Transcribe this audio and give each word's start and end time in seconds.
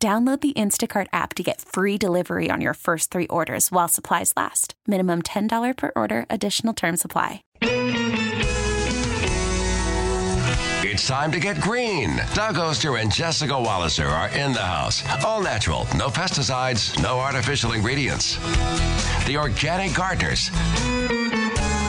Download 0.00 0.40
the 0.40 0.52
Instacart 0.52 1.08
app 1.12 1.34
to 1.34 1.42
get 1.42 1.60
free 1.60 1.98
delivery 1.98 2.50
on 2.52 2.60
your 2.60 2.74
first 2.74 3.10
three 3.10 3.26
orders 3.26 3.72
while 3.72 3.88
supplies 3.88 4.32
last. 4.36 4.74
Minimum 4.86 5.22
$10 5.22 5.76
per 5.76 5.90
order, 5.96 6.24
additional 6.30 6.72
term 6.72 6.96
supply. 6.96 7.42
It's 10.82 11.08
time 11.08 11.32
to 11.32 11.40
get 11.40 11.60
green. 11.60 12.16
Doug 12.32 12.58
Oster 12.58 12.98
and 12.98 13.12
Jessica 13.12 13.54
Walliser 13.54 14.08
are 14.08 14.28
in 14.28 14.52
the 14.52 14.60
house. 14.60 15.02
All 15.24 15.42
natural, 15.42 15.88
no 15.96 16.10
pesticides, 16.10 16.96
no 17.02 17.18
artificial 17.18 17.72
ingredients. 17.72 18.36
The 19.26 19.36
Organic 19.36 19.94
Gardeners. 19.94 20.52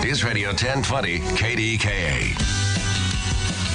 News 0.03 0.23
Radio 0.23 0.48
1020 0.48 1.20
KDKA. 1.20 2.68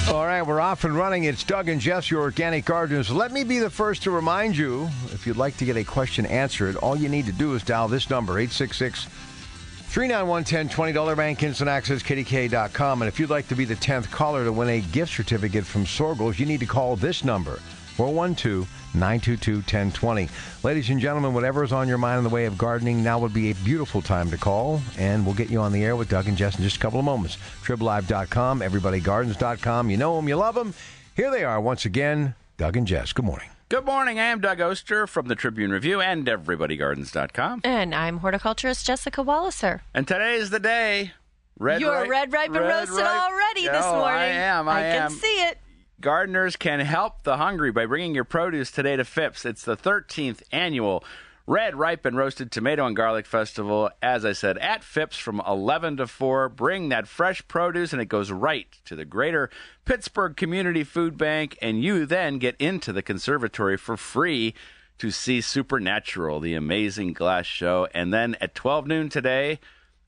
All 0.09 0.25
right, 0.25 0.43
we're 0.43 0.61
off 0.61 0.83
and 0.83 0.95
running. 0.95 1.23
It's 1.23 1.43
Doug 1.43 1.67
and 1.67 1.81
Jess, 1.81 2.11
your 2.11 2.21
organic 2.21 2.63
gardeners. 2.63 3.09
Let 3.09 3.31
me 3.31 3.43
be 3.43 3.57
the 3.57 3.71
first 3.71 4.03
to 4.03 4.11
remind 4.11 4.55
you 4.55 4.87
if 5.11 5.25
you'd 5.25 5.35
like 5.35 5.57
to 5.57 5.65
get 5.65 5.77
a 5.77 5.83
question 5.83 6.27
answered, 6.27 6.75
all 6.75 6.95
you 6.95 7.09
need 7.09 7.25
to 7.25 7.31
do 7.31 7.55
is 7.55 7.63
dial 7.63 7.87
this 7.87 8.09
number, 8.09 8.33
866 8.33 9.05
391 9.05 10.29
1020 10.29 10.93
$20 10.93 11.17
bank 11.17 11.41
instant 11.41 11.69
access 11.69 12.03
kdk.com. 12.03 13.01
And 13.01 13.09
if 13.09 13.19
you'd 13.19 13.31
like 13.31 13.47
to 13.47 13.55
be 13.55 13.65
the 13.65 13.75
10th 13.75 14.11
caller 14.11 14.43
to 14.43 14.51
win 14.51 14.69
a 14.69 14.81
gift 14.81 15.11
certificate 15.11 15.65
from 15.65 15.85
Soergel's, 15.85 16.39
you 16.39 16.45
need 16.45 16.59
to 16.59 16.67
call 16.67 16.95
this 16.95 17.23
number, 17.23 17.59
412 17.95 18.67
922 18.93 19.55
1020. 19.57 20.29
Ladies 20.63 20.89
and 20.89 20.99
gentlemen, 20.99 21.33
whatever 21.33 21.63
is 21.63 21.73
on 21.73 21.87
your 21.87 21.97
mind 21.97 22.19
in 22.19 22.23
the 22.23 22.29
way 22.29 22.45
of 22.45 22.57
gardening, 22.57 23.03
now 23.03 23.19
would 23.19 23.33
be 23.33 23.51
a 23.51 23.55
beautiful 23.55 24.01
time 24.01 24.29
to 24.31 24.37
call, 24.37 24.81
and 24.97 25.25
we'll 25.25 25.35
get 25.35 25.49
you 25.49 25.59
on 25.61 25.71
the 25.71 25.83
air 25.83 25.95
with 25.95 26.09
Doug 26.09 26.27
and 26.27 26.37
Jess 26.37 26.57
in 26.57 26.63
just 26.63 26.77
a 26.77 26.79
couple 26.79 26.99
of 26.99 27.05
moments. 27.05 27.37
TribLive.com, 27.63 28.61
EverybodyGardens.com. 28.61 29.89
You 29.89 29.97
know 29.97 30.15
them, 30.15 30.27
you 30.27 30.35
love 30.35 30.55
them. 30.55 30.73
Here 31.15 31.31
they 31.31 31.43
are 31.43 31.59
once 31.61 31.85
again, 31.85 32.35
Doug 32.57 32.77
and 32.77 32.87
Jess. 32.87 33.13
Good 33.13 33.25
morning. 33.25 33.49
Good 33.67 33.85
morning. 33.85 34.19
I 34.19 34.25
am 34.25 34.41
Doug 34.41 34.61
Oster 34.61 35.07
from 35.07 35.27
the 35.27 35.35
Tribune 35.35 35.71
Review 35.71 35.99
and 35.99 36.25
EverybodyGardens.com. 36.27 37.61
And 37.63 37.95
I'm 37.95 38.19
horticulturist 38.19 38.85
Jessica 38.85 39.23
Walliser. 39.23 39.81
And 39.93 40.07
today 40.07 40.35
is 40.35 40.51
the 40.51 40.59
day. 40.59 41.13
Red 41.57 41.81
You're 41.81 42.01
ripe, 42.01 42.09
red, 42.09 42.33
ripe, 42.33 42.47
and 42.49 42.59
roasted 42.59 42.97
ripe. 42.97 43.07
already 43.31 43.61
this 43.67 43.85
Oh, 43.85 43.95
morning. 43.99 44.17
I 44.19 44.25
am. 44.25 44.67
I, 44.69 44.81
am. 44.81 45.09
can 45.09 45.17
see 45.19 45.27
it. 45.45 45.57
Gardeners 46.01 46.55
can 46.55 46.81
help 46.81 47.23
the 47.23 47.37
hungry 47.37 47.71
by 47.71 47.85
bringing 47.85 48.13
your 48.13 48.25
produce 48.25 48.69
today 48.69 48.95
to 48.95 49.05
Phipps. 49.05 49.45
It's 49.45 49.63
the 49.63 49.77
13th 49.77 50.43
annual 50.51 51.03
Red, 51.47 51.75
Ripe, 51.75 52.05
and 52.05 52.17
Roasted 52.17 52.51
Tomato 52.51 52.85
and 52.85 52.95
Garlic 52.95 53.25
Festival. 53.25 53.89
As 54.01 54.25
I 54.25 54.33
said, 54.33 54.57
at 54.57 54.83
Phipps 54.83 55.17
from 55.17 55.41
11 55.47 55.97
to 55.97 56.07
4. 56.07 56.49
Bring 56.49 56.89
that 56.89 57.07
fresh 57.07 57.47
produce, 57.47 57.93
and 57.93 58.01
it 58.01 58.05
goes 58.05 58.31
right 58.31 58.67
to 58.85 58.95
the 58.95 59.05
Greater 59.05 59.49
Pittsburgh 59.85 60.35
Community 60.35 60.83
Food 60.83 61.17
Bank, 61.17 61.57
and 61.61 61.83
you 61.83 62.05
then 62.05 62.39
get 62.39 62.55
into 62.59 62.91
the 62.91 63.03
conservatory 63.03 63.77
for 63.77 63.95
free 63.95 64.53
to 64.97 65.11
see 65.11 65.39
Supernatural, 65.39 66.39
the 66.39 66.55
amazing 66.55 67.13
glass 67.13 67.45
show. 67.45 67.87
And 67.93 68.13
then 68.13 68.35
at 68.41 68.55
12 68.55 68.87
noon 68.87 69.09
today, 69.09 69.59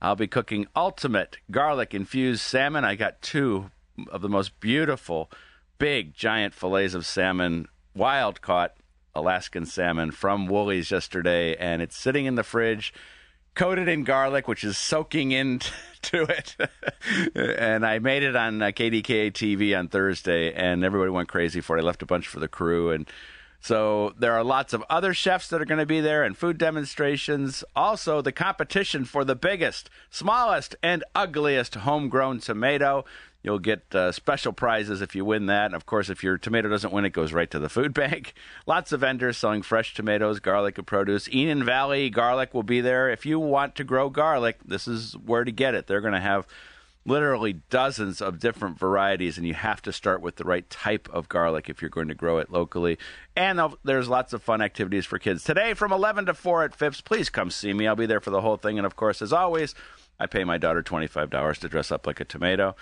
I'll 0.01 0.15
be 0.15 0.27
cooking 0.27 0.67
ultimate 0.75 1.37
garlic 1.51 1.93
infused 1.93 2.41
salmon. 2.41 2.83
I 2.83 2.95
got 2.95 3.21
two 3.21 3.69
of 4.11 4.21
the 4.21 4.29
most 4.29 4.59
beautiful, 4.59 5.29
big, 5.77 6.13
giant 6.13 6.53
fillets 6.53 6.93
of 6.93 7.05
salmon, 7.05 7.67
wild 7.95 8.41
caught 8.41 8.75
Alaskan 9.15 9.65
salmon 9.65 10.11
from 10.11 10.47
Wholey's 10.47 10.91
yesterday, 10.91 11.55
and 11.55 11.81
it's 11.81 11.97
sitting 11.97 12.25
in 12.25 12.35
the 12.35 12.43
fridge, 12.43 12.93
coated 13.55 13.87
in 13.87 14.03
garlic, 14.03 14.47
which 14.47 14.63
is 14.63 14.77
soaking 14.77 15.31
into 15.31 15.71
it. 16.13 16.55
and 17.35 17.85
I 17.85 17.99
made 17.99 18.23
it 18.23 18.35
on 18.35 18.61
uh, 18.61 18.67
KDKA 18.67 19.31
TV 19.31 19.77
on 19.77 19.87
Thursday, 19.87 20.53
and 20.53 20.83
everybody 20.83 21.11
went 21.11 21.29
crazy 21.29 21.61
for 21.61 21.77
it. 21.77 21.81
I 21.81 21.83
left 21.83 22.03
a 22.03 22.05
bunch 22.05 22.27
for 22.27 22.39
the 22.39 22.47
crew, 22.47 22.91
and 22.91 23.09
so 23.59 24.13
there 24.17 24.33
are 24.33 24.43
lots 24.43 24.73
of 24.73 24.83
other 24.89 25.13
chefs 25.13 25.49
that 25.49 25.61
are 25.61 25.65
going 25.65 25.79
to 25.79 25.85
be 25.85 25.99
there 25.99 26.23
and 26.23 26.37
food 26.37 26.57
demonstrations. 26.57 27.63
Also, 27.75 28.21
the 28.21 28.31
competition 28.31 29.03
for 29.03 29.25
the 29.25 29.35
biggest, 29.35 29.89
smallest, 30.09 30.75
and 30.83 31.03
ugliest 31.15 31.75
homegrown 31.75 32.39
tomato. 32.39 33.03
You'll 33.47 33.59
get 33.59 33.95
uh, 33.95 34.11
special 34.11 34.51
prizes 34.51 35.01
if 35.01 35.15
you 35.15 35.23
win 35.23 35.45
that. 35.45 35.67
And 35.67 35.75
of 35.75 35.85
course, 35.85 36.09
if 36.09 36.21
your 36.21 36.37
tomato 36.37 36.67
doesn't 36.67 36.91
win, 36.91 37.05
it 37.05 37.11
goes 37.11 37.31
right 37.31 37.49
to 37.51 37.59
the 37.59 37.69
food 37.69 37.93
bank. 37.93 38.33
Lots 38.65 38.91
of 38.91 38.99
vendors 38.99 39.37
selling 39.37 39.61
fresh 39.61 39.93
tomatoes, 39.93 40.41
garlic, 40.41 40.77
and 40.77 40.85
produce. 40.85 41.29
Enon 41.31 41.63
Valley 41.63 42.09
Garlic 42.09 42.53
will 42.53 42.63
be 42.63 42.81
there. 42.81 43.09
If 43.09 43.25
you 43.25 43.39
want 43.39 43.75
to 43.75 43.85
grow 43.85 44.09
garlic, 44.09 44.57
this 44.65 44.85
is 44.85 45.13
where 45.13 45.45
to 45.45 45.51
get 45.53 45.75
it. 45.75 45.87
They're 45.87 46.01
going 46.01 46.13
to 46.13 46.19
have 46.19 46.45
literally 47.05 47.53
dozens 47.69 48.21
of 48.21 48.37
different 48.37 48.77
varieties, 48.77 49.37
and 49.37 49.47
you 49.47 49.53
have 49.53 49.81
to 49.83 49.93
start 49.93 50.21
with 50.21 50.35
the 50.35 50.43
right 50.43 50.69
type 50.69 51.07
of 51.13 51.29
garlic 51.29 51.69
if 51.69 51.81
you're 51.81 51.89
going 51.89 52.09
to 52.09 52.15
grow 52.15 52.39
it 52.39 52.51
locally. 52.51 52.97
And 53.33 53.61
there's 53.85 54.09
lots 54.09 54.33
of 54.33 54.43
fun 54.43 54.61
activities 54.61 55.05
for 55.05 55.19
kids. 55.19 55.45
Today 55.45 55.73
from 55.73 55.93
11 55.93 56.25
to 56.25 56.33
4 56.33 56.65
at 56.65 56.75
Phipps, 56.75 56.99
please 56.99 57.29
come 57.29 57.49
see 57.49 57.71
me. 57.71 57.87
I'll 57.87 57.95
be 57.95 58.07
there 58.07 58.19
for 58.19 58.31
the 58.31 58.41
whole 58.41 58.57
thing. 58.57 58.77
And 58.77 58.85
of 58.85 58.97
course, 58.97 59.21
as 59.21 59.31
always, 59.31 59.73
I 60.19 60.25
pay 60.25 60.43
my 60.43 60.57
daughter 60.57 60.83
$25 60.83 61.57
to 61.59 61.69
dress 61.69 61.91
up 61.91 62.07
like 62.07 62.19
a 62.19 62.25
tomato. 62.25 62.75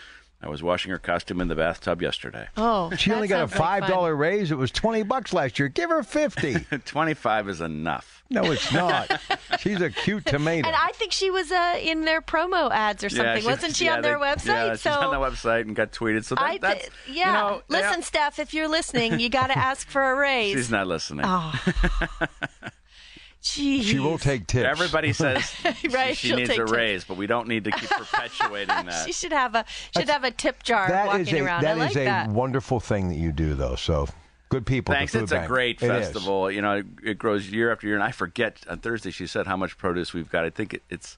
I 0.45 0.49
was 0.49 0.61
washing 0.61 0.91
her 0.91 0.99
costume 0.99 1.41
in 1.41 1.47
the 1.47 1.55
bathtub 1.55 2.03
yesterday. 2.03 2.47
Oh, 2.55 2.91
She 2.95 3.11
only 3.11 3.27
got 3.27 3.41
a 3.43 3.47
five 3.47 3.87
dollar 3.87 4.15
raise. 4.15 4.51
It 4.51 4.57
was 4.57 4.69
twenty 4.69 5.01
bucks 5.01 5.33
last 5.33 5.57
year. 5.57 5.67
Give 5.69 5.89
her 5.89 6.03
fifty. 6.03 6.55
25 6.85 7.49
is 7.49 7.61
enough. 7.61 8.23
no, 8.29 8.43
it's 8.51 8.71
not. 8.71 9.19
She's 9.59 9.81
a 9.81 9.89
cute 9.89 10.25
tomato. 10.25 10.67
And 10.67 10.75
I 10.75 10.91
think 10.93 11.11
she 11.11 11.31
was 11.31 11.51
uh, 11.51 11.79
in 11.81 12.05
their 12.05 12.21
promo 12.21 12.71
ads 12.71 13.03
or 13.03 13.09
something, 13.09 13.41
she- 13.41 13.47
wasn't 13.47 13.75
she 13.75 13.85
yeah, 13.85 13.95
on 13.95 14.01
their 14.01 14.19
they- 14.19 14.25
website? 14.25 14.45
Yeah, 14.67 14.75
so 14.75 14.89
she's 14.91 14.97
on 14.97 15.11
the 15.11 15.17
website 15.25 15.61
and 15.61 15.75
got 15.75 15.91
tweeted. 15.91 16.23
So 16.25 16.35
that, 16.35 16.43
I 16.43 16.49
th- 16.51 16.61
that's 16.61 16.89
yeah. 17.09 17.27
You 17.27 17.33
know, 17.33 17.61
Listen, 17.67 17.91
yeah, 17.99 17.99
Steph, 18.01 18.39
if 18.39 18.53
you're 18.53 18.67
listening, 18.67 19.19
you 19.19 19.29
got 19.29 19.47
to 19.47 19.57
ask 19.71 19.87
for 19.87 20.11
a 20.11 20.15
raise. 20.15 20.53
she's 20.55 20.69
not 20.71 20.85
listening. 20.87 21.25
Oh, 21.27 21.53
Jeez. 23.45 23.83
she 23.83 23.99
will 23.99 24.17
take 24.17 24.47
tips. 24.47 24.65
Everybody 24.67 25.13
says 25.23 25.53
Right, 25.91 26.17
she, 26.17 26.29
she 26.29 26.35
needs 26.35 26.49
a 26.49 26.55
tips. 26.55 26.71
raise, 26.71 27.03
but 27.03 27.15
we 27.15 27.27
don't 27.27 27.47
need 27.47 27.63
to 27.65 27.71
keep 27.71 27.89
perpetuating 27.91 28.67
that. 28.87 29.05
She 29.05 29.11
should 29.13 29.31
have 29.31 29.53
a 29.53 29.65
should 29.95 30.09
have 30.09 30.23
a 30.23 30.31
tip 30.31 30.63
jar 30.63 30.87
That 30.87 31.05
walking 31.07 31.21
is 31.27 31.33
a 31.33 31.39
around. 31.41 31.61
that 31.63 31.75
I 31.77 31.79
like 31.79 31.91
is 31.91 31.97
a 31.97 32.05
that. 32.05 32.29
wonderful 32.29 32.79
thing 32.79 33.09
that 33.09 33.15
you 33.17 33.31
do, 33.31 33.53
though. 33.53 33.75
So 33.75 34.07
good 34.49 34.65
people. 34.65 34.93
at 34.93 34.95
the 34.95 34.99
Thanks. 35.01 35.11
food 35.13 35.23
It's 35.23 35.31
a 35.31 35.45
great 35.47 35.81
It 35.81 35.85
is. 35.85 35.89
festival. 36.07 36.49
You 36.51 36.61
know, 36.63 36.77
it, 36.77 36.85
it 37.03 37.17
grows 37.19 37.47
year 37.51 37.71
after 37.71 37.85
year. 37.85 37.95
And 37.95 38.03
I 38.03 38.11
forget 38.11 38.57
on 38.67 38.79
Thursday 38.79 39.11
she 39.11 39.27
said 39.27 39.45
how 39.45 39.57
much 39.57 39.77
produce 39.77 40.11
we've 40.13 40.29
got. 40.29 40.43
I 40.43 40.49
think 40.49 40.73
it, 40.73 40.83
it's 40.89 41.17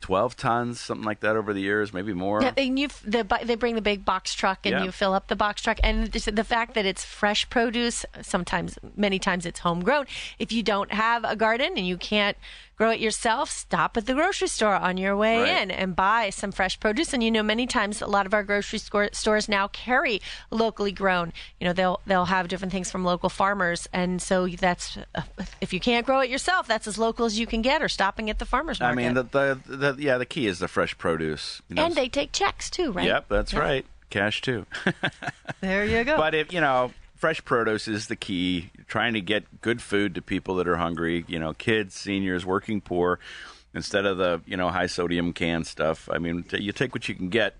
twelve 0.00 0.36
tons, 0.36 0.80
something 0.80 1.04
like 1.04 1.20
that, 1.20 1.36
over 1.36 1.52
the 1.52 1.60
years, 1.60 1.92
maybe 1.92 2.12
more. 2.12 2.40
Yeah, 2.42 2.52
and 2.56 2.78
you 2.78 2.88
the 3.04 3.26
they 3.44 3.54
bring 3.56 3.74
the 3.74 3.82
big 3.82 4.04
box 4.04 4.34
truck 4.34 4.60
and 4.64 4.72
Yeah. 4.72 4.84
you 4.84 4.92
fill 4.92 5.14
up 5.14 5.28
the 5.28 5.36
box 5.36 5.62
truck 5.62 5.78
and 5.82 6.06
the 6.12 6.44
fact 6.44 6.74
that 6.74 6.86
it's 6.86 7.04
fresh 7.04 7.48
produce 7.50 8.04
sometimes 8.22 8.78
many 8.96 9.18
times 9.18 9.44
it's 9.46 9.60
homegrown 9.60 10.06
if 10.38 10.52
you 10.52 10.62
don't 10.62 10.92
have 10.92 11.24
a 11.24 11.36
garden 11.36 11.72
and 11.76 11.86
you 11.86 11.96
can't 11.96 12.36
grow 12.78 12.90
it 12.90 13.00
yourself 13.00 13.50
stop 13.50 13.96
at 13.96 14.06
the 14.06 14.14
grocery 14.14 14.48
store 14.48 14.76
on 14.76 14.96
your 14.96 15.16
way 15.16 15.42
Right. 15.42 15.62
in 15.62 15.70
and 15.70 15.94
buy 15.94 16.30
some 16.30 16.52
fresh 16.52 16.78
produce 16.80 17.12
and 17.12 17.22
you 17.22 17.30
know 17.30 17.42
many 17.42 17.66
times 17.66 18.00
a 18.00 18.06
lot 18.06 18.24
of 18.24 18.32
our 18.32 18.42
grocery 18.44 18.78
store, 18.78 19.10
stores 19.12 19.48
now 19.48 19.68
carry 19.68 20.22
locally 20.50 20.92
grown 20.92 21.32
you 21.60 21.66
know 21.66 21.72
they'll 21.72 22.00
they'll 22.06 22.26
have 22.26 22.48
different 22.48 22.72
things 22.72 22.90
from 22.90 23.04
local 23.04 23.28
farmers 23.28 23.88
and 23.92 24.22
so 24.22 24.46
that's 24.46 24.96
uh, 25.14 25.22
if 25.60 25.72
you 25.72 25.80
can't 25.80 26.06
grow 26.06 26.20
it 26.20 26.30
yourself 26.30 26.66
that's 26.68 26.86
as 26.86 26.96
local 26.96 27.26
as 27.26 27.38
you 27.38 27.46
can 27.46 27.60
get 27.62 27.82
or 27.82 27.88
stopping 27.88 28.30
at 28.30 28.38
the 28.38 28.44
farmers 28.46 28.78
market. 28.80 28.92
I 28.92 29.04
mean, 29.04 29.14
the, 29.14 29.24
the, 29.24 29.60
the 29.66 29.96
yeah, 29.98 30.16
the 30.18 30.26
key 30.26 30.46
is 30.46 30.60
the 30.60 30.68
fresh 30.68 30.96
produce. 30.96 31.60
You 31.68 31.74
know, 31.76 31.84
and 31.86 31.94
they 31.94 32.08
take 32.08 32.30
checks 32.32 32.70
too 32.70 32.92
right 32.92 33.06
Yep, 33.06 33.26
that's 33.28 33.52
right. 33.54 33.84
Cash 34.10 34.40
too. 34.40 34.64
there 35.60 35.84
you 35.84 36.04
go 36.04 36.16
But 36.16 36.34
if 36.34 36.52
you 36.52 36.60
know, 36.60 36.92
fresh 37.18 37.44
produce 37.44 37.86
is 37.88 38.06
the 38.06 38.16
key. 38.16 38.70
Trying 38.86 39.12
to 39.14 39.20
get 39.20 39.60
good 39.60 39.82
food 39.82 40.14
to 40.14 40.22
people 40.22 40.54
that 40.56 40.66
are 40.66 40.76
hungry. 40.76 41.24
You 41.28 41.38
know, 41.38 41.52
kids, 41.52 41.94
seniors, 41.94 42.46
working 42.46 42.80
poor, 42.80 43.18
instead 43.74 44.06
of 44.06 44.16
the 44.16 44.40
you 44.46 44.56
know 44.56 44.70
high 44.70 44.86
sodium 44.86 45.32
canned 45.34 45.66
stuff. 45.66 46.08
I 46.10 46.18
mean, 46.18 46.44
t- 46.44 46.62
you 46.62 46.72
take 46.72 46.94
what 46.94 47.08
you 47.08 47.14
can 47.14 47.28
get. 47.28 47.54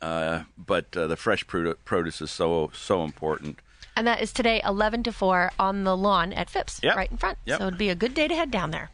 Uh, 0.00 0.42
but 0.58 0.94
uh, 0.96 1.06
the 1.06 1.16
fresh 1.16 1.44
produ- 1.46 1.76
produce 1.84 2.20
is 2.20 2.30
so 2.30 2.70
so 2.74 3.02
important. 3.02 3.58
And 3.98 4.06
that 4.06 4.20
is 4.20 4.30
today, 4.30 4.60
11 4.62 5.04
to 5.04 5.12
4, 5.12 5.52
on 5.58 5.84
the 5.84 5.96
lawn 5.96 6.34
at 6.34 6.50
Phipps, 6.50 6.80
Yep. 6.82 6.96
right 6.96 7.10
in 7.10 7.16
front. 7.16 7.38
Yep. 7.46 7.58
So 7.60 7.66
it'd 7.66 7.78
be 7.78 7.88
a 7.88 7.94
good 7.94 8.12
day 8.12 8.28
to 8.28 8.34
head 8.34 8.50
down 8.50 8.70
there. 8.70 8.90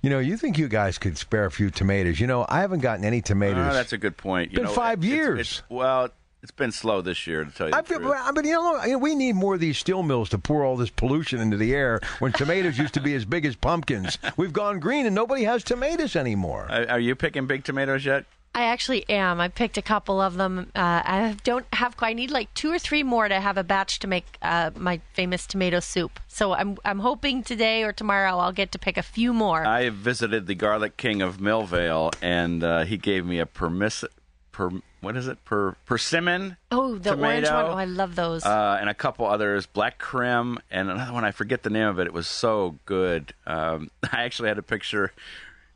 You 0.00 0.10
know, 0.10 0.20
you 0.20 0.36
think 0.36 0.58
you 0.58 0.68
guys 0.68 0.96
could 0.96 1.18
spare 1.18 1.44
a 1.44 1.50
few 1.50 1.70
tomatoes? 1.70 2.20
You 2.20 2.28
know, 2.28 2.46
I 2.48 2.60
haven't 2.60 2.80
gotten 2.82 3.04
any 3.04 3.20
tomatoes. 3.20 3.66
Oh, 3.68 3.72
that's 3.74 3.92
a 3.92 3.98
good 3.98 4.16
point. 4.16 4.52
You 4.52 4.58
Been 4.58 4.66
know, 4.66 4.70
five 4.72 4.98
it's- 4.98 5.12
years. 5.12 5.40
it's- 5.40 5.62
well, 5.68 6.10
It's 6.42 6.50
been 6.50 6.72
slow 6.72 7.02
this 7.02 7.28
year, 7.28 7.44
to 7.44 7.50
tell 7.52 7.68
you 7.68 7.74
I 7.74 7.82
the 7.82 7.86
feel, 7.86 8.00
truth. 8.00 8.16
but 8.34 8.44
you 8.44 8.52
know, 8.52 8.98
we 8.98 9.14
need 9.14 9.36
more 9.36 9.54
of 9.54 9.60
these 9.60 9.78
steel 9.78 10.02
mills 10.02 10.28
to 10.30 10.38
pour 10.38 10.64
all 10.64 10.76
this 10.76 10.90
pollution 10.90 11.40
into 11.40 11.56
the 11.56 11.72
air. 11.72 12.00
When 12.18 12.32
tomatoes 12.32 12.78
used 12.78 12.94
to 12.94 13.00
be 13.00 13.14
as 13.14 13.24
big 13.24 13.46
as 13.46 13.54
pumpkins, 13.54 14.18
we've 14.36 14.52
gone 14.52 14.80
green 14.80 15.06
and 15.06 15.14
nobody 15.14 15.44
has 15.44 15.62
tomatoes 15.62 16.16
anymore. 16.16 16.66
Are 16.68 16.88
are 16.90 17.00
you 17.00 17.14
picking 17.14 17.46
big 17.46 17.62
tomatoes 17.62 18.04
yet? 18.04 18.24
I 18.56 18.64
actually 18.64 19.08
am. 19.08 19.40
I 19.40 19.48
picked 19.48 19.78
a 19.78 19.82
couple 19.82 20.20
of 20.20 20.34
them. 20.34 20.70
Uh, 20.74 21.00
I 21.04 21.36
don't 21.44 21.64
have. 21.72 21.94
I 22.00 22.12
need 22.12 22.32
like 22.32 22.52
two 22.54 22.72
or 22.72 22.78
three 22.80 23.04
more 23.04 23.28
to 23.28 23.40
have 23.40 23.56
a 23.56 23.62
batch 23.64 24.00
to 24.00 24.08
make 24.08 24.26
uh, 24.42 24.72
my 24.76 25.00
famous 25.14 25.46
tomato 25.46 25.78
soup. 25.78 26.18
So 26.26 26.54
I'm 26.54 26.76
I'm 26.84 26.98
hoping 26.98 27.44
today 27.44 27.84
or 27.84 27.92
tomorrow 27.92 28.36
I'll 28.36 28.52
get 28.52 28.72
to 28.72 28.80
pick 28.80 28.98
a 28.98 29.02
few 29.02 29.32
more. 29.32 29.64
I 29.64 29.90
visited 29.90 30.48
the 30.48 30.56
Garlic 30.56 30.96
King 30.96 31.22
of 31.22 31.38
Millvale, 31.38 32.12
and 32.20 32.64
uh, 32.64 32.84
he 32.84 32.96
gave 32.96 33.24
me 33.24 33.38
a 33.38 33.46
permiss 33.46 34.04
per 34.50 34.70
what 35.02 35.16
is 35.16 35.26
it 35.26 35.44
per 35.44 35.72
persimmon 35.84 36.56
oh, 36.70 36.96
the 36.96 37.10
orange 37.10 37.44
tomato, 37.46 37.54
one. 37.54 37.72
Oh, 37.72 37.76
I 37.76 37.84
love 37.84 38.14
those. 38.14 38.44
uh, 38.44 38.78
and 38.80 38.88
a 38.88 38.94
couple 38.94 39.26
others, 39.26 39.66
black 39.66 39.98
Krim, 39.98 40.58
and 40.70 40.90
another 40.90 41.12
one 41.12 41.24
I 41.24 41.32
forget 41.32 41.64
the 41.64 41.70
name 41.70 41.88
of 41.88 41.98
it. 41.98 42.06
It 42.06 42.12
was 42.14 42.26
so 42.26 42.78
good. 42.86 43.34
Um, 43.46 43.90
I 44.12 44.22
actually 44.22 44.48
had 44.48 44.58
a 44.58 44.62
picture. 44.62 45.12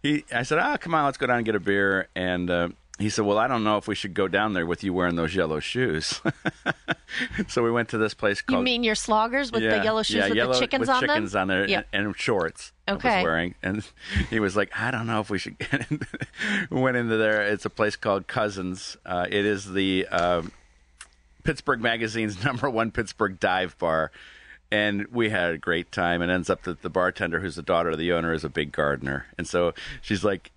He, 0.02 0.25
I 0.32 0.44
said, 0.44 0.58
"Ah, 0.58 0.76
come 0.76 0.94
on, 0.94 1.05
let's 1.05 1.19
go 1.19 1.26
down 1.26 1.38
and 1.38 1.44
get 1.44 1.56
a 1.56 1.61
beer." 1.61 2.08
And 2.14 2.49
uh, 2.49 2.69
he 2.98 3.10
said, 3.10 3.25
"Well, 3.26 3.38
I 3.38 3.46
don't 3.46 3.62
know 3.64 3.76
if 3.76 3.87
we 3.88 3.94
should 3.94 4.14
go 4.14 4.26
down 4.28 4.52
there 4.54 4.64
with 4.66 4.82
you 4.82 4.93
wearing 4.94 5.16
those 5.16 5.34
yellow 5.34 5.60
shoes." 5.60 6.20
so 7.48 7.62
we 7.62 7.70
went 7.70 7.88
to 7.90 7.98
this 7.98 8.14
place 8.14 8.40
called. 8.43 8.60
you 8.60 8.64
mean 8.64 8.82
your 8.82 8.94
sloggers 8.94 9.52
with 9.52 9.62
the 9.62 9.82
yellow 9.82 10.02
shoes 10.02 10.16
yeah, 10.16 10.28
with 10.28 10.37
yellow- 10.37 10.52
the 10.54 10.58
chickens 10.60 10.81
with 10.81 10.88
on 10.90 11.00
chickens 11.00 11.32
them? 11.32 11.43
on 11.43 11.48
there 11.48 11.69
Yeah. 11.69 11.82
and, 11.93 12.06
and 12.06 12.16
shorts. 12.16 12.72
Okay. 12.88 13.16
was 13.16 13.25
wearing, 13.25 13.54
and 13.62 13.87
he 14.31 14.40
was 14.40 14.56
like, 14.56 14.70
"I 14.78 14.90
don't 14.90 15.06
know 15.06 15.20
if 15.20 15.31
we 15.31 15.38
should." 15.38 15.56
We 16.70 16.81
went 16.81 16.96
into 16.96 17.16
there. 17.16 17.43
It's 17.43 17.64
a 17.64 17.70
place 17.70 17.96
called 17.96 18.26
Cousins. 18.26 18.96
Uh, 19.04 19.26
it 19.28 19.44
is 19.44 19.72
the 19.72 20.06
um, 20.08 20.52
Pittsburgh 21.44 21.81
Magazine's 21.81 22.44
number 22.44 22.69
one 22.70 22.90
Pittsburgh 22.90 23.38
dive 23.40 23.76
bar. 23.78 24.10
And 24.70 25.06
we 25.12 25.31
had 25.31 25.52
a 25.52 25.58
great 25.58 25.93
time. 25.93 26.22
It 26.22 26.28
ends 26.31 26.50
up 26.50 26.62
that 26.64 26.82
the 26.82 26.90
bartender, 26.90 27.38
who's 27.40 27.54
the 27.54 27.62
daughter 27.62 27.90
of 27.90 27.98
the 27.98 28.12
owner, 28.12 28.32
is 28.32 28.43
a 28.44 28.48
big 28.48 28.72
gardener. 28.72 29.26
And 29.38 29.46
so 29.46 29.72
she's 30.02 30.25
like, 30.25 30.50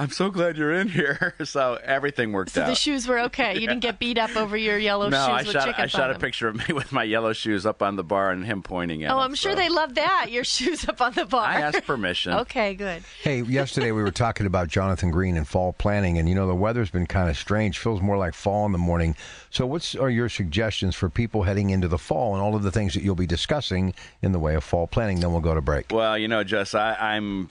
I'm 0.00 0.10
so 0.10 0.30
glad 0.30 0.56
you're 0.56 0.72
in 0.74 0.88
here. 0.88 1.34
So 1.44 1.78
everything 1.82 2.32
worked 2.32 2.52
So 2.52 2.62
out. 2.62 2.66
the 2.68 2.74
shoes 2.74 3.08
were 3.08 3.18
okay. 3.22 3.54
You 3.54 3.60
didn't 3.66 3.80
get 3.80 3.98
beat 3.98 4.18
up 4.18 4.36
over 4.36 4.56
your 4.56 4.78
yellow 4.78 5.08
no, 5.08 5.16
shoes 5.18 5.28
I 5.28 5.36
with 5.42 5.46
shot, 5.50 5.64
chickens 5.66 5.78
I 5.78 5.82
on 5.82 5.88
shot 5.88 6.10
a 6.10 6.14
them. 6.14 6.20
picture 6.20 6.48
of 6.48 6.56
me 6.68 6.74
with 6.74 6.92
my 6.92 7.02
yellow 7.02 7.32
shoes 7.32 7.66
up 7.66 7.82
on 7.82 7.96
the 7.96 8.04
bar 8.04 8.30
and 8.30 8.44
him 8.44 8.62
pointing 8.62 9.02
at 9.04 9.10
Oh, 9.10 9.14
them, 9.16 9.24
I'm 9.24 9.34
sure 9.34 9.52
so 9.52 9.56
they 9.56 9.68
love 9.68 9.94
that. 9.96 10.28
Your 10.30 10.44
shoes 10.56 10.88
up 10.88 11.00
on 11.00 11.12
the 11.14 11.24
bar. 11.26 11.44
I 11.44 11.60
asked 11.60 11.84
permission. 11.84 12.32
okay, 12.34 12.74
good. 12.74 13.02
Hey, 13.22 13.42
yesterday 13.42 13.90
we 13.92 14.02
were 14.02 14.10
talking 14.10 14.46
about 14.46 14.68
Jonathan 14.68 15.10
Green 15.10 15.36
and 15.36 15.46
fall 15.46 15.72
planning, 15.72 16.18
and 16.18 16.28
you 16.28 16.34
know 16.34 16.46
the 16.46 16.54
weather's 16.54 16.90
been 16.90 17.06
kind 17.06 17.28
of 17.28 17.36
strange. 17.36 17.78
Feels 17.78 18.00
more 18.00 18.16
like 18.16 18.34
fall 18.34 18.64
in 18.66 18.72
the 18.72 18.78
morning. 18.78 19.16
So, 19.50 19.66
what 19.66 19.94
are 19.96 20.10
your 20.10 20.28
suggestions 20.28 20.94
for 20.94 21.10
people 21.10 21.42
heading 21.42 21.70
into 21.70 21.88
the 21.88 21.98
fall 21.98 22.34
and 22.34 22.42
all 22.42 22.54
of 22.54 22.62
the 22.62 22.70
things 22.70 22.94
that 22.94 23.02
you'll 23.02 23.14
be 23.16 23.26
discussing 23.26 23.94
in 24.22 24.32
the 24.32 24.38
way 24.38 24.54
of 24.54 24.62
fall 24.64 24.86
planning? 24.86 25.20
Then 25.20 25.32
we'll 25.32 25.40
go 25.40 25.54
to 25.54 25.60
break. 25.60 25.86
Well, 25.90 26.16
you 26.16 26.28
know, 26.28 26.44
Jess, 26.44 26.74
I, 26.74 26.94
I'm 26.94 27.50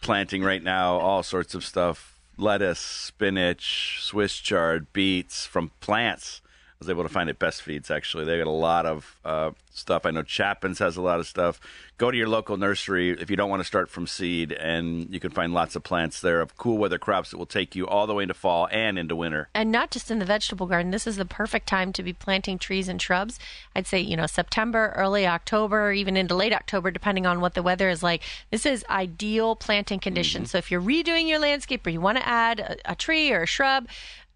planting 0.00 0.42
right 0.42 0.62
now 0.62 0.98
all 0.98 1.22
sorts 1.22 1.54
of 1.54 1.64
stuff 1.64 2.20
lettuce, 2.36 2.80
spinach, 2.80 3.98
Swiss 4.00 4.36
chard, 4.36 4.92
beets 4.92 5.46
from 5.46 5.70
plants. 5.80 6.40
I 6.80 6.86
was 6.86 6.88
able 6.88 7.02
to 7.02 7.10
find 7.10 7.28
at 7.28 7.38
Best 7.38 7.60
Feeds, 7.60 7.90
actually. 7.90 8.24
They 8.24 8.38
got 8.38 8.46
a 8.46 8.50
lot 8.50 8.86
of 8.86 9.20
uh, 9.22 9.50
stuff. 9.70 10.06
I 10.06 10.12
know 10.12 10.22
Chapon's 10.22 10.78
has 10.78 10.96
a 10.96 11.02
lot 11.02 11.20
of 11.20 11.26
stuff. 11.26 11.60
Go 11.98 12.10
to 12.10 12.16
your 12.16 12.26
local 12.26 12.56
nursery 12.56 13.10
if 13.10 13.28
you 13.28 13.36
don't 13.36 13.50
want 13.50 13.60
to 13.60 13.66
start 13.66 13.90
from 13.90 14.06
seed, 14.06 14.50
and 14.52 15.12
you 15.12 15.20
can 15.20 15.30
find 15.30 15.52
lots 15.52 15.76
of 15.76 15.82
plants 15.82 16.22
there 16.22 16.40
of 16.40 16.56
cool 16.56 16.78
weather 16.78 16.96
crops 16.96 17.32
that 17.32 17.36
will 17.36 17.44
take 17.44 17.76
you 17.76 17.86
all 17.86 18.06
the 18.06 18.14
way 18.14 18.22
into 18.22 18.32
fall 18.32 18.66
and 18.72 18.98
into 18.98 19.14
winter. 19.14 19.50
and 19.54 19.70
not 19.70 19.90
just 19.90 20.10
in 20.10 20.20
the 20.20 20.24
vegetable 20.24 20.64
garden. 20.64 20.90
This 20.90 21.06
is 21.06 21.16
the 21.16 21.26
perfect 21.26 21.66
time 21.66 21.92
to 21.92 22.02
be 22.02 22.14
planting 22.14 22.58
trees 22.58 22.88
and 22.88 23.02
shrubs. 23.02 23.38
I'd 23.76 23.86
say, 23.86 24.00
you 24.00 24.16
know, 24.16 24.24
September, 24.24 24.94
early 24.96 25.26
October, 25.26 25.92
even 25.92 26.16
into 26.16 26.34
late 26.34 26.54
October, 26.54 26.90
depending 26.90 27.26
on 27.26 27.42
what 27.42 27.52
the 27.52 27.62
weather 27.62 27.90
is 27.90 28.02
like. 28.02 28.22
This 28.50 28.64
is 28.64 28.86
ideal 28.88 29.54
planting 29.54 30.00
conditions. 30.00 30.52
So 30.52 30.56
if 30.56 30.70
you're 30.70 30.80
redoing 30.80 31.28
your 31.28 31.40
landscape 31.40 31.86
or 31.86 31.90
you 31.90 32.00
want 32.00 32.16
to 32.16 32.26
add 32.26 32.58
a, 32.58 32.92
a 32.92 32.94
tree 32.94 33.30
or 33.30 33.42
a 33.42 33.46
shrub 33.46 33.86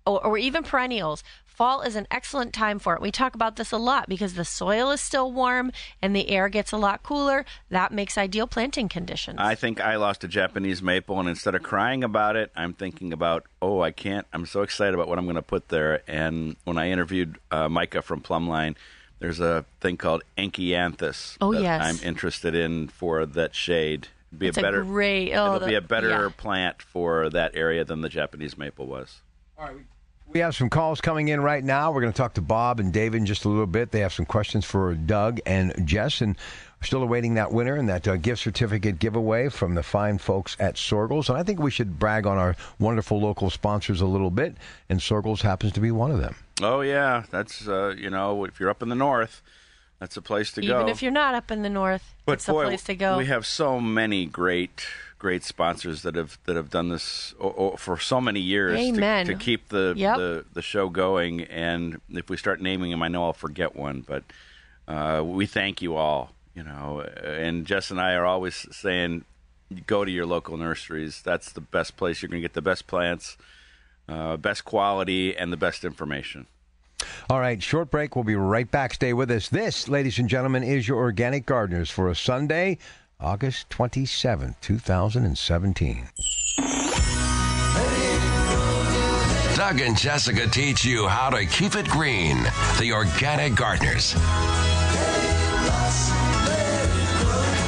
or, 0.07 0.23
or 0.23 0.37
even 0.37 0.63
perennials, 0.63 1.25
Fall 1.55 1.83
is 1.83 1.95
an 1.95 2.07
excellent 2.11 2.53
time 2.53 2.79
for 2.81 2.95
it. 2.95 3.01
We 3.01 3.11
talk 3.13 3.35
about 3.37 3.55
this 3.57 3.71
a 3.71 3.77
lot 3.77 4.09
because 4.09 4.35
the 4.35 4.45
soil 4.45 4.91
is 4.91 5.01
still 5.01 5.31
warm 5.33 5.71
and 6.03 6.15
the 6.15 6.29
air 6.29 6.49
gets 6.49 6.73
a 6.73 6.77
lot 6.77 7.03
cooler. 7.05 7.45
That 7.71 7.93
makes 7.93 8.19
ideal 8.19 8.47
planting 8.49 8.89
conditions. 8.89 9.39
I 9.41 9.55
think 9.55 9.81
I 9.81 9.95
lost 9.97 10.25
a 10.25 10.29
Japanese 10.29 10.83
maple, 10.83 11.21
and 11.21 11.29
instead 11.29 11.55
of 11.55 11.63
crying 11.63 12.03
about 12.03 12.35
it, 12.35 12.51
I'm 12.57 12.75
thinking 12.75 13.13
about, 13.13 13.47
oh, 13.63 13.81
I 13.81 13.93
can't. 13.93 14.27
I'm 14.33 14.47
so 14.47 14.63
excited 14.63 14.95
about 14.95 15.07
what 15.07 15.17
I'm 15.19 15.27
going 15.27 15.37
to 15.37 15.43
put 15.43 15.69
there. 15.69 16.03
And 16.09 16.57
when 16.65 16.77
I 16.77 16.91
interviewed 16.91 17.39
uh, 17.53 17.69
Micah 17.69 18.03
from 18.03 18.21
Plumline, 18.21 18.75
there's 19.21 19.39
a 19.41 19.65
thing 19.81 19.97
called 19.97 20.23
Enkianthus 20.37 21.37
Oh, 21.41 21.53
that 21.53 21.63
yes. 21.63 21.83
I'm 21.83 22.07
interested 22.07 22.55
in 22.57 22.89
for 22.89 23.25
that 23.27 23.55
shade. 23.55 24.09
Be 24.37 24.49
It's 24.49 24.57
a 24.57 24.61
a 24.61 24.63
better, 24.65 24.83
great- 24.83 25.33
oh, 25.35 25.55
it'll 25.55 25.69
be 25.69 25.75
a 25.77 25.81
better 25.81 26.09
yeah. 26.25 26.29
plant 26.37 26.83
for 26.83 27.31
that 27.31 27.53
area 27.55 27.85
than 27.85 28.01
the 28.01 28.09
Japanese 28.09 28.59
maple 28.59 28.87
was. 28.87 29.21
We 29.57 29.83
have 30.35 30.55
some 30.57 30.69
calls 30.71 31.01
coming 31.01 31.29
in 31.29 31.41
right 31.41 31.63
now. 31.63 31.93
We're 31.93 32.01
going 32.01 32.13
to 32.13 32.17
talk 32.17 32.35
to 32.35 32.41
Bob 32.41 32.81
and 32.81 32.93
David 32.93 33.19
in 33.19 33.27
just 33.27 33.45
a 33.45 33.49
little 33.49 33.67
bit. 33.67 33.91
They 33.93 34.01
have 34.01 34.13
some 34.13 34.27
questions 34.27 34.65
for 34.65 34.95
Doug 34.95 35.41
and 35.47 35.73
Jess, 35.87 36.21
and 36.21 36.37
we're 36.81 36.87
still 36.87 37.03
awaiting 37.03 37.35
that 37.35 37.53
winner 37.53 37.77
and 37.77 37.89
that 37.89 38.09
uh, 38.09 38.17
gift 38.17 38.43
certificate 38.43 38.99
giveaway 38.99 39.49
from 39.49 39.75
the 39.75 39.83
fine 39.83 40.19
folks 40.19 40.57
at 40.59 40.75
Soergel's. 40.75 41.29
And 41.29 41.39
I 41.39 41.43
think 41.45 41.61
we 41.61 41.71
should 41.71 41.99
brag 41.99 42.27
on 42.27 42.37
our 42.39 42.57
wonderful 42.81 43.21
local 43.21 43.49
sponsors 43.51 44.01
a 44.01 44.07
little 44.07 44.31
bit, 44.31 44.57
and 44.89 44.99
Soergel's 44.99 45.43
happens 45.43 45.73
to 45.73 45.81
be 45.81 45.91
one 45.93 46.11
of 46.11 46.19
them. 46.19 46.35
Oh 46.63 46.81
yeah, 46.81 47.25
that's 47.31 47.69
uh, 47.69 47.95
you 47.97 48.11
know 48.11 48.45
if 48.45 48.59
you're 48.59 48.71
up 48.71 48.83
in 48.83 48.89
the 48.89 48.95
north, 48.97 49.41
that's 50.01 50.17
a 50.17 50.23
place 50.23 50.51
to 50.53 50.61
go. 50.63 50.81
Even 50.81 50.89
if 50.89 51.03
you're 51.03 51.13
not 51.13 51.35
up 51.35 51.51
in 51.51 51.63
the 51.63 51.71
north, 51.71 52.15
But 52.27 52.33
it's 52.35 52.47
boy, 52.47 52.63
a 52.63 52.67
place 52.67 52.83
to 52.85 52.95
go. 52.97 53.19
we 53.19 53.27
have 53.27 53.47
so 53.47 53.81
many 53.81 54.27
great, 54.27 54.85
great 55.19 55.43
sponsors 55.45 56.03
that 56.03 56.15
have 56.17 56.39
that 56.45 56.57
have 56.57 56.71
done 56.71 56.89
this 56.89 57.35
o- 57.41 57.55
o- 57.73 57.77
for 57.77 57.99
so 57.99 58.21
many 58.21 58.41
years 58.41 58.79
to- 58.95 59.01
To, 59.27 59.35
keep 59.35 59.69
the, 59.69 59.95
Yep. 59.97 60.17
the 60.17 60.45
the 60.53 60.63
show 60.63 60.89
going. 60.89 61.43
And 61.43 62.01
if 62.11 62.29
we 62.29 62.37
start 62.37 62.61
naming 62.61 62.91
them, 62.91 63.03
I 63.03 63.09
know 63.09 63.25
I'll 63.25 63.33
forget 63.33 63.75
one, 63.77 64.01
but 64.07 64.25
uh, 64.87 65.23
we 65.25 65.47
thank 65.47 65.81
you 65.83 65.97
all. 65.97 66.33
You 66.55 66.63
know, 66.63 67.01
and 67.01 67.67
Jess 67.67 67.91
and 67.91 68.01
I 68.01 68.15
are 68.15 68.25
always 68.25 68.67
saying, 68.71 69.25
go 69.89 70.05
to 70.05 70.11
your 70.11 70.25
local 70.27 70.57
nurseries. 70.57 71.21
That's 71.23 71.51
the 71.51 71.61
best 71.61 71.97
place. 71.97 72.23
You're 72.23 72.29
going 72.29 72.41
to 72.41 72.45
get 72.49 72.53
the 72.55 72.63
best 72.63 72.87
plants, 72.87 73.37
uh, 74.09 74.37
best 74.37 74.65
quality, 74.65 75.37
and 75.37 75.53
the 75.53 75.57
best 75.57 75.85
information. 75.85 76.47
All 77.29 77.41
right, 77.41 77.61
short 77.61 77.91
break. 77.91 78.15
We'll 78.15 78.23
be 78.25 78.37
right 78.37 78.71
back. 78.71 78.95
Stay 78.95 79.13
with 79.13 79.31
us. 79.33 79.49
This, 79.49 79.89
ladies 79.89 80.19
and 80.21 80.29
gentlemen, 80.29 80.63
is 80.63 80.87
your 80.87 80.99
Organic 80.99 81.45
Gardeners 81.45 81.91
for 81.91 82.09
a 82.09 82.15
Sunday, 82.15 82.79
August 83.21 83.69
27th, 83.71 84.57
2017. 84.61 86.09
Doug 89.57 89.81
and 89.81 89.97
Jessica 89.97 90.49
teach 90.49 90.85
you 90.85 91.07
how 91.07 91.31
to 91.31 91.47
keep 91.47 91.77
it 91.77 91.89
green. 91.89 92.43
The 92.81 92.93
Organic 92.93 93.55
Gardeners. 93.55 94.15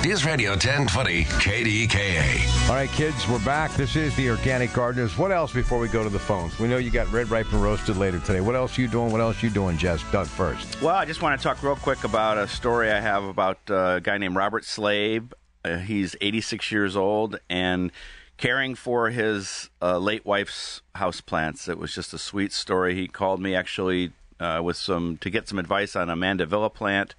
News 0.06 0.24
Radio 0.24 0.50
1020 0.50 1.24
KDKA. 1.24 2.68
All 2.68 2.76
right, 2.76 2.88
kids, 2.90 3.26
we're 3.26 3.44
back. 3.44 3.72
This 3.72 3.96
is 3.96 4.14
the 4.14 4.30
Organic 4.30 4.72
Gardeners. 4.72 5.18
What 5.18 5.32
else 5.32 5.52
before 5.52 5.80
we 5.80 5.88
go 5.88 6.04
to 6.04 6.08
the 6.08 6.16
phones? 6.16 6.56
We 6.60 6.68
know 6.68 6.76
you 6.76 6.92
got 6.92 7.10
red, 7.10 7.28
ripe, 7.28 7.52
and 7.52 7.60
roasted 7.60 7.96
later 7.96 8.20
today. 8.20 8.40
What 8.40 8.54
else 8.54 8.78
you 8.78 8.86
doing? 8.86 9.10
What 9.10 9.20
else 9.20 9.42
you 9.42 9.50
doing, 9.50 9.76
Jess? 9.76 10.04
Doug 10.12 10.28
first. 10.28 10.80
Well, 10.80 10.94
I 10.94 11.06
just 11.06 11.22
want 11.22 11.40
to 11.40 11.42
talk 11.42 11.60
real 11.60 11.74
quick 11.74 12.04
about 12.04 12.38
a 12.38 12.46
story 12.46 12.92
I 12.92 13.00
have 13.00 13.24
about 13.24 13.58
uh, 13.68 13.94
a 13.96 14.00
guy 14.00 14.16
named 14.16 14.36
Robert 14.36 14.64
Slade. 14.64 15.34
Uh, 15.64 15.78
he's 15.78 16.14
86 16.20 16.70
years 16.70 16.94
old 16.94 17.40
and 17.50 17.90
caring 18.36 18.76
for 18.76 19.10
his 19.10 19.70
uh, 19.82 19.98
late 19.98 20.24
wife's 20.24 20.82
house 20.94 21.20
plants. 21.20 21.66
It 21.66 21.78
was 21.78 21.92
just 21.92 22.14
a 22.14 22.18
sweet 22.18 22.52
story. 22.52 22.94
He 22.94 23.08
called 23.08 23.40
me 23.40 23.56
actually 23.56 24.12
uh, 24.38 24.60
with 24.62 24.76
some 24.76 25.16
to 25.16 25.30
get 25.30 25.48
some 25.48 25.58
advice 25.58 25.96
on 25.96 26.08
a 26.08 26.14
Mandevilla 26.14 26.72
plant, 26.72 27.16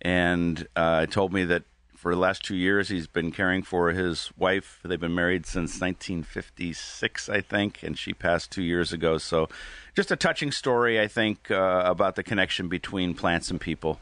and 0.00 0.66
uh, 0.74 1.04
told 1.04 1.34
me 1.34 1.44
that 1.44 1.64
for 2.02 2.12
the 2.12 2.20
last 2.20 2.42
two 2.44 2.56
years 2.56 2.88
he's 2.88 3.06
been 3.06 3.30
caring 3.30 3.62
for 3.62 3.92
his 3.92 4.32
wife. 4.36 4.80
They've 4.84 4.98
been 4.98 5.14
married 5.14 5.46
since 5.46 5.80
1956, 5.80 7.28
I 7.28 7.40
think, 7.40 7.80
and 7.84 7.96
she 7.96 8.12
passed 8.12 8.50
two 8.50 8.64
years 8.64 8.92
ago. 8.92 9.18
So, 9.18 9.48
just 9.94 10.10
a 10.10 10.16
touching 10.16 10.50
story, 10.50 11.00
I 11.00 11.06
think, 11.06 11.48
uh, 11.52 11.82
about 11.86 12.16
the 12.16 12.24
connection 12.24 12.68
between 12.68 13.14
plants 13.14 13.52
and 13.52 13.60
people. 13.60 14.00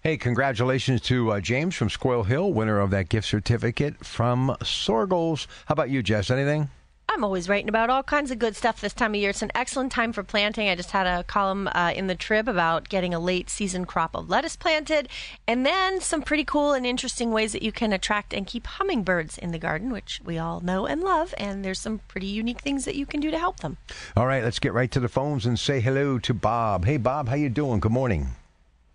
Hey, 0.00 0.16
congratulations 0.16 1.00
to 1.02 1.32
uh, 1.32 1.40
James 1.40 1.74
from 1.74 1.90
Squirrel 1.90 2.22
Hill, 2.22 2.52
winner 2.52 2.78
of 2.78 2.90
that 2.90 3.08
gift 3.08 3.26
certificate 3.26 4.04
from 4.06 4.56
Soergel's. 4.62 5.48
How 5.66 5.72
about 5.72 5.90
you, 5.90 6.04
Jess? 6.04 6.30
Anything? 6.30 6.70
I'm 7.12 7.24
always 7.24 7.48
writing 7.48 7.68
about 7.68 7.90
all 7.90 8.04
kinds 8.04 8.30
of 8.30 8.38
good 8.38 8.54
stuff 8.54 8.80
this 8.80 8.92
time 8.92 9.14
of 9.14 9.20
year. 9.20 9.30
It's 9.30 9.42
an 9.42 9.50
excellent 9.52 9.90
time 9.90 10.12
for 10.12 10.22
planting. 10.22 10.68
I 10.68 10.76
just 10.76 10.92
had 10.92 11.08
a 11.08 11.24
column 11.24 11.68
uh, 11.74 11.92
in 11.92 12.06
the 12.06 12.14
Trib 12.14 12.46
about 12.46 12.88
getting 12.88 13.12
a 13.12 13.18
late 13.18 13.50
season 13.50 13.84
crop 13.84 14.14
of 14.14 14.30
lettuce 14.30 14.54
planted, 14.54 15.08
and 15.48 15.66
then 15.66 16.00
some 16.00 16.22
pretty 16.22 16.44
cool 16.44 16.72
and 16.72 16.86
interesting 16.86 17.32
ways 17.32 17.52
that 17.52 17.62
you 17.62 17.72
can 17.72 17.92
attract 17.92 18.32
and 18.32 18.46
keep 18.46 18.64
hummingbirds 18.64 19.38
in 19.38 19.50
the 19.50 19.58
garden, 19.58 19.90
which 19.90 20.20
we 20.24 20.38
all 20.38 20.60
know 20.60 20.86
and 20.86 21.00
love. 21.00 21.34
And 21.36 21.64
there's 21.64 21.80
some 21.80 21.98
pretty 22.06 22.28
unique 22.28 22.60
things 22.60 22.84
that 22.84 22.94
you 22.94 23.06
can 23.06 23.18
do 23.18 23.32
to 23.32 23.38
help 23.38 23.58
them. 23.58 23.76
All 24.16 24.26
right, 24.28 24.44
let's 24.44 24.60
get 24.60 24.72
right 24.72 24.90
to 24.92 25.00
the 25.00 25.08
phones 25.08 25.46
and 25.46 25.58
say 25.58 25.80
hello 25.80 26.20
to 26.20 26.32
Bob. 26.32 26.84
Hey, 26.84 26.96
Bob, 26.96 27.28
how 27.28 27.34
you 27.34 27.48
doing? 27.48 27.80
Good 27.80 27.90
morning. 27.90 28.28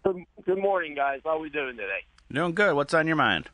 Good, 0.05 0.24
good 0.45 0.60
morning, 0.60 0.95
guys. 0.95 1.19
How 1.25 1.31
are 1.31 1.39
we 1.39 1.50
doing 1.50 1.75
today? 1.75 2.05
Doing 2.31 2.55
good. 2.55 2.75
What's 2.75 2.93
on 2.93 3.07
your 3.07 3.17
mind? 3.17 3.50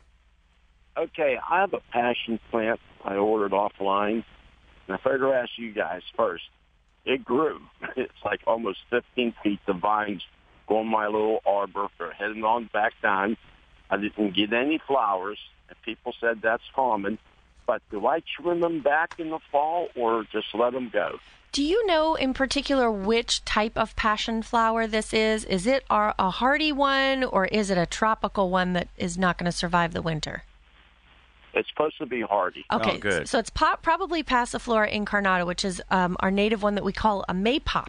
Okay, 0.96 1.40
I 1.50 1.62
have 1.62 1.74
a 1.74 1.82
passion 1.92 2.40
plant 2.52 2.80
I 3.04 3.16
ordered 3.16 3.54
offline, 3.54 4.24
and 4.92 5.00
I 5.00 5.04
figured 5.04 5.22
to 5.22 5.34
ask 5.34 5.52
you 5.58 5.72
guys 5.72 6.02
first. 6.18 6.44
It 7.06 7.24
grew. 7.24 7.62
It's 7.96 8.12
like 8.26 8.42
almost 8.46 8.80
15 8.90 9.34
feet. 9.42 9.60
The 9.66 9.74
vines 9.74 10.22
go 10.68 10.82
in 10.82 10.88
my 10.88 11.06
little 11.06 11.40
arbor. 11.46 11.88
They're 11.98 12.12
heading 12.12 12.44
on 12.44 12.70
back 12.74 12.94
down. 13.02 13.38
I 13.90 13.98
didn't 13.98 14.36
get 14.36 14.54
any 14.54 14.80
flowers, 14.86 15.40
and 15.70 15.82
people 15.84 16.14
said 16.20 16.42
that's 16.42 16.64
common. 16.76 17.20
But 17.66 17.82
do 17.90 18.06
I 18.06 18.22
trim 18.36 18.60
them 18.60 18.82
back 18.82 19.16
in 19.18 19.30
the 19.30 19.40
fall 19.52 19.88
or 19.96 20.26
just 20.32 20.48
let 20.54 20.74
them 20.74 20.90
go? 20.92 21.20
Do 21.52 21.64
you 21.64 21.86
know 21.86 22.16
in 22.16 22.34
particular 22.34 22.92
which 22.92 23.44
type 23.46 23.78
of 23.78 23.96
passion 23.96 24.42
flower 24.42 24.88
this 24.88 25.14
is? 25.14 25.44
Is 25.46 25.68
it 25.68 25.86
a 25.90 26.32
hardy 26.32 26.72
one 26.72 27.24
or 27.24 27.46
is 27.46 27.70
it 27.70 27.78
a 27.78 27.86
tropical 27.86 28.50
one 28.50 28.74
that 28.74 28.88
is 28.98 29.18
not 29.18 29.38
going 29.38 29.52
to 29.52 29.58
survive 29.58 29.94
the 29.94 30.02
winter? 30.02 30.44
It's 31.54 31.68
supposed 31.70 31.98
to 31.98 32.06
be 32.06 32.22
hardy. 32.22 32.66
Okay, 32.72 32.96
Oh, 32.96 32.98
good. 32.98 33.28
so 33.28 33.40
it's 33.40 33.50
pop, 33.50 33.82
probably 33.82 34.24
Passiflora 34.24 34.92
incarnata, 34.92 35.46
which 35.46 35.66
is 35.66 35.82
um, 35.90 36.16
our 36.22 36.32
native 36.32 36.64
one 36.64 36.76
that 36.76 36.84
we 36.84 36.94
call 36.94 37.26
a 37.28 37.34
maypop. 37.34 37.88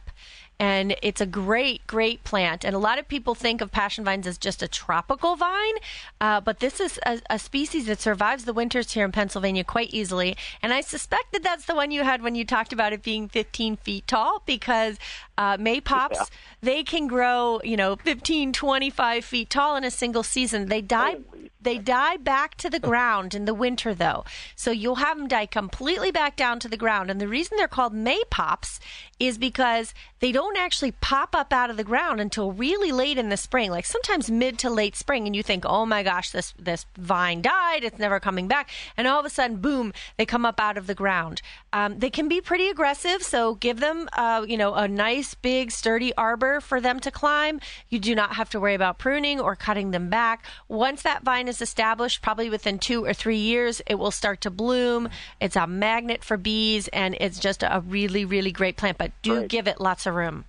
And 0.61 0.95
it's 1.02 1.21
a 1.21 1.26
great, 1.26 1.85
great 1.88 2.23
plant. 2.23 2.64
And 2.64 2.76
a 2.76 2.78
lot 2.78 3.00
of 3.00 3.09
people 3.09 3.35
think 3.35 3.61
of 3.61 3.73
passion 3.73 4.04
vines 4.04 4.28
as 4.28 4.38
just 4.38 4.62
a 4.62 4.69
tropical 4.69 5.35
vine, 5.35 5.73
uh, 6.21 6.40
but 6.40 6.61
this 6.61 6.78
is 6.78 7.00
a, 7.04 7.21
a 7.28 7.38
species 7.40 7.87
that 7.87 8.00
survives 8.00 8.45
the 8.45 8.52
winters 8.52 8.92
here 8.92 9.04
in 9.04 9.11
Pennsylvania 9.11 9.64
quite 9.64 9.92
easily. 9.92 10.37
And 10.62 10.73
I 10.73 10.81
suspect 10.83 11.33
that 11.33 11.42
that's 11.42 11.64
the 11.64 11.75
one 11.75 11.90
you 11.90 12.04
had 12.04 12.23
when 12.23 12.37
you 12.37 12.45
talked 12.45 12.73
about 12.73 12.92
it 12.92 13.02
being 13.02 13.28
15 13.28 13.76
feet 13.78 14.07
tall, 14.07 14.42
because 14.47 14.99
uh, 15.37 15.57
maypops, 15.57 16.14
Yeah. 16.14 16.25
they 16.61 16.85
can 16.85 17.09
grow, 17.09 17.61
you 17.64 17.76
know, 17.76 17.97
15, 17.97 18.52
25 18.52 19.25
feet 19.25 19.50
tall 19.50 19.75
in 19.75 19.83
a 19.83 19.90
single 19.90 20.23
season. 20.23 20.66
They 20.66 20.83
die. 20.83 21.16
Holy 21.33 21.50
They 21.62 21.78
die 21.78 22.16
back 22.16 22.57
to 22.57 22.69
the 22.69 22.81
ground 22.81 23.35
in 23.35 23.45
the 23.45 23.54
winter, 23.54 23.95
though. 23.95 24.25
So 24.57 24.71
you'll 24.71 24.97
have 24.97 25.16
them 25.16 25.28
die 25.28 25.47
completely 25.47 26.11
back 26.11 26.37
down 26.37 26.59
to 26.61 26.69
the 26.69 26.76
ground. 26.76 27.11
And 27.11 27.21
the 27.21 27.28
reason 27.28 27.57
they're 27.57 27.69
called 27.69 27.95
maypops 27.95 28.81
is 29.21 29.38
because 29.38 29.95
they 30.23 30.31
don't 30.31 30.57
actually 30.57 30.93
pop 30.93 31.35
up 31.35 31.52
out 31.52 31.69
of 31.69 31.76
the 31.76 31.83
ground 31.83 32.21
until 32.21 32.52
really 32.52 32.93
late 32.93 33.19
in 33.19 33.29
the 33.29 33.37
spring, 33.37 33.73
like 33.73 33.85
sometimes 33.85 34.31
mid 34.31 34.57
to 34.61 34.71
late 34.71 34.95
spring. 34.95 35.26
And 35.26 35.35
you 35.35 35.43
think, 35.43 35.64
oh 35.67 35.85
my 35.85 36.05
gosh, 36.05 36.31
this, 36.31 36.55
this 36.57 36.87
vine 36.97 37.43
died. 37.43 37.83
It's 37.83 37.99
never 37.99 38.21
coming 38.21 38.47
back. 38.47 38.71
And 38.97 39.09
all 39.09 39.19
of 39.19 39.26
a 39.26 39.31
sudden, 39.31 39.57
boom, 39.57 39.93
they 40.17 40.25
come 40.25 40.47
up 40.47 40.61
out 40.61 40.79
of 40.79 40.87
the 40.87 40.95
ground. 40.95 41.43
Um, 41.73 41.99
they 41.99 42.09
can 42.09 42.29
be 42.29 42.41
pretty 42.41 42.69
aggressive. 42.69 43.25
So 43.25 43.57
give 43.57 43.81
them, 43.81 44.09
uh, 44.12 44.47
you 44.47 44.57
know, 44.57 44.75
a 44.75 44.87
nice, 44.87 45.35
big, 45.35 45.73
sturdy 45.73 46.14
arbor 46.14 46.61
for 46.61 46.81
them 46.81 47.00
to 47.00 47.11
climb. 47.11 47.59
You 47.88 47.99
do 47.99 48.14
not 48.14 48.37
have 48.37 48.49
to 48.50 48.61
worry 48.61 48.75
about 48.75 49.00
pruning 49.00 49.41
or 49.41 49.57
cutting 49.57 49.91
them 49.91 50.09
back. 50.09 50.45
Once 50.69 51.02
that 51.02 51.25
vine 51.25 51.49
is 51.49 51.61
established, 51.61 52.23
probably 52.23 52.49
within 52.49 52.79
two 52.79 53.05
or 53.05 53.12
three 53.12 53.38
years, 53.38 53.83
it 53.88 53.97
will 53.97 54.12
start 54.12 54.41
to 54.43 54.50
bloom. 54.50 55.09
It's 55.41 55.57
a 55.57 55.67
magnet 55.67 56.23
for 56.23 56.37
bees, 56.37 56.87
and 56.93 57.17
it's 57.19 57.41
just 57.41 57.64
a 57.64 57.83
really, 57.85 58.25
really 58.25 58.52
great 58.52 58.76
plant. 58.76 58.99
But 58.99 59.11
do 59.23 59.38
Great. 59.38 59.50
give 59.50 59.67
it 59.67 59.81
lots 59.81 60.07
of 60.07 60.12
room. 60.12 60.45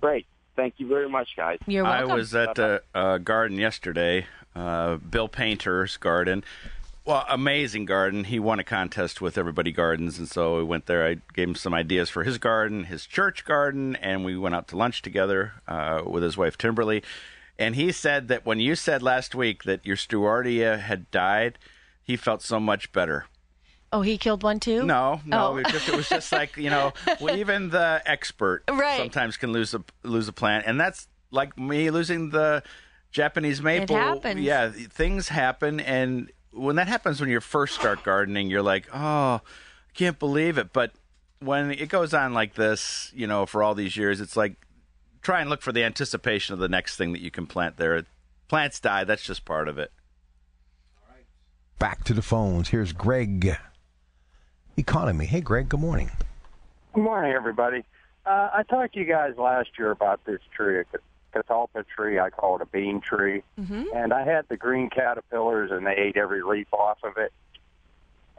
Great. 0.00 0.26
Thank 0.56 0.74
you 0.78 0.88
very 0.88 1.08
much, 1.08 1.28
guys. 1.36 1.58
You're 1.66 1.84
welcome. 1.84 2.10
I 2.10 2.14
was 2.14 2.34
at 2.34 2.58
a, 2.58 2.82
a 2.94 3.18
garden 3.18 3.58
yesterday, 3.58 4.26
uh, 4.56 4.96
Bill 4.96 5.28
Painter's 5.28 5.96
garden. 5.96 6.42
Well, 7.04 7.24
amazing 7.28 7.86
garden. 7.86 8.24
He 8.24 8.38
won 8.38 8.58
a 8.58 8.64
contest 8.64 9.20
with 9.20 9.38
Everybody 9.38 9.72
Gardens, 9.72 10.18
and 10.18 10.28
so 10.28 10.58
we 10.58 10.64
went 10.64 10.86
there. 10.86 11.06
I 11.06 11.16
gave 11.32 11.48
him 11.48 11.54
some 11.54 11.72
ideas 11.72 12.10
for 12.10 12.22
his 12.22 12.38
garden, 12.38 12.84
his 12.84 13.06
church 13.06 13.44
garden, 13.44 13.96
and 13.96 14.24
we 14.24 14.36
went 14.36 14.54
out 14.54 14.68
to 14.68 14.76
lunch 14.76 15.00
together 15.00 15.54
uh, 15.66 16.02
with 16.04 16.22
his 16.22 16.36
wife 16.36 16.58
Timberly. 16.58 17.02
And 17.58 17.76
he 17.76 17.92
said 17.92 18.28
that 18.28 18.44
when 18.44 18.60
you 18.60 18.74
said 18.74 19.02
last 19.02 19.34
week 19.34 19.62
that 19.62 19.86
your 19.86 19.96
Stewartia 19.96 20.80
had 20.80 21.10
died, 21.10 21.58
he 22.02 22.16
felt 22.16 22.42
so 22.42 22.60
much 22.60 22.92
better. 22.92 23.24
Oh, 23.92 24.02
he 24.02 24.18
killed 24.18 24.42
one 24.42 24.60
too? 24.60 24.84
No, 24.84 25.20
no. 25.24 25.48
Oh. 25.52 25.56
It, 25.56 25.68
just, 25.68 25.88
it 25.88 25.94
was 25.96 26.08
just 26.08 26.32
like 26.32 26.56
you 26.56 26.70
know, 26.70 26.92
well, 27.20 27.36
even 27.36 27.70
the 27.70 28.02
expert 28.06 28.64
Right. 28.70 28.98
sometimes 28.98 29.36
can 29.36 29.52
lose 29.52 29.74
a 29.74 29.82
lose 30.02 30.28
a 30.28 30.32
plant, 30.32 30.64
and 30.66 30.78
that's 30.80 31.08
like 31.30 31.58
me 31.58 31.90
losing 31.90 32.30
the 32.30 32.62
Japanese 33.10 33.62
maple. 33.62 33.96
It 33.96 33.98
happens. 33.98 34.40
Yeah, 34.40 34.70
things 34.70 35.28
happen, 35.28 35.80
and 35.80 36.30
when 36.52 36.76
that 36.76 36.88
happens 36.88 37.20
when 37.20 37.30
you 37.30 37.40
first 37.40 37.74
start 37.74 38.02
gardening, 38.02 38.50
you're 38.50 38.62
like, 38.62 38.88
oh, 38.92 38.98
I 38.98 39.40
can't 39.94 40.18
believe 40.18 40.58
it. 40.58 40.72
But 40.72 40.92
when 41.40 41.70
it 41.70 41.88
goes 41.88 42.12
on 42.14 42.34
like 42.34 42.54
this, 42.54 43.12
you 43.14 43.26
know, 43.26 43.46
for 43.46 43.62
all 43.62 43.74
these 43.74 43.96
years, 43.96 44.20
it's 44.20 44.36
like 44.36 44.56
try 45.22 45.40
and 45.40 45.50
look 45.50 45.62
for 45.62 45.72
the 45.72 45.84
anticipation 45.84 46.54
of 46.54 46.58
the 46.58 46.68
next 46.68 46.96
thing 46.96 47.12
that 47.12 47.20
you 47.20 47.30
can 47.30 47.46
plant 47.46 47.76
there. 47.76 48.04
Plants 48.48 48.80
die. 48.80 49.04
That's 49.04 49.22
just 49.22 49.44
part 49.44 49.68
of 49.68 49.78
it. 49.78 49.92
Back 51.78 52.02
to 52.04 52.14
the 52.14 52.22
phones. 52.22 52.70
Here's 52.70 52.92
Greg. 52.92 53.56
Economy. 54.78 55.26
Hey, 55.26 55.40
Greg, 55.40 55.68
good 55.68 55.80
morning. 55.80 56.10
Good 56.94 57.02
morning, 57.02 57.32
everybody. 57.32 57.84
Uh, 58.24 58.50
I 58.54 58.62
talked 58.62 58.94
to 58.94 59.00
you 59.00 59.04
guys 59.04 59.36
last 59.36 59.70
year 59.78 59.90
about 59.90 60.24
this 60.24 60.40
tree, 60.54 60.80
a 60.80 60.84
catalpa 61.36 61.84
tree. 61.86 62.18
I 62.18 62.30
call 62.30 62.56
it 62.56 62.62
a 62.62 62.66
bean 62.66 63.00
tree. 63.00 63.42
Mm-hmm. 63.60 63.84
And 63.94 64.12
I 64.12 64.24
had 64.24 64.46
the 64.48 64.56
green 64.56 64.88
caterpillars, 64.88 65.70
and 65.70 65.86
they 65.86 65.96
ate 65.96 66.16
every 66.16 66.42
leaf 66.42 66.72
off 66.72 66.98
of 67.02 67.16
it. 67.16 67.32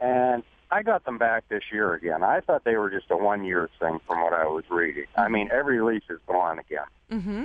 And 0.00 0.42
I 0.70 0.82
got 0.82 1.04
them 1.04 1.18
back 1.18 1.48
this 1.48 1.64
year 1.72 1.92
again. 1.94 2.22
I 2.22 2.40
thought 2.40 2.64
they 2.64 2.76
were 2.76 2.90
just 2.90 3.10
a 3.10 3.16
one-year 3.16 3.68
thing 3.78 4.00
from 4.06 4.22
what 4.22 4.32
I 4.32 4.46
was 4.46 4.64
reading. 4.70 5.06
I 5.16 5.28
mean, 5.28 5.50
every 5.52 5.82
leaf 5.82 6.04
is 6.08 6.20
gone 6.26 6.58
again. 6.58 6.86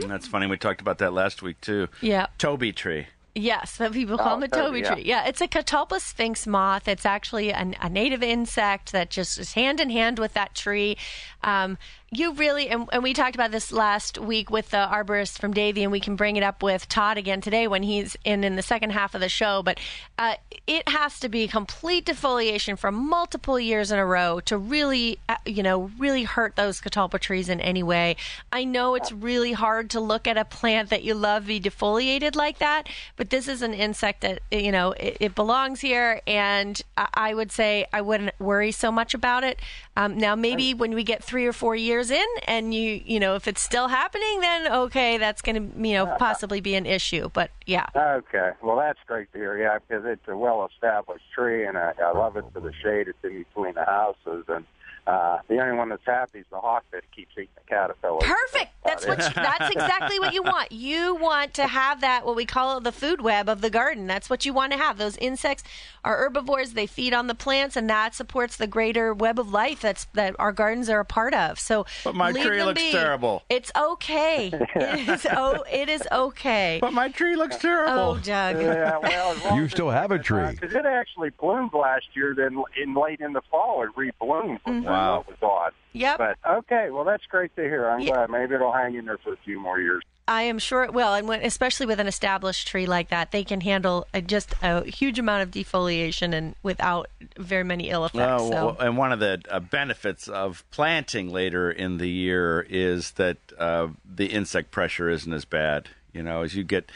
And 0.04 0.12
that's 0.12 0.28
funny. 0.28 0.46
We 0.48 0.58
talked 0.58 0.80
about 0.80 1.00
that 1.00 1.12
last 1.12 1.42
week 1.42 1.60
too. 1.60 1.88
Yeah. 2.00 2.28
Toby 2.38 2.72
tree. 2.72 3.08
Yes, 3.38 3.76
but 3.78 3.92
people 3.92 4.18
call 4.18 4.38
Oh, 4.38 4.40
them 4.40 4.44
a 4.44 4.48
Toby, 4.48 4.62
Toby 4.66 4.80
yeah. 4.80 4.94
tree. 4.94 5.04
Yeah, 5.04 5.28
it's 5.28 5.42
a 5.42 5.48
Catalpa 5.48 6.00
sphinx 6.00 6.48
moth. 6.48 6.88
It's 6.88 7.06
actually 7.06 7.52
an, 7.52 7.76
a 7.82 7.90
native 7.90 8.24
insect 8.24 8.94
that 8.94 9.10
just 9.10 9.38
is 9.38 9.54
hand 9.54 9.82
in 9.82 9.90
hand 9.90 10.20
with 10.20 10.34
that 10.36 10.56
tree. 10.56 10.98
Um, 11.44 11.78
you 12.12 12.34
really, 12.34 12.70
and, 12.70 12.88
and 12.92 13.04
we 13.04 13.14
talked 13.14 13.36
about 13.36 13.52
this 13.52 13.72
last 13.72 14.18
week 14.18 14.50
with 14.50 14.70
the 14.70 14.88
arborist 14.92 15.40
from 15.40 15.54
Davey, 15.54 15.84
and 15.84 15.92
we 15.92 16.00
can 16.00 16.16
bring 16.16 16.36
it 16.36 16.44
up 16.44 16.62
with 16.62 16.88
Todd 16.88 17.18
again 17.18 17.42
today 17.42 17.68
when 17.68 17.84
he's 17.84 18.16
in 18.24 18.44
in 18.44 18.56
the 18.56 18.62
second 18.62 18.92
half 18.92 19.16
of 19.16 19.22
the 19.22 19.30
show. 19.30 19.64
But 19.64 19.80
uh, 20.18 20.36
it 20.68 20.88
has 20.88 21.20
to 21.20 21.30
be 21.30 21.48
complete 21.48 22.06
defoliation 22.06 22.78
for 22.78 22.92
multiple 22.92 23.60
years 23.60 23.92
in 23.92 24.00
a 24.00 24.06
row 24.06 24.40
to 24.42 24.58
really, 24.58 25.18
uh, 25.28 25.38
you 25.46 25.64
know, 25.64 25.92
really 25.98 26.24
hurt 26.24 26.56
those 26.56 26.80
Catalpa 26.80 27.20
trees 27.20 27.50
in 27.50 27.60
any 27.60 27.84
way. 27.84 28.16
I 28.52 28.64
know 28.64 28.96
it's 28.96 29.12
really 29.12 29.54
hard 29.54 29.90
to 29.92 30.00
look 30.00 30.28
at 30.28 30.38
a 30.38 30.46
plant 30.46 30.92
that 30.92 31.04
you 31.04 31.16
love 31.16 31.48
be 31.48 31.60
defoliated 31.60 32.36
like 32.36 32.60
that, 32.60 32.88
but 33.16 33.30
this 33.30 33.48
is 33.48 33.62
an 33.62 33.74
insect 33.74 34.22
that 34.22 34.40
you 34.52 34.72
know 34.72 34.92
it, 34.94 35.18
it 35.20 35.36
belongs 35.36 35.82
here, 35.82 36.22
and 36.28 36.82
I 36.96 37.08
I 37.14 37.34
would 37.34 37.52
say 37.52 37.88
I 37.92 38.02
wouldn't 38.02 38.40
worry 38.40 38.72
so 38.72 38.92
much 38.92 39.16
about 39.16 39.44
it. 39.44 39.60
Um, 39.98 40.18
now, 40.18 40.36
maybe 40.36 40.74
when 40.74 40.94
we 40.94 41.04
get 41.04 41.24
three 41.24 41.46
or 41.46 41.54
four 41.54 41.76
years 41.76 41.95
in, 42.12 42.26
and 42.48 42.74
you 42.74 43.02
you 43.06 43.20
know 43.20 43.36
if 43.36 43.48
it's 43.48 43.62
still 43.62 43.88
happening, 43.88 44.40
then 44.42 44.72
okay, 44.72 45.18
that's 45.18 45.42
going 45.42 45.56
to 45.56 45.88
you 45.88 45.94
know 45.94 46.06
uh-huh. 46.06 46.18
possibly 46.18 46.62
be 46.62 46.76
an 46.76 46.86
issue. 46.86 47.30
But 47.34 47.52
yeah, 47.66 47.88
Okay, 47.96 48.52
well 48.62 48.78
that's 48.78 49.00
great 49.08 49.32
to 49.34 49.38
hear. 49.38 49.58
Yeah, 49.58 49.80
because 49.80 50.06
it's 50.06 50.28
a 50.28 50.38
well-established 50.38 51.26
tree, 51.34 51.66
and 51.66 51.78
I, 51.78 51.94
I 52.02 52.12
love 52.12 52.38
it 52.38 52.46
for 52.54 52.60
the 52.60 52.74
shade. 52.84 53.08
It's 53.08 53.18
in 53.24 53.44
between 53.44 53.76
the 53.76 53.86
houses, 53.86 54.46
and 54.48 54.66
uh, 55.08 55.38
the 55.48 55.60
only 55.62 55.78
one 55.78 55.90
that's 55.90 56.06
happy 56.06 56.40
is 56.40 56.46
the 56.50 56.60
hawk 56.60 56.84
that 56.92 57.04
keeps 57.16 57.32
eating 57.34 57.48
the 57.56 57.62
caterpillars. 57.70 58.24
Perfect. 58.24 58.72
That's 58.84 59.06
what. 59.08 59.18
You, 59.20 59.30
that's 59.36 59.70
exactly 59.72 60.20
what 60.20 60.34
you 60.34 60.42
want. 60.44 60.72
You 60.72 61.16
want 61.16 61.54
to 61.56 61.68
have 61.68 62.02
that 62.02 62.26
what 62.26 62.36
we 62.36 62.46
call 62.46 62.80
the 62.80 62.92
food 62.92 63.22
web 63.22 63.48
of 63.50 63.62
the 63.62 63.70
garden. 63.70 64.08
That's 64.08 64.30
what 64.30 64.46
you 64.46 64.54
want 64.54 64.72
to 64.74 64.78
have. 64.78 64.98
Those 64.98 65.18
insects 65.18 65.64
are 66.04 66.18
herbivores. 66.18 66.74
They 66.74 66.86
feed 66.88 67.14
on 67.14 67.28
the 67.28 67.36
plants, 67.36 67.76
and 67.76 67.90
that 67.90 68.14
supports 68.16 68.58
the 68.58 68.68
greater 68.68 69.14
web 69.14 69.40
of 69.40 69.52
life 69.52 69.82
that's 69.82 70.06
that 70.14 70.36
our 70.40 70.52
gardens 70.52 70.90
are 70.90 71.00
a 71.00 71.06
part 71.06 71.34
of. 71.34 71.60
So, 71.60 71.86
But 72.04 72.16
my 72.16 72.32
leave 72.32 72.46
tree 72.46 72.58
them 72.58 72.68
looks 72.68 72.82
be. 72.82 72.92
terrible. 72.92 73.44
It's 73.50 73.72
okay. 73.78 74.52
It 74.76 75.10
is. 75.10 75.28
Oh, 75.32 75.64
it 75.72 75.90
is 75.90 76.04
okay. 76.12 76.78
But 76.82 76.94
my 76.94 77.10
tree 77.10 77.36
looks 77.36 77.58
terrible. 77.58 77.94
Oh, 77.94 78.18
Doug. 78.24 78.60
Yeah, 78.62 78.98
well, 79.00 79.56
You 79.58 79.68
still 79.70 79.90
have 79.90 80.12
a 80.12 80.20
tree. 80.20 80.52
Because 80.52 80.74
it 80.76 80.86
actually 80.86 81.30
bloomed 81.32 81.74
last 81.74 82.06
year. 82.14 82.34
Then 82.36 82.62
in 82.82 82.94
late 82.94 83.20
in 83.22 83.34
the 83.34 83.42
fall, 83.50 83.84
it 83.84 83.90
rebloomed. 83.96 84.60
which 84.64 84.86
I 84.86 84.95
Wow. 84.96 85.24
thought 85.24 85.28
was 85.28 85.38
odd. 85.42 85.74
Yep. 85.94 86.18
But 86.18 86.38
okay, 86.48 86.90
well 86.92 87.04
that's 87.04 87.26
great 87.28 87.56
to 87.56 87.62
hear. 87.62 87.90
I'm 87.90 88.02
Yeah. 88.02 88.14
glad. 88.14 88.30
Maybe 88.30 88.56
it'll 88.56 88.72
hang 88.72 88.96
in 88.96 89.06
there 89.06 89.18
for 89.18 89.34
a 89.34 89.38
few 89.38 89.60
more 89.60 89.80
years. 89.80 90.04
I 90.28 90.42
am 90.44 90.58
sure 90.58 90.84
it 90.84 90.92
will, 90.92 91.14
and 91.14 91.28
when, 91.28 91.44
especially 91.44 91.86
with 91.86 92.00
an 92.00 92.08
established 92.08 92.68
tree 92.68 92.88
like 92.88 93.10
that, 93.10 93.32
they 93.32 93.44
can 93.44 93.62
handle 93.62 94.08
a, 94.12 94.22
just 94.22 94.56
a 94.64 94.84
huge 94.84 95.20
amount 95.20 95.44
of 95.44 95.52
defoliation 95.52 96.34
and 96.34 96.56
without 96.64 97.12
very 97.38 97.64
many 97.64 97.92
ill 97.92 98.06
effects. 98.06 98.16
Well, 98.18 98.76
so. 98.76 98.78
and 98.80 98.98
one 98.98 99.12
of 99.12 99.20
the 99.20 99.40
uh, 99.52 99.60
benefits 99.60 100.28
of 100.28 100.64
planting 100.72 101.30
later 101.32 101.70
in 101.70 102.00
the 102.00 102.10
year 102.10 102.66
is 102.68 103.12
that 103.12 103.38
uh, 103.60 103.90
the 104.04 104.26
insect 104.26 104.72
pressure 104.72 105.12
isn't 105.12 105.32
as 105.32 105.46
bad. 105.46 105.90
You 106.12 106.24
know, 106.24 106.42
as 106.42 106.56
you 106.56 106.64
get, 106.64 106.92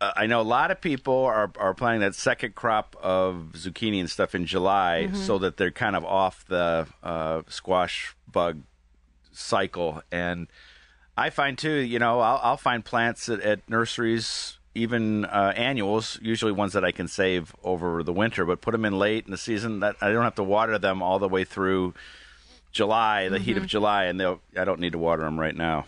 uh, 0.00 0.12
I 0.16 0.26
know 0.26 0.40
a 0.40 0.42
lot 0.42 0.70
of 0.70 0.80
people 0.80 1.24
are 1.24 1.50
are 1.58 1.74
planting 1.74 2.00
that 2.00 2.14
second 2.14 2.54
crop 2.54 2.96
of 3.02 3.52
zucchini 3.54 4.00
and 4.00 4.08
stuff 4.10 4.34
in 4.34 4.46
July, 4.46 5.06
Mm-hmm. 5.08 5.16
so 5.16 5.38
that 5.38 5.56
they're 5.56 5.70
kind 5.70 5.94
of 5.96 6.04
off 6.04 6.44
the 6.46 6.86
uh, 7.02 7.42
squash 7.48 8.14
bug 8.30 8.62
cycle. 9.32 10.02
And 10.10 10.46
I 11.16 11.30
find 11.30 11.56
too, 11.58 11.70
you 11.72 11.98
know, 11.98 12.20
I'll, 12.20 12.40
I'll 12.42 12.56
find 12.56 12.84
plants 12.84 13.28
at, 13.28 13.40
at 13.40 13.68
nurseries, 13.68 14.58
even 14.74 15.24
uh, 15.26 15.52
annuals, 15.56 16.18
usually 16.22 16.52
ones 16.52 16.72
that 16.72 16.84
I 16.84 16.92
can 16.92 17.08
save 17.08 17.54
over 17.62 18.02
the 18.02 18.12
winter, 18.12 18.44
but 18.44 18.60
put 18.60 18.72
them 18.72 18.84
in 18.84 18.98
late 18.98 19.24
in 19.26 19.30
the 19.30 19.36
season. 19.38 19.80
That 19.80 19.96
I 20.00 20.12
don't 20.12 20.24
have 20.24 20.34
to 20.36 20.42
water 20.44 20.78
them 20.78 21.02
all 21.02 21.18
the 21.18 21.28
way 21.28 21.44
through 21.44 21.94
July, 22.72 23.28
the 23.28 23.38
heat 23.38 23.56
of 23.56 23.66
July, 23.66 24.04
and 24.04 24.18
they'll. 24.20 24.40
I 24.56 24.64
don't 24.64 24.80
need 24.80 24.92
to 24.92 24.98
water 24.98 25.22
them 25.22 25.38
right 25.38 25.54
now. 25.56 25.86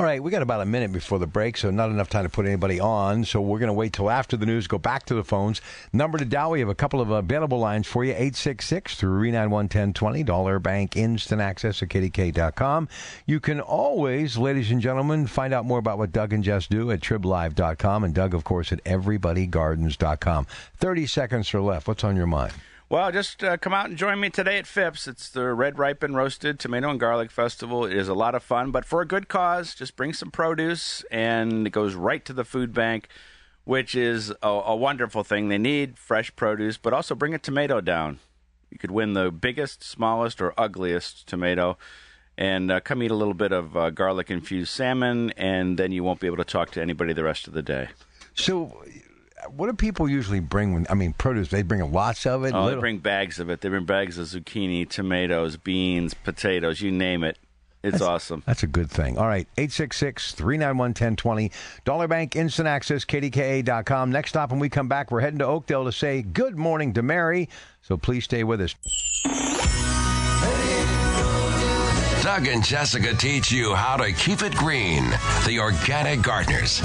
All 0.00 0.06
right, 0.06 0.22
we 0.22 0.30
got 0.30 0.40
about 0.40 0.62
a 0.62 0.64
minute 0.64 0.94
before 0.94 1.18
the 1.18 1.26
break, 1.26 1.58
so 1.58 1.70
not 1.70 1.90
enough 1.90 2.08
time 2.08 2.24
to 2.24 2.30
put 2.30 2.46
anybody 2.46 2.80
on. 2.80 3.22
So 3.22 3.42
we're 3.42 3.58
going 3.58 3.66
to 3.66 3.74
wait 3.74 3.92
till 3.92 4.08
after 4.08 4.34
the 4.34 4.46
news, 4.46 4.66
go 4.66 4.78
back 4.78 5.04
to 5.04 5.14
the 5.14 5.22
phones. 5.22 5.60
Number 5.92 6.16
to 6.16 6.24
dial, 6.24 6.52
we 6.52 6.60
have 6.60 6.70
a 6.70 6.74
couple 6.74 7.02
of 7.02 7.10
available 7.10 7.58
lines 7.58 7.86
for 7.86 8.02
you 8.02 8.12
866 8.12 8.94
391 8.94 9.50
1020, 9.50 10.22
Dollar 10.22 10.58
Bank 10.58 10.96
Instant 10.96 11.42
Access 11.42 11.82
at 11.82 11.90
KDK.com. 11.90 12.88
You 13.26 13.40
can 13.40 13.60
always, 13.60 14.38
ladies 14.38 14.70
and 14.70 14.80
gentlemen, 14.80 15.26
find 15.26 15.52
out 15.52 15.66
more 15.66 15.78
about 15.78 15.98
what 15.98 16.12
Doug 16.12 16.32
and 16.32 16.42
Jess 16.42 16.66
do 16.66 16.90
at 16.90 17.00
triblive.com, 17.00 18.02
and 18.02 18.14
Doug, 18.14 18.32
of 18.32 18.42
course, 18.42 18.72
at 18.72 18.82
everybodygardens.com. 18.84 20.46
30 20.78 21.06
seconds 21.06 21.52
are 21.52 21.60
left. 21.60 21.86
What's 21.86 22.04
on 22.04 22.16
your 22.16 22.26
mind? 22.26 22.54
Well, 22.90 23.12
just 23.12 23.44
uh, 23.44 23.56
come 23.56 23.72
out 23.72 23.88
and 23.88 23.96
join 23.96 24.18
me 24.18 24.30
today 24.30 24.58
at 24.58 24.66
Phipps. 24.66 25.06
It's 25.06 25.28
the 25.28 25.54
Red 25.54 25.78
Ripe 25.78 26.02
and 26.02 26.16
Roasted 26.16 26.58
Tomato 26.58 26.90
and 26.90 26.98
Garlic 26.98 27.30
Festival. 27.30 27.84
It 27.84 27.96
is 27.96 28.08
a 28.08 28.14
lot 28.14 28.34
of 28.34 28.42
fun, 28.42 28.72
but 28.72 28.84
for 28.84 29.00
a 29.00 29.06
good 29.06 29.28
cause. 29.28 29.76
Just 29.76 29.94
bring 29.94 30.12
some 30.12 30.32
produce, 30.32 31.04
and 31.08 31.68
it 31.68 31.70
goes 31.70 31.94
right 31.94 32.24
to 32.24 32.32
the 32.32 32.44
food 32.44 32.74
bank, 32.74 33.06
which 33.62 33.94
is 33.94 34.32
a, 34.42 34.48
a 34.48 34.74
wonderful 34.74 35.22
thing. 35.22 35.48
They 35.48 35.56
need 35.56 36.00
fresh 36.00 36.34
produce, 36.34 36.78
but 36.78 36.92
also 36.92 37.14
bring 37.14 37.32
a 37.32 37.38
tomato 37.38 37.80
down. 37.80 38.18
You 38.70 38.78
could 38.78 38.90
win 38.90 39.12
the 39.12 39.30
biggest, 39.30 39.84
smallest, 39.84 40.42
or 40.42 40.52
ugliest 40.58 41.28
tomato. 41.28 41.78
And 42.36 42.72
uh, 42.72 42.80
come 42.80 43.04
eat 43.04 43.12
a 43.12 43.14
little 43.14 43.34
bit 43.34 43.52
of 43.52 43.76
uh, 43.76 43.90
garlic 43.90 44.32
infused 44.32 44.72
salmon, 44.72 45.30
and 45.36 45.78
then 45.78 45.92
you 45.92 46.02
won't 46.02 46.18
be 46.18 46.26
able 46.26 46.38
to 46.38 46.44
talk 46.44 46.72
to 46.72 46.82
anybody 46.82 47.12
the 47.12 47.22
rest 47.22 47.46
of 47.46 47.54
the 47.54 47.62
day. 47.62 47.90
So, 48.34 48.82
what 49.48 49.66
do 49.66 49.72
people 49.72 50.08
usually 50.08 50.40
bring 50.40 50.74
when, 50.74 50.86
I 50.90 50.94
mean, 50.94 51.12
produce? 51.12 51.48
They 51.48 51.62
bring 51.62 51.92
lots 51.92 52.26
of 52.26 52.44
it? 52.44 52.54
Oh, 52.54 52.70
they 52.70 52.76
bring 52.76 52.98
bags 52.98 53.38
of 53.38 53.50
it. 53.50 53.60
They 53.60 53.68
bring 53.68 53.84
bags 53.84 54.18
of 54.18 54.26
zucchini, 54.26 54.88
tomatoes, 54.88 55.56
beans, 55.56 56.14
potatoes, 56.14 56.80
you 56.80 56.90
name 56.90 57.24
it. 57.24 57.38
It's 57.82 58.02
awesome. 58.02 58.42
That's 58.46 58.62
a 58.62 58.66
good 58.66 58.90
thing. 58.90 59.16
All 59.16 59.26
right, 59.26 59.48
866 59.56 60.32
391 60.32 60.90
1020. 60.90 61.50
Dollar 61.84 62.08
Bank 62.08 62.36
Instant 62.36 62.68
Access, 62.68 63.06
KDKA.com. 63.06 64.12
Next 64.12 64.30
stop, 64.30 64.50
when 64.50 64.60
we 64.60 64.68
come 64.68 64.88
back, 64.88 65.10
we're 65.10 65.20
heading 65.20 65.38
to 65.38 65.46
Oakdale 65.46 65.86
to 65.86 65.92
say 65.92 66.20
good 66.20 66.58
morning 66.58 66.92
to 66.94 67.02
Mary. 67.02 67.48
So 67.80 67.96
please 67.96 68.24
stay 68.24 68.44
with 68.44 68.60
us. 68.60 68.74
Doug 72.22 72.48
and 72.48 72.62
Jessica 72.62 73.14
teach 73.14 73.50
you 73.50 73.74
how 73.74 73.96
to 73.96 74.12
keep 74.12 74.42
it 74.42 74.54
green. 74.54 75.08
The 75.46 75.58
Organic 75.58 76.20
Gardeners. 76.20 76.82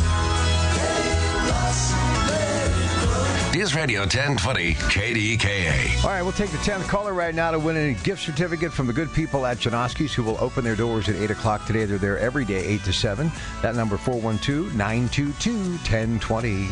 News 3.55 3.73
Radio 3.73 4.01
1020 4.01 4.73
KDKA. 4.73 6.03
All 6.03 6.09
right, 6.09 6.21
we'll 6.21 6.33
take 6.33 6.49
the 6.49 6.57
10th 6.57 6.89
caller 6.89 7.13
right 7.13 7.33
now 7.33 7.51
to 7.51 7.57
win 7.57 7.77
a 7.77 7.93
gift 8.03 8.21
certificate 8.21 8.73
from 8.73 8.85
the 8.85 8.91
good 8.91 9.13
people 9.13 9.45
at 9.45 9.59
Janoski's 9.59 10.13
who 10.13 10.23
will 10.23 10.37
open 10.41 10.65
their 10.65 10.75
doors 10.75 11.07
at 11.07 11.15
8 11.15 11.31
o'clock 11.31 11.65
today. 11.65 11.85
They're 11.85 11.97
there 11.97 12.19
every 12.19 12.43
day, 12.43 12.65
8 12.65 12.83
to 12.83 12.91
7. 12.91 13.31
That 13.61 13.77
number 13.77 13.95
412 13.95 14.75
922 14.75 15.53
1020. 15.53 16.67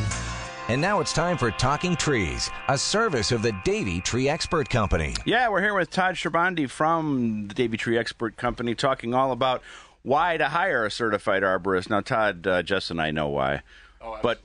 And 0.67 0.81
now 0.81 0.99
it's 0.99 1.13
time 1.13 1.37
for 1.37 1.51
Talking 1.51 1.95
Trees, 1.95 2.49
a 2.67 2.77
service 2.77 3.31
of 3.31 3.43
the 3.43 3.53
Davey 3.63 4.01
Tree 4.01 4.27
Expert 4.27 4.69
Company. 4.69 5.15
Yeah, 5.23 5.47
we're 5.47 5.61
here 5.61 5.75
with 5.75 5.89
Todd 5.89 6.15
Shabandi 6.15 6.69
from 6.69 7.47
the 7.47 7.53
Davey 7.53 7.77
Tree 7.77 7.97
Expert 7.97 8.35
Company 8.35 8.75
talking 8.75 9.13
all 9.13 9.31
about 9.31 9.63
why 10.01 10.35
to 10.35 10.49
hire 10.49 10.85
a 10.85 10.91
certified 10.91 11.43
arborist. 11.43 11.89
Now, 11.89 12.01
Todd, 12.01 12.45
uh, 12.45 12.61
Jess, 12.61 12.91
and 12.91 13.01
I 13.01 13.11
know 13.11 13.29
why. 13.29 13.61
Oh, 14.01 14.19
but 14.21 14.41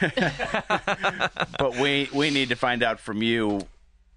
but 1.58 1.76
we 1.78 2.08
we 2.12 2.30
need 2.30 2.48
to 2.48 2.56
find 2.56 2.82
out 2.82 3.00
from 3.00 3.22
you 3.22 3.66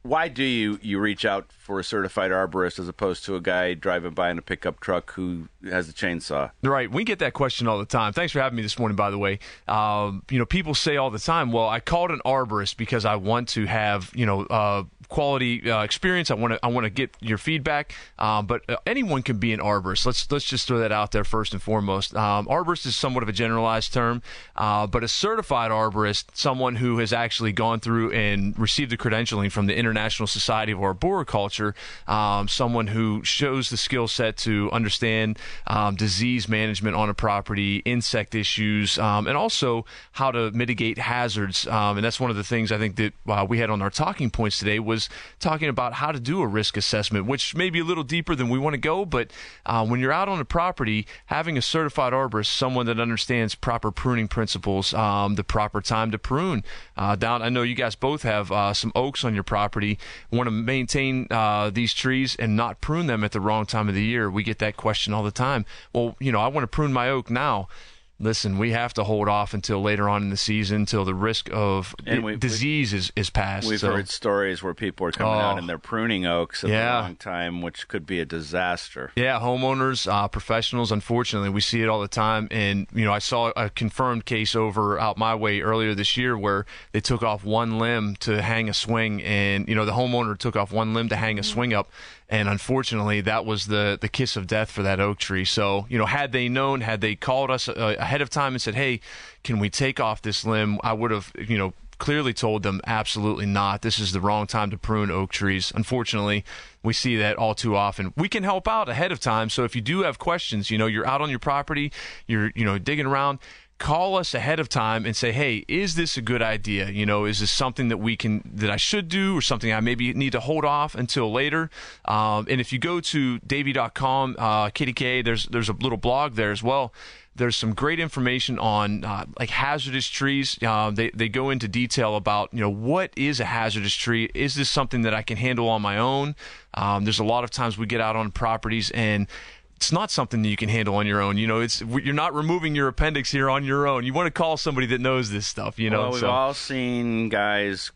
why 0.06 0.28
do 0.28 0.44
you 0.44 0.80
you 0.84 1.00
reach 1.00 1.26
out 1.26 1.52
for 1.52 1.80
a 1.80 1.84
certified 1.84 2.30
arborist 2.30 2.78
as 2.78 2.88
opposed 2.88 3.26
to 3.26 3.36
a 3.36 3.42
guy 3.42 3.74
driving 3.74 4.12
by 4.12 4.30
in 4.30 4.38
a 4.38 4.42
pickup 4.42 4.80
truck 4.80 5.12
who 5.14 5.48
has 5.64 5.90
a 5.90 5.94
chainsaw? 5.94 6.52
Right. 6.62 6.90
We 6.92 7.04
get 7.04 7.20
that 7.20 7.34
question 7.34 7.68
all 7.68 7.80
the 7.80 7.86
time. 7.86 8.14
Thanks 8.14 8.32
for 8.32 8.40
having 8.40 8.56
me 8.56 8.62
this 8.62 8.78
morning, 8.78 8.96
by 8.96 9.10
the 9.10 9.18
way. 9.18 9.40
Um, 9.68 10.22
you 10.30 10.38
know, 10.38 10.46
people 10.46 10.76
say 10.76 10.98
all 10.98 11.10
the 11.10 11.20
time, 11.20 11.52
well, 11.52 11.68
I 11.68 11.80
called 11.80 12.12
an 12.12 12.22
arborist 12.24 12.78
because 12.78 13.04
I 13.04 13.16
want 13.16 13.50
to 13.50 13.66
have, 13.66 14.12
you 14.14 14.28
know, 14.28 14.42
uh, 14.44 14.84
quality 15.10 15.70
uh, 15.70 15.84
experience. 15.84 16.32
I 16.32 16.36
want 16.36 16.54
to 16.54 16.60
I 16.64 16.68
want 16.68 16.86
to 16.86 16.90
get 16.90 17.16
your 17.20 17.38
feedback. 17.38 17.94
Um, 18.18 18.46
but 18.46 18.70
uh, 18.70 18.78
anyone 18.86 19.24
can 19.24 19.38
be 19.38 19.54
an 19.54 19.60
arborist. 19.60 20.06
Let's 20.06 20.32
let's 20.32 20.46
just 20.46 20.68
throw 20.68 20.80
that 20.80 20.92
out 20.92 21.12
there 21.12 21.24
first 21.24 21.54
and 21.54 21.62
foremost. 21.62 22.16
Um, 22.16 22.46
arborist 22.48 22.86
is 22.86 22.96
somewhat 22.96 23.24
of 23.24 23.30
a 23.30 23.34
generalized 23.34 23.94
term, 23.94 24.22
uh, 24.56 24.88
but 24.88 25.04
a 25.04 25.08
certified 25.08 25.72
arborist, 25.72 26.26
someone 26.34 26.76
who 26.76 27.00
has 27.00 27.14
actually 27.14 27.52
gone 27.52 27.80
through 27.80 28.12
and 28.12 28.58
received 28.58 28.92
the 28.92 28.98
credentialing 28.98 29.52
from 29.52 29.68
the 29.68 29.76
International 29.76 30.28
Society 30.28 30.72
of 30.72 30.80
Arboriculture, 30.80 31.76
um, 32.08 32.48
someone 32.48 32.88
who 32.88 33.24
shows 33.24 33.70
the 33.70 33.78
skill 33.78 34.08
set 34.08 34.38
to 34.38 34.70
understand 34.72 35.38
um, 35.68 35.96
disease 35.96 36.48
management 36.48 36.96
on 36.96 37.10
a 37.10 37.14
property, 37.14 37.78
insect 37.86 38.36
issues, 38.36 38.98
um, 38.98 39.28
and 39.28 39.38
also 39.38 39.86
how 40.14 40.32
to 40.32 40.52
mitigate 40.52 40.98
hazards. 40.98 41.68
Um, 41.68 41.98
and 41.98 42.06
that's 42.06 42.20
one 42.20 42.30
of 42.30 42.36
the 42.36 42.44
things 42.44 42.72
I 42.72 42.78
think 42.78 42.96
that 42.96 43.14
uh, 43.28 43.46
we 43.48 43.60
had 43.60 43.70
on 43.70 43.82
our 43.82 43.90
talking 43.90 44.30
points 44.30 44.60
today 44.60 44.80
was 44.80 45.05
talking 45.40 45.70
about 45.70 45.94
how 45.94 46.12
to 46.12 46.20
do 46.20 46.42
a 46.42 46.48
risk 46.48 46.78
assessment, 46.78 47.26
which 47.26 47.56
may 47.56 47.70
be 47.70 47.80
a 47.80 47.84
little 47.84 48.04
deeper 48.04 48.36
than 48.36 48.50
we 48.50 48.60
want 48.60 48.74
to 48.74 48.80
go. 48.80 49.06
But 49.06 49.32
uh, 49.66 49.86
when 49.86 50.00
you're 50.00 50.12
out 50.12 50.30
on 50.30 50.40
a 50.40 50.46
property, 50.46 51.08
having 51.28 51.58
a 51.58 51.62
certified 51.62 52.14
arborist, 52.14 52.48
someone 52.48 52.86
that 52.88 53.00
understands 53.00 53.56
proper 53.56 53.92
pruning 53.92 54.28
principles, 54.28 54.94
um, 54.94 55.36
the 55.36 55.44
proper 55.44 55.82
time 55.82 56.12
to 56.12 56.18
prune. 56.18 56.64
Uh, 56.98 57.16
down, 57.16 57.42
I 57.42 57.50
know 57.50 57.62
you 57.62 57.76
guys 57.76 57.96
both 57.96 58.24
have 58.24 58.52
uh, 58.52 58.74
some 58.74 58.92
oaks 58.96 59.24
on 59.24 59.34
your 59.34 59.44
property. 59.44 59.98
Want 60.32 60.48
to 60.48 60.52
maintain 60.52 61.28
uh, 61.30 61.70
these 61.70 61.94
trees 61.94 62.36
and 62.38 62.56
not 62.56 62.82
prune 62.82 63.08
them 63.08 63.24
at 63.24 63.32
the 63.32 63.42
wrong 63.42 63.66
time 63.66 63.90
of 63.90 63.96
the 63.96 64.04
year. 64.04 64.30
We 64.30 64.44
get 64.44 64.60
that 64.60 64.78
question 64.78 65.14
all 65.14 65.24
the 65.24 65.32
time. 65.32 65.66
Well, 65.94 66.16
you 66.20 66.32
know, 66.32 66.40
I 66.40 66.48
want 66.48 66.64
to 66.64 66.68
prune 66.68 66.94
my 66.94 67.10
oak 67.10 67.30
now. 67.30 67.68
Listen, 68.18 68.58
we 68.58 68.72
have 68.72 68.94
to 68.94 69.04
hold 69.04 69.28
off 69.28 69.54
until 69.54 69.82
later 69.82 70.08
on 70.08 70.24
in 70.24 70.30
the 70.30 70.38
season, 70.38 70.78
until 70.78 71.04
the 71.04 71.14
risk 71.14 71.50
of 71.52 71.94
we- 72.08 72.38
disease 72.38 72.94
is, 72.94 73.12
is 73.18 73.30
passed. 73.30 73.68
We've 73.68 73.78
So- 73.80 73.92
heard 73.92 74.08
stories 74.08 74.64
where 74.64 74.74
people 74.74 75.06
are 75.08 75.12
coming 75.12 75.34
Oh. 75.34 75.38
out 75.40 75.58
and 75.60 75.68
they're 75.68 75.78
pruning 75.78 76.26
oaks 76.26 76.64
at 76.64 76.70
Yeah. 76.70 76.96
the 76.96 77.02
wrong 77.02 77.16
time, 77.18 77.62
which 77.62 77.90
could 77.90 78.06
be 78.08 78.22
a 78.22 78.26
disaster. 78.26 79.12
Yeah, 79.18 79.40
homeowners, 79.42 80.10
uh, 80.10 80.30
professionals. 80.30 80.94
Unfortunately, 80.94 81.50
we 81.50 81.60
see 81.60 81.82
it 81.82 81.90
all 81.90 82.00
the 82.00 82.08
time. 82.08 82.48
And 82.52 82.88
you 82.96 83.04
know, 83.04 83.12
I 83.12 83.20
saw 83.20 83.52
a 83.58 83.70
confirmed 83.70 84.24
case 84.24 84.56
over 84.56 84.98
out 84.98 85.18
my 85.18 85.36
way 85.36 85.60
earlier 85.60 85.94
this 85.94 86.16
year 86.16 86.38
where 86.38 86.66
they 86.94 87.02
took 87.02 87.22
off 87.22 87.44
one 87.44 87.78
limb 87.80 88.16
to 88.22 88.42
hang 88.42 88.70
a 88.70 88.74
swing, 88.74 89.22
and 89.24 89.68
you 89.68 89.76
know, 89.76 89.84
the 89.84 89.92
homeowner 89.92 90.38
took 90.38 90.56
off 90.56 90.72
one 90.72 90.94
limb 90.94 91.10
to 91.10 91.18
hang 91.18 91.38
a 91.38 91.44
swing 91.44 91.74
up, 91.74 91.90
and 92.30 92.48
unfortunately, 92.48 93.20
that 93.22 93.46
was 93.46 93.68
the 93.68 93.98
the 94.00 94.08
kiss 94.08 94.38
of 94.38 94.48
death 94.48 94.72
for 94.72 94.84
that 94.84 95.02
oak 95.02 95.18
tree. 95.20 95.44
So 95.46 95.86
you 95.90 95.98
know, 95.98 96.06
had 96.06 96.32
they 96.32 96.48
known, 96.48 96.80
had 96.82 97.02
they 97.02 97.16
called 97.16 97.52
us 97.52 97.68
uh, 97.68 97.96
ahead 98.06 98.22
of 98.22 98.30
time 98.30 98.54
and 98.54 98.62
said, 98.62 98.76
"Hey, 98.76 99.00
can 99.44 99.60
we 99.60 99.70
take 99.70 100.00
off 100.00 100.22
this 100.22 100.46
limb?" 100.46 100.80
I 100.84 100.94
would 100.94 101.12
have, 101.12 101.32
you 101.38 101.58
know 101.58 101.74
clearly 101.98 102.34
told 102.34 102.64
them 102.64 102.82
absolutely 102.86 103.46
not. 103.46 103.82
This 103.82 104.00
is 104.00 104.12
the 104.12 104.20
wrong 104.20 104.48
time 104.48 104.70
to 104.72 104.78
prune 104.78 105.12
oak 105.12 105.32
trees. 105.32 105.72
Unfortunately, 105.76 106.44
we 106.84 106.94
see 106.94 107.16
that 107.18 107.38
all 107.38 107.56
too 107.56 107.76
often. 107.76 108.14
We 108.18 108.30
can 108.30 108.44
help 108.44 108.68
out 108.68 108.90
ahead 108.90 109.12
of 109.12 109.20
time. 109.20 109.50
So 109.50 109.64
if 109.64 109.76
you 109.76 109.82
do 109.82 110.04
have 110.04 110.20
questions, 110.20 110.70
you 110.70 110.78
know, 110.78 110.88
you're 110.88 111.08
out 111.08 111.22
on 111.22 111.30
your 111.30 111.40
property, 111.40 111.92
you're, 112.28 112.52
you 112.56 112.66
know, 112.66 112.78
digging 112.78 113.06
around, 113.06 113.40
call 113.78 114.16
us 114.16 114.34
ahead 114.34 114.60
of 114.60 114.70
time 114.70 115.06
and 115.06 115.16
say, 115.16 115.32
"Hey, 115.32 115.66
is 115.68 115.96
this 115.96 116.16
a 116.16 116.22
good 116.22 116.42
idea? 116.42 116.90
You 116.90 117.06
know, 117.06 117.26
is 117.26 117.40
this 117.42 117.52
something 117.52 117.90
that 117.90 117.98
we 117.98 118.16
can 118.16 118.42
that 118.56 118.70
I 118.70 118.78
should 118.78 119.10
do 119.10 119.38
or 119.38 119.42
something 119.42 119.74
I 119.74 119.82
maybe 119.82 120.14
need 120.14 120.32
to 120.32 120.40
hold 120.40 120.64
off 120.64 120.96
until 120.96 121.32
later?" 121.32 121.70
Um, 122.06 122.48
and 122.50 122.62
if 122.62 122.72
you 122.72 122.80
go 122.80 123.02
to 123.02 123.40
davey.com, 123.40 124.36
uh, 124.40 124.70
KDK, 124.70 125.24
there's 125.24 125.48
there's 125.48 125.70
a 125.70 125.74
little 125.74 125.98
blog 125.98 126.36
there 126.36 126.52
as 126.52 126.64
well. 126.64 126.94
There's 127.36 127.56
some 127.56 127.74
great 127.74 128.00
information 128.00 128.58
on 128.60 129.04
uh, 129.04 129.26
like 129.38 129.50
hazardous 129.50 130.08
trees. 130.08 130.58
Uh, 130.62 130.92
they 130.92 131.10
they 131.10 131.30
go 131.30 131.50
into 131.50 131.68
detail 131.68 132.16
about 132.16 132.54
you 132.54 132.62
know 132.62 132.70
what 132.70 133.12
is 133.16 133.40
a 133.40 133.46
hazardous 133.46 133.94
tree. 133.94 134.30
Is 134.34 134.56
this 134.56 134.70
something 134.70 135.02
that 135.02 135.14
I 135.14 135.22
can 135.22 135.38
handle 135.38 135.68
on 135.70 135.82
my 135.82 135.98
own? 135.98 136.36
Um, 136.74 137.04
there's 137.04 137.20
a 137.20 137.26
lot 137.26 137.44
of 137.44 137.52
times 137.52 137.78
we 137.78 137.86
get 137.86 138.02
out 138.02 138.16
on 138.16 138.32
properties 138.32 138.92
and 138.92 139.28
it's 139.76 139.92
not 139.92 140.10
something 140.10 140.42
that 140.42 140.50
you 140.50 140.56
can 140.56 140.70
handle 140.70 140.96
on 140.96 141.06
your 141.06 141.22
own. 141.22 141.38
You 141.38 141.48
know, 141.48 141.60
it's 141.60 141.82
you're 141.82 142.14
not 142.14 142.34
removing 142.34 142.76
your 142.76 142.88
appendix 142.88 143.32
here 143.32 143.50
on 143.50 143.66
your 143.66 143.88
own. 143.88 144.06
You 144.06 144.14
want 144.14 144.28
to 144.28 144.32
call 144.32 144.58
somebody 144.58 144.88
that 144.88 145.02
knows 145.02 145.30
this 145.30 145.46
stuff. 145.46 145.78
You 145.78 145.90
know, 145.90 146.04
well, 146.04 146.12
we've 146.12 146.20
so. 146.22 146.30
all 146.30 146.54
seen 146.54 147.30
guys 147.30 147.92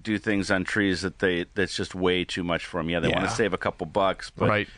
do 0.00 0.18
things 0.18 0.50
on 0.50 0.64
trees 0.64 1.00
that 1.02 1.18
they 1.18 1.46
that's 1.54 1.74
just 1.74 1.94
way 1.94 2.24
too 2.24 2.44
much 2.44 2.66
for 2.66 2.78
them. 2.78 2.90
Yeah, 2.90 3.00
they 3.00 3.08
want 3.08 3.24
to 3.24 3.30
save 3.34 3.54
a 3.54 3.58
couple 3.58 3.86
bucks, 3.86 4.30
but 4.30 4.48
Right. 4.48 4.68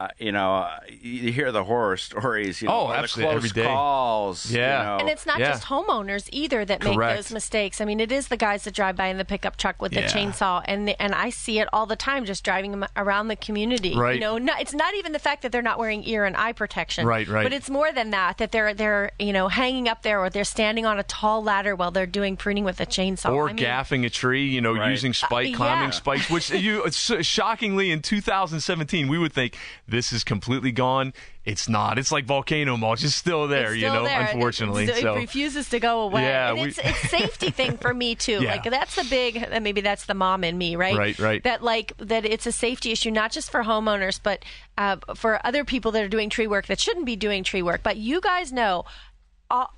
Uh, 0.00 0.06
you 0.18 0.30
know, 0.30 0.54
uh, 0.58 0.78
you 1.00 1.32
hear 1.32 1.50
the 1.50 1.64
horror 1.64 1.96
stories. 1.96 2.62
You 2.62 2.68
know, 2.68 2.74
Oh, 2.74 2.84
or 2.86 2.92
the 2.92 2.98
absolutely, 2.98 3.32
close 3.34 3.44
every 3.50 3.62
day. 3.62 3.66
calls. 3.66 4.50
you 4.50 4.60
Yeah. 4.60 4.82
know. 4.84 4.96
And 4.98 5.08
it's 5.08 5.26
not 5.26 5.40
Yeah. 5.40 5.50
just 5.50 5.64
homeowners 5.66 6.28
either 6.30 6.64
that 6.64 6.84
make 6.84 6.96
those 6.98 7.32
mistakes. 7.32 7.80
I 7.80 7.84
mean, 7.84 7.98
it 7.98 8.12
is 8.12 8.28
the 8.28 8.36
guys 8.36 8.62
that 8.64 8.74
drive 8.74 8.94
by 8.94 9.06
in 9.08 9.18
the 9.18 9.24
pickup 9.24 9.56
truck 9.56 9.82
with 9.82 9.92
the 9.92 10.02
chainsaw, 10.02 10.62
and 10.66 10.86
the, 10.86 11.02
and 11.02 11.14
I 11.16 11.30
see 11.30 11.58
it 11.58 11.68
all 11.72 11.86
the 11.86 11.96
time 11.96 12.24
just 12.26 12.44
driving 12.44 12.84
around 12.96 13.26
the 13.28 13.34
community. 13.36 13.96
Right. 13.96 14.14
You 14.14 14.20
know, 14.20 14.38
not, 14.38 14.60
it's 14.60 14.72
not 14.74 14.94
even 14.94 15.10
the 15.12 15.18
fact 15.18 15.42
that 15.42 15.50
they're 15.50 15.62
not 15.62 15.78
wearing 15.80 16.06
ear 16.08 16.24
and 16.24 16.36
eye 16.36 16.52
protection. 16.52 17.04
Right, 17.04 17.26
right. 17.26 17.42
But 17.42 17.52
it's 17.52 17.68
more 17.68 17.90
than 17.90 18.10
that 18.10 18.38
that 18.38 18.52
they're 18.52 18.74
they're 18.74 19.10
you 19.18 19.32
know 19.32 19.48
hanging 19.48 19.88
up 19.88 20.02
there 20.02 20.20
or 20.20 20.30
they're 20.30 20.44
standing 20.44 20.86
on 20.86 20.98
a 21.00 21.02
tall 21.02 21.42
ladder 21.42 21.74
while 21.74 21.90
they're 21.90 22.06
doing 22.06 22.36
pruning 22.36 22.62
with 22.62 22.80
a 22.80 22.86
chainsaw. 22.86 23.32
or 23.32 23.48
I 23.48 23.52
mean, 23.52 23.64
gaffing 23.64 24.04
a 24.06 24.10
tree, 24.10 24.46
you 24.46 24.60
know, 24.60 24.74
Right. 24.74 24.90
using 24.90 25.12
spike 25.12 25.54
Uh, 25.54 25.56
climbing 25.56 25.84
yeah. 25.88 25.90
spikes, 25.90 26.30
which 26.30 26.50
you 26.50 26.84
shockingly 26.90 27.90
in 27.90 28.00
2017 28.00 29.08
we 29.08 29.18
would 29.18 29.32
think 29.32 29.56
this 29.88 30.12
is 30.12 30.22
completely 30.22 30.70
gone. 30.70 31.14
It's 31.44 31.66
not. 31.68 31.98
It's 31.98 32.12
like 32.12 32.26
volcano 32.26 32.76
mulch. 32.76 33.02
It's 33.02 33.14
still 33.14 33.48
there, 33.48 33.72
It's 33.72 33.80
you 33.80 33.88
know. 33.88 34.04
there. 34.04 34.20
It- 34.22 34.34
Unfortunately, 34.34 34.84
it, 34.84 34.96
so 34.96 35.16
refuses 35.16 35.70
to 35.70 35.80
go 35.80 36.02
away. 36.02 36.22
Yeah, 36.24 36.50
and 36.50 36.60
we- 36.60 36.68
it's 36.68 36.78
it's 36.78 37.10
safety 37.10 37.50
thing 37.50 37.78
for 37.78 37.94
me 37.94 38.14
too. 38.26 38.40
Yeah. 38.42 38.52
Like 38.52 38.64
that's 38.64 38.94
the 38.96 39.04
big. 39.08 39.48
Maybe 39.62 39.80
that's 39.80 40.04
the 40.04 40.14
mom 40.14 40.44
in 40.44 40.58
me, 40.58 40.76
right? 40.76 40.96
Right, 40.96 41.18
right. 41.18 41.42
That 41.42 41.62
like 41.64 41.94
that 41.98 42.24
it's 42.26 42.46
a 42.46 42.52
safety 42.52 42.92
issue, 42.92 43.10
not 43.10 43.32
just 43.32 43.50
for 43.50 43.62
homeowners, 43.64 44.20
but 44.22 44.44
uh, 44.76 44.96
for 45.16 45.44
other 45.44 45.64
people 45.64 45.90
that 45.92 46.02
are 46.04 46.08
doing 46.08 46.28
tree 46.28 46.46
work 46.46 46.66
that 46.66 46.78
shouldn't 46.78 47.06
be 47.06 47.16
doing 47.16 47.42
tree 47.42 47.62
work. 47.62 47.82
But 47.82 47.96
you 47.96 48.20
guys 48.20 48.52
know. 48.52 48.84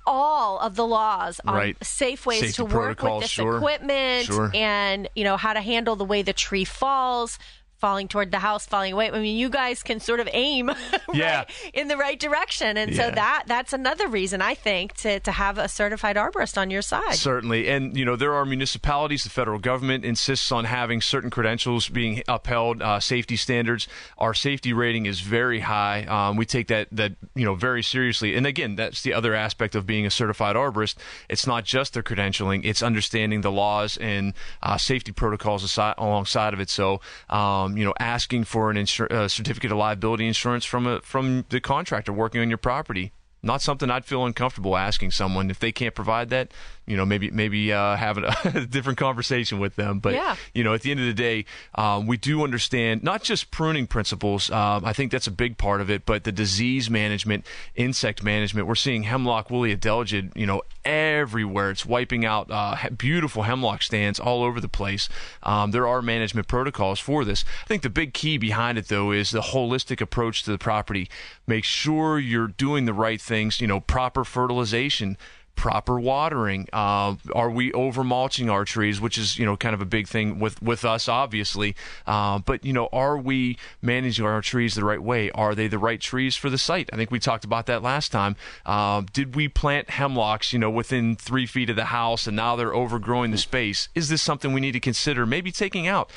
All 0.05 0.59
of 0.59 0.75
the 0.75 0.85
laws 0.85 1.39
on 1.45 1.55
Right. 1.55 1.77
safe 1.81 2.25
ways 2.25 2.41
Safety 2.41 2.53
to 2.55 2.65
work 2.65 3.01
with 3.01 3.21
this 3.21 3.29
sure. 3.31 3.55
equipment 3.55 4.25
Sure. 4.25 4.51
and 4.53 5.07
you 5.15 5.23
know 5.23 5.37
how 5.37 5.53
to 5.53 5.61
handle 5.61 5.95
the 5.95 6.03
way 6.03 6.23
the 6.23 6.33
tree 6.33 6.65
falls, 6.65 7.39
falling 7.81 8.07
toward 8.07 8.31
the 8.31 8.39
house, 8.39 8.65
falling 8.65 8.93
away. 8.93 9.11
I 9.11 9.19
mean, 9.19 9.35
you 9.35 9.49
guys 9.49 9.83
can 9.83 9.99
sort 9.99 10.19
of 10.21 10.29
aim 10.31 10.67
right, 10.67 11.01
Yeah. 11.13 11.45
in 11.73 11.87
the 11.89 11.97
right 11.97 12.19
direction, 12.19 12.77
and 12.77 12.95
so 12.95 13.09
that 13.11 13.43
that's 13.47 13.73
another 13.73 14.07
reason 14.07 14.41
I 14.41 14.53
think 14.55 14.93
to 14.97 15.19
to 15.19 15.31
have 15.31 15.57
a 15.57 15.67
certified 15.67 16.15
arborist 16.15 16.57
on 16.57 16.69
your 16.69 16.81
side. 16.83 17.15
Certainly. 17.15 17.67
And, 17.67 17.97
you 17.97 18.05
know, 18.05 18.15
there 18.15 18.33
are 18.33 18.45
municipalities, 18.45 19.23
the 19.23 19.29
federal 19.29 19.57
government 19.59 20.05
insists 20.05 20.51
on 20.51 20.65
having 20.65 21.01
certain 21.01 21.29
credentials 21.29 21.89
being 21.89 22.21
upheld, 22.27 22.81
uh, 22.81 22.99
safety 22.99 23.35
standards. 23.35 23.87
Our 24.17 24.33
safety 24.33 24.71
rating 24.73 25.07
is 25.07 25.21
very 25.21 25.61
high. 25.61 26.03
Um, 26.03 26.37
we 26.37 26.45
take 26.45 26.67
that, 26.67 26.87
that, 26.91 27.13
you 27.35 27.45
know, 27.45 27.55
very 27.55 27.81
seriously. 27.81 28.35
And 28.35 28.45
again, 28.45 28.75
that's 28.75 29.01
the 29.01 29.13
other 29.13 29.33
aspect 29.33 29.73
of 29.75 29.85
being 29.87 30.05
a 30.05 30.11
certified 30.11 30.55
arborist. 30.55 30.95
It's 31.29 31.47
not 31.47 31.63
just 31.65 31.93
their 31.93 32.03
credentialing, 32.03 32.61
it's 32.65 32.83
understanding 32.83 33.41
the 33.41 33.51
laws 33.51 33.97
and 33.97 34.33
uh, 34.61 34.77
safety 34.77 35.11
protocols 35.11 35.63
aside, 35.63 35.95
alongside 35.97 36.53
of 36.53 36.59
it. 36.59 36.69
So, 36.69 37.01
um, 37.29 37.70
you 37.77 37.85
know, 37.85 37.93
asking 37.99 38.45
for 38.45 38.69
an 38.69 38.77
insur- 38.77 39.11
uh, 39.11 39.27
certificate 39.27 39.71
of 39.71 39.77
liability 39.77 40.27
insurance 40.27 40.65
from 40.65 40.87
a, 40.87 41.01
from 41.01 41.45
the 41.49 41.59
contractor 41.59 42.13
working 42.13 42.41
on 42.41 42.49
your 42.49 42.57
property 42.57 43.11
not 43.43 43.61
something 43.61 43.89
I'd 43.89 44.05
feel 44.05 44.25
uncomfortable 44.25 44.77
asking 44.77 45.11
someone 45.11 45.49
if 45.49 45.59
they 45.59 45.71
can't 45.71 45.95
provide 45.95 46.29
that. 46.29 46.51
You 46.87 46.97
know, 46.97 47.05
maybe 47.05 47.29
maybe 47.31 47.71
uh, 47.71 47.95
having 47.95 48.25
a 48.43 48.65
different 48.65 48.97
conversation 48.97 49.59
with 49.59 49.75
them. 49.75 49.99
But 49.99 50.13
Yeah. 50.15 50.35
you 50.53 50.63
know, 50.63 50.73
at 50.73 50.81
the 50.81 50.91
end 50.91 50.99
of 50.99 51.05
the 51.05 51.13
day, 51.13 51.45
um, 51.75 52.07
we 52.07 52.17
do 52.17 52.43
understand 52.43 53.03
not 53.03 53.23
just 53.23 53.51
pruning 53.51 53.87
principles. 53.87 54.49
Um, 54.51 54.83
I 54.83 54.91
think 54.91 55.11
that's 55.11 55.27
a 55.27 55.31
big 55.31 55.57
part 55.57 55.79
of 55.79 55.89
it, 55.91 56.05
but 56.05 56.23
the 56.23 56.31
disease 56.31 56.89
management, 56.89 57.45
insect 57.75 58.23
management. 58.23 58.67
We're 58.67 58.75
seeing 58.75 59.03
hemlock 59.03 59.49
woolly 59.51 59.75
adelgid, 59.75 60.35
you 60.35 60.45
know, 60.47 60.63
everywhere. 60.83 61.69
It's 61.71 61.85
wiping 61.85 62.25
out 62.25 62.49
uh, 62.49 62.75
beautiful 62.97 63.43
hemlock 63.43 63.83
stands 63.83 64.19
all 64.19 64.43
over 64.43 64.59
the 64.59 64.67
place. 64.69 65.07
Um, 65.43 65.71
there 65.71 65.87
are 65.87 66.01
management 66.01 66.47
protocols 66.47 66.99
for 66.99 67.23
this. 67.23 67.45
I 67.63 67.67
think 67.67 67.83
the 67.83 67.89
big 67.89 68.13
key 68.13 68.37
behind 68.37 68.77
it, 68.77 68.87
though, 68.87 69.11
is 69.11 69.31
the 69.31 69.41
holistic 69.41 70.01
approach 70.01 70.43
to 70.43 70.51
the 70.51 70.57
property. 70.57 71.09
Make 71.47 71.63
sure 71.63 72.19
you're 72.19 72.47
doing 72.47 72.85
the 72.85 72.93
right 72.93 73.21
things. 73.21 73.61
You 73.61 73.67
know, 73.67 73.79
proper 73.79 74.23
fertilization 74.23 75.17
proper 75.55 75.99
watering. 75.99 76.67
Uh, 76.73 77.15
are 77.35 77.49
we 77.49 77.71
over 77.73 78.03
mulching 78.03 78.49
our 78.49 78.65
trees 78.65 78.99
which 78.99 79.17
is 79.17 79.37
you 79.37 79.45
know 79.45 79.55
kind 79.55 79.73
of 79.73 79.81
a 79.81 79.85
big 79.85 80.07
thing 80.07 80.39
with 80.39 80.61
with 80.61 80.83
us 80.85 81.07
obviously. 81.07 81.75
Uh, 82.07 82.39
but 82.39 82.65
you 82.65 82.73
know 82.73 82.89
are 82.91 83.17
we 83.17 83.57
managing 83.81 84.25
our 84.25 84.41
trees 84.41 84.75
the 84.75 84.83
right 84.83 85.01
way? 85.01 85.29
Are 85.31 85.55
they 85.55 85.67
the 85.67 85.77
right 85.77 85.99
trees 85.99 86.35
for 86.35 86.49
the 86.49 86.57
site? 86.57 86.89
I 86.91 86.95
think 86.95 87.11
we 87.11 87.19
talked 87.19 87.45
about 87.45 87.65
that 87.67 87.83
last 87.83 88.11
time. 88.11 88.35
Uh, 88.65 89.03
did 89.13 89.35
we 89.35 89.47
plant 89.47 89.89
hemlocks 89.89 90.53
you 90.53 90.59
know 90.59 90.69
within 90.69 91.15
three 91.15 91.45
feet 91.45 91.69
of 91.69 91.75
the 91.75 91.85
house 91.85 92.27
and 92.27 92.35
now 92.35 92.55
they're 92.55 92.73
overgrowing 92.73 93.31
the 93.31 93.37
space? 93.37 93.89
Is 93.93 94.09
this 94.09 94.21
something 94.21 94.53
we 94.53 94.61
need 94.61 94.73
to 94.73 94.79
consider? 94.79 95.25
Maybe 95.25 95.51
taking 95.51 95.87
out 95.87 96.11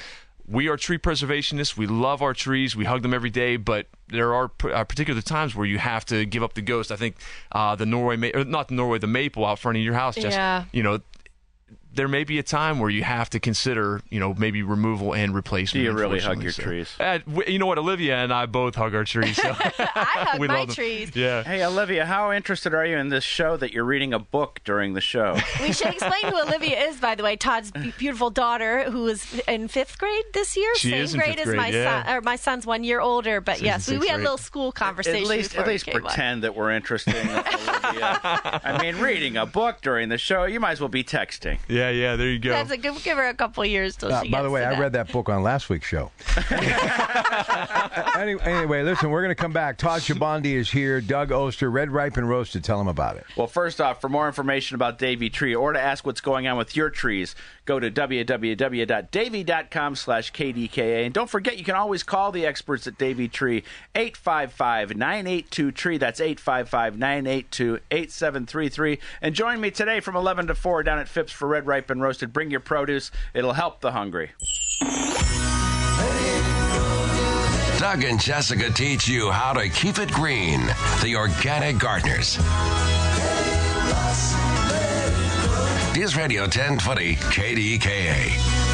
we 0.46 0.68
are 0.68 0.76
tree 0.76 0.98
preservationists. 0.98 1.76
We 1.76 1.87
love 1.87 2.20
our 2.22 2.35
trees. 2.35 2.76
We 2.76 2.85
hug 2.85 3.02
them 3.02 3.14
every 3.14 3.30
day, 3.30 3.57
but 3.57 3.87
there 4.09 4.35
are 4.35 4.50
uh, 4.72 4.85
particular 4.85 5.20
times 5.22 5.54
where 5.54 5.66
you 5.66 5.78
have 5.78 6.04
to 6.07 6.26
give 6.26 6.42
up 6.42 6.54
the 6.54 6.62
ghost. 6.62 6.92
I 6.92 6.96
think 6.96 7.16
uh, 7.52 7.74
the 7.76 7.87
Norway, 7.87 8.16
ma- 8.16 8.30
or 8.35 8.44
not 8.44 8.68
the 8.68 8.74
Norway, 8.74 8.98
the 8.98 9.07
maple 9.07 9.46
out 9.46 9.59
front 9.59 9.78
of 9.78 9.85
your 9.85 9.94
house. 9.94 10.14
Just 10.16 10.37
Yeah. 10.37 10.64
you 10.72 10.83
know, 10.83 11.00
there 11.94 12.09
may 12.09 12.24
be 12.24 12.38
a 12.38 12.42
time 12.42 12.78
where 12.78 12.90
you 12.90 13.02
have 13.04 13.30
to 13.30 13.40
consider, 13.40 14.00
you 14.11 14.18
know, 14.20 14.35
maybe 14.35 14.62
removal 14.62 15.14
and 15.14 15.35
replacement. 15.35 15.72
Do 15.80 15.80
you 15.80 15.92
really 15.92 16.20
hug 16.20 16.42
your 16.42 16.52
So- 16.52 16.62
trees? 16.62 16.94
Uh, 16.98 17.18
w- 17.18 17.52
you 17.52 17.59
know 17.59 17.66
what? 17.66 17.78
Olivia 17.78 18.16
and 18.16 18.33
I 18.33 18.46
both 18.46 18.74
hug 18.74 18.94
our 18.94 19.04
trees. 19.04 19.37
So 19.37 19.48
I 19.78 20.26
hug 20.30 20.40
we 20.40 20.48
my 20.48 20.61
love 20.61 20.74
trees. 20.74 21.14
Yeah. 21.14 21.42
Hey, 21.44 21.64
Olivia, 21.64 22.04
how 22.07 22.33
interested 22.33 22.74
are 22.74 22.85
you 22.85 22.96
in 22.96 23.09
this 23.11 23.24
show 23.24 23.57
that 23.57 23.72
you're 23.72 23.85
reading 23.85 24.12
a 24.12 24.18
book 24.18 24.61
during 24.64 24.94
the 24.94 25.00
show? 25.00 25.37
We 25.61 25.72
should 25.72 25.94
explain 25.94 26.24
who 26.24 26.40
Olivia 26.42 26.78
is, 26.88 26.98
by 26.98 27.14
the 27.14 27.22
way. 27.22 27.37
Todd's 27.37 27.70
beautiful 27.98 28.28
daughter, 28.30 28.90
who 28.90 29.07
is 29.09 29.40
in 29.48 29.68
fifth 29.68 29.98
grade 29.98 30.24
this 30.35 30.57
year. 30.57 30.74
She 30.76 30.90
Same 30.90 31.02
is 31.02 31.14
in 31.14 31.20
grade 31.20 31.38
fifth 31.38 31.48
as 31.48 31.54
my 31.54 31.68
yeah. 31.68 32.04
son. 32.04 32.14
Or 32.14 32.20
my 32.20 32.37
son's 32.37 32.66
one 32.66 32.85
year 32.85 33.00
older, 33.00 33.40
but 33.40 33.57
She's 33.57 33.64
yes, 33.64 33.90
we, 33.90 33.98
we 33.98 34.09
had 34.09 34.20
a 34.20 34.22
little 34.22 34.37
school 34.37 34.72
conversation. 34.72 35.22
at 35.22 35.28
least, 35.28 35.57
at 35.57 35.66
least 35.66 35.87
came 35.87 35.96
on. 35.96 36.02
pretend 36.02 36.42
that 36.44 36.54
we're 36.54 36.70
interested. 36.72 37.14
I 37.16 38.78
mean, 38.83 38.98
reading 39.00 39.37
a 39.37 39.46
book 39.46 39.80
during 39.80 40.09
the 40.09 40.18
show, 40.18 40.44
you 40.44 40.61
might 40.61 40.72
as 40.72 40.80
well 40.80 40.88
be 40.88 41.04
texting. 41.04 41.59
Yeah, 41.68 41.84
yeah. 41.90 42.05
Yeah. 42.05 42.16
There 42.16 42.29
you 42.29 42.38
go. 42.38 42.51
That's 42.51 42.70
a 42.70 42.77
good. 42.77 42.94
Give 43.03 43.16
her 43.16 43.29
a 43.29 43.35
couple 43.35 43.64
years 43.64 43.97
till 43.97 44.12
Uh, 44.12 44.23
she 44.23 44.31
by 44.31 44.42
the 44.42 44.51
way, 44.51 44.61
to 44.61 44.66
I 44.66 44.70
that. 44.70 44.79
read 44.81 44.92
that 44.92 45.11
book 45.12 45.29
on 45.29 45.42
last 45.42 45.68
week's 45.70 45.87
show. 45.87 46.11
anyway, 48.16 48.42
anyway, 48.44 48.83
listen, 48.83 49.11
we're 49.11 49.23
going 49.23 49.35
to 49.35 49.40
come 49.40 49.53
back. 49.53 49.79
Todd 49.79 50.01
Shabandi 50.01 50.55
is 50.55 50.70
here. 50.70 51.01
Doug 51.01 51.33
Oster, 51.33 51.70
Red 51.70 51.90
Ripe 51.90 52.16
and 52.16 52.29
Roasted. 52.29 52.62
To 52.62 52.66
tell 52.66 52.81
him 52.81 52.87
about 52.88 53.16
it. 53.16 53.25
Well, 53.37 53.47
first 53.49 53.81
off, 53.81 54.01
for 54.01 54.09
more 54.09 54.27
information 54.29 54.75
about 54.77 54.99
Davey 54.99 55.29
Tree 55.29 55.55
or 55.55 55.73
to 55.73 55.81
ask 55.81 56.07
what's 56.07 56.20
going 56.20 56.47
on 56.47 56.57
with 56.57 56.77
your 56.77 56.88
trees, 56.90 57.35
go 57.64 57.81
to 57.81 57.90
www.davey.com 57.90 59.96
slash 59.96 60.33
KDKA. 60.33 61.07
And 61.07 61.14
don't 61.14 61.31
forget, 61.31 61.57
you 61.59 61.64
can 61.64 61.74
always 61.74 62.03
call 62.03 62.33
the 62.33 62.44
experts 62.46 62.87
at 62.87 62.98
Davey 62.98 63.29
Tree, 63.29 63.64
855-982-TREE. 63.94 65.98
That's 65.98 66.20
855-982-8733. 66.20 68.98
And 69.22 69.35
join 69.35 69.61
me 69.61 69.70
today 69.70 70.00
from 70.00 70.16
11 70.16 70.48
to 70.48 70.55
4 70.55 70.83
down 70.83 70.98
at 70.98 71.09
Phipps 71.09 71.33
for 71.33 71.48
Red 71.48 71.66
Ripe 71.66 71.88
and 71.90 72.03
Roasted. 72.03 72.33
Bring 72.33 72.50
your 72.50 72.61
produce. 72.61 73.11
It'll 73.33 73.55
help 73.55 73.81
the 73.81 73.92
hungry. 73.92 74.33
Doug 77.79 78.05
and 78.05 78.20
Jessica 78.20 78.70
teach 78.70 79.09
you 79.09 79.31
how 79.31 79.53
to 79.53 79.68
keep 79.68 79.98
it 79.98 80.11
green. 80.11 80.66
The 81.03 81.16
Organic 81.16 81.79
Gardeners. 81.79 82.38
News 85.94 86.16
Radio 86.16 86.42
1020 86.42 87.14
KDKA. 87.14 88.64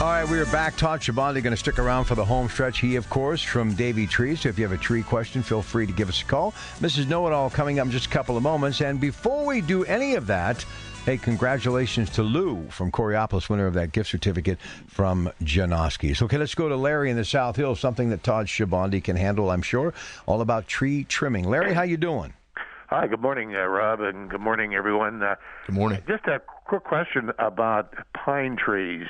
All 0.00 0.08
right, 0.08 0.26
we 0.26 0.38
are 0.38 0.46
back. 0.46 0.74
Todd 0.78 1.00
Shabandi 1.00 1.42
going 1.42 1.50
to 1.50 1.56
stick 1.56 1.78
around 1.78 2.06
for 2.06 2.14
the 2.14 2.24
home 2.24 2.48
stretch. 2.48 2.78
He, 2.80 2.96
of 2.96 3.10
course, 3.10 3.42
from 3.42 3.74
Davey 3.74 4.06
Tree. 4.06 4.34
So 4.36 4.48
if 4.48 4.58
you 4.58 4.66
have 4.66 4.72
a 4.72 4.82
tree 4.82 5.02
question, 5.02 5.42
feel 5.42 5.60
free 5.60 5.86
to 5.86 5.92
give 5.92 6.08
us 6.08 6.22
a 6.22 6.24
call. 6.24 6.52
Mrs. 6.80 7.08
Know 7.08 7.26
It 7.26 7.34
All 7.34 7.50
coming 7.50 7.78
up 7.78 7.84
in 7.84 7.92
just 7.92 8.06
a 8.06 8.08
couple 8.08 8.38
of 8.38 8.42
moments. 8.42 8.80
And 8.80 8.98
before 8.98 9.44
we 9.44 9.60
do 9.60 9.84
any 9.84 10.14
of 10.14 10.26
that, 10.28 10.64
hey, 11.04 11.18
congratulations 11.18 12.08
to 12.10 12.22
Lou 12.22 12.66
from 12.70 12.90
Coraopolis, 12.90 13.50
winner 13.50 13.66
of 13.66 13.74
that 13.74 13.92
gift 13.92 14.08
certificate 14.08 14.58
from 14.86 15.30
Janoski's. 15.42 16.22
Okay, 16.22 16.38
let's 16.38 16.54
go 16.54 16.70
to 16.70 16.76
Larry 16.76 17.10
in 17.10 17.18
the 17.18 17.24
South 17.26 17.56
Hills, 17.56 17.80
something 17.80 18.08
that 18.08 18.22
Todd 18.22 18.46
Shabandi 18.46 19.04
can 19.04 19.16
handle, 19.16 19.50
I'm 19.50 19.60
sure. 19.60 19.92
All 20.24 20.40
about 20.40 20.66
tree 20.66 21.04
trimming. 21.04 21.44
Larry, 21.44 21.74
how 21.74 21.82
you 21.82 21.98
doing? 21.98 22.32
Hi, 22.96 23.08
good 23.08 23.20
morning, 23.20 23.56
uh, 23.56 23.66
Rob, 23.66 24.00
and 24.00 24.30
good 24.30 24.40
morning, 24.40 24.76
everyone. 24.76 25.20
Uh, 25.20 25.34
Good 25.66 25.74
morning. 25.74 26.00
just 26.06 26.26
a 26.26 26.38
quick 26.38 26.84
question 26.84 27.32
about 27.40 27.92
pine 28.14 28.56
trees, 28.56 29.08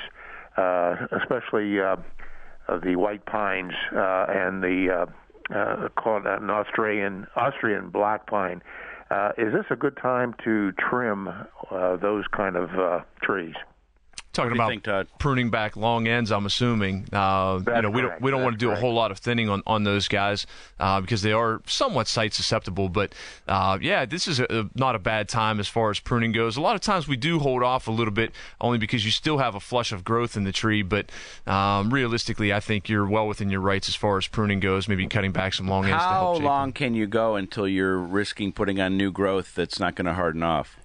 uh, 0.57 0.95
especially 1.11 1.79
uh, 1.79 1.95
the 2.67 2.95
white 2.95 3.27
pines 3.27 3.73
uh, 3.95 4.25
and 4.27 4.63
the 4.63 5.05
uh, 5.51 5.55
uh, 5.55 5.89
called 5.89 6.25
an 6.25 6.49
Australian 6.49 7.27
Austrian 7.35 7.91
black 7.91 8.25
pine. 8.25 8.63
Uh, 9.11 9.33
is 9.37 9.53
this 9.53 9.65
a 9.69 9.75
good 9.75 9.97
time 10.01 10.33
to 10.43 10.71
trim 10.71 11.27
uh, 11.27 11.95
those 11.97 12.23
kind 12.35 12.55
of 12.55 12.71
uh, 12.79 13.01
trees? 13.21 13.53
Talking 14.35 14.53
about 14.53 14.69
think, 14.69 15.17
pruning 15.17 15.49
back 15.49 15.75
long 15.77 16.07
ends, 16.07 16.31
I'm 16.31 16.45
assuming. 16.45 17.07
Uh, 17.11 17.61
you 17.65 17.81
know, 17.81 17.89
we 17.89 18.01
don't 18.01 18.21
we 18.21 18.31
don't 18.31 18.43
want 18.43 18.53
to 18.53 18.57
do 18.59 18.71
a 18.71 18.75
whole 18.75 18.93
lot 18.93 19.11
of 19.11 19.17
thinning 19.17 19.49
on, 19.49 19.63
on 19.65 19.83
those 19.83 20.07
guys 20.07 20.45
uh, 20.79 20.99
because 21.01 21.21
they 21.21 21.31
are 21.31 21.61
somewhat 21.65 22.07
site 22.07 22.33
susceptible. 22.33 22.89
But 22.89 23.13
uh, 23.47 23.77
yeah, 23.81 24.05
this 24.05 24.27
is 24.27 24.39
a, 24.39 24.45
a- 24.49 24.69
not 24.75 24.95
a 24.95 24.99
bad 24.99 25.29
time 25.29 25.59
as 25.59 25.67
far 25.67 25.89
as 25.89 25.99
pruning 25.99 26.31
goes. 26.33 26.57
A 26.57 26.61
lot 26.61 26.75
of 26.75 26.81
times 26.81 27.07
we 27.07 27.15
do 27.17 27.39
hold 27.39 27.63
off 27.63 27.87
a 27.87 27.91
little 27.91 28.13
bit 28.13 28.31
only 28.59 28.77
because 28.77 29.05
you 29.05 29.11
still 29.11 29.37
have 29.37 29.55
a 29.55 29.59
flush 29.59 29.91
of 29.91 30.03
growth 30.03 30.35
in 30.35 30.43
the 30.43 30.51
tree. 30.51 30.81
But 30.81 31.09
um, 31.47 31.89
realistically, 31.93 32.51
I 32.53 32.59
think 32.59 32.89
you're 32.89 33.07
well 33.07 33.27
within 33.27 33.49
your 33.49 33.61
rights 33.61 33.87
as 33.89 33.95
far 33.95 34.17
as 34.17 34.27
pruning 34.27 34.59
goes. 34.59 34.87
Maybe 34.87 35.07
cutting 35.07 35.31
back 35.31 35.53
some 35.53 35.67
long 35.67 35.85
ends. 35.85 36.03
to 36.03 36.07
How 36.09 36.33
long 36.33 36.67
them. 36.67 36.73
can 36.73 36.93
you 36.93 37.07
go 37.07 37.35
until 37.35 37.67
you're 37.67 37.97
risking 37.97 38.51
putting 38.51 38.79
on 38.81 38.97
new 38.97 39.11
growth 39.11 39.55
that's 39.55 39.79
not 39.79 39.95
going 39.95 40.05
to 40.07 40.13
harden 40.13 40.43
off? 40.43 40.77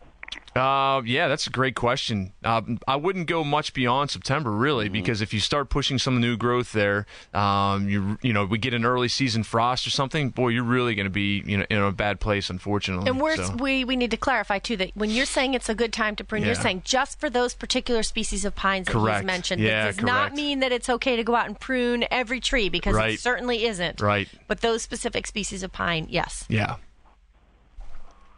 Uh, 0.61 1.01
yeah, 1.07 1.29
that's 1.29 1.47
a 1.47 1.51
great 1.51 1.75
question. 1.75 2.33
Uh, 2.45 2.61
I 2.87 2.97
wouldn't 2.97 3.27
go 3.27 3.43
much 3.45 3.73
beyond 3.73 4.11
September, 4.11 4.51
really, 4.51 4.87
Mm-hmm. 4.87 4.93
because 4.93 5.23
if 5.23 5.33
you 5.33 5.41
start 5.41 5.71
pushing 5.71 5.99
some 5.99 6.21
new 6.21 6.37
growth 6.37 6.73
there, 6.73 7.07
um, 7.33 7.89
you 7.89 8.19
you 8.23 8.33
know, 8.33 8.45
we 8.45 8.59
get 8.59 8.75
an 8.75 8.85
early 8.85 9.09
season 9.09 9.43
frost 9.43 9.87
or 9.87 9.91
something, 9.91 10.31
boy, 10.31 10.49
you're 10.49 10.63
really 10.65 10.95
going 10.95 11.07
to 11.07 11.11
be 11.11 11.43
you 11.47 11.57
know 11.59 11.67
in 11.71 11.79
a 11.79 11.91
bad 11.93 12.21
place, 12.21 12.51
unfortunately. 12.51 13.09
And 13.09 13.21
we're, 13.21 13.37
So- 13.37 13.57
we 13.59 13.85
we 13.85 13.97
need 13.97 14.11
to 14.11 14.17
clarify 14.17 14.59
too 14.59 14.77
that 14.77 14.91
when 14.95 15.11
you're 15.11 15.27
saying 15.27 15.55
it's 15.55 15.69
a 15.69 15.75
good 15.75 15.93
time 15.93 16.15
to 16.17 16.25
prune, 16.25 16.45
you're 16.45 16.55
saying 16.55 16.83
just 16.85 17.19
for 17.21 17.31
those 17.31 17.55
particular 17.55 18.03
species 18.03 18.45
of 18.45 18.55
pines 18.55 18.87
that 18.87 18.93
Correct. 18.93 19.21
he's 19.21 19.27
mentioned. 19.27 19.63
Yeah, 19.63 19.89
it 19.89 19.97
does 19.97 20.05
not 20.05 20.35
mean 20.35 20.61
that 20.61 20.73
it's 20.73 20.89
okay 20.91 21.17
to 21.17 21.25
go 21.25 21.35
out 21.35 21.47
and 21.47 21.59
prune 21.59 22.05
every 22.11 22.41
tree 22.41 22.69
because 22.69 22.95
Right. 22.95 23.15
it 23.15 23.21
certainly 23.21 23.65
isn't. 23.65 24.01
Right. 24.01 24.29
But 24.47 24.61
those 24.61 24.83
specific 24.83 25.27
species 25.27 25.63
of 25.63 25.73
pine, 25.73 26.07
yes. 26.11 26.45
yeah. 26.49 26.77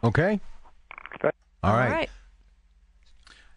Okay. 0.03 0.39
All 1.63 1.73
right. 1.77 2.09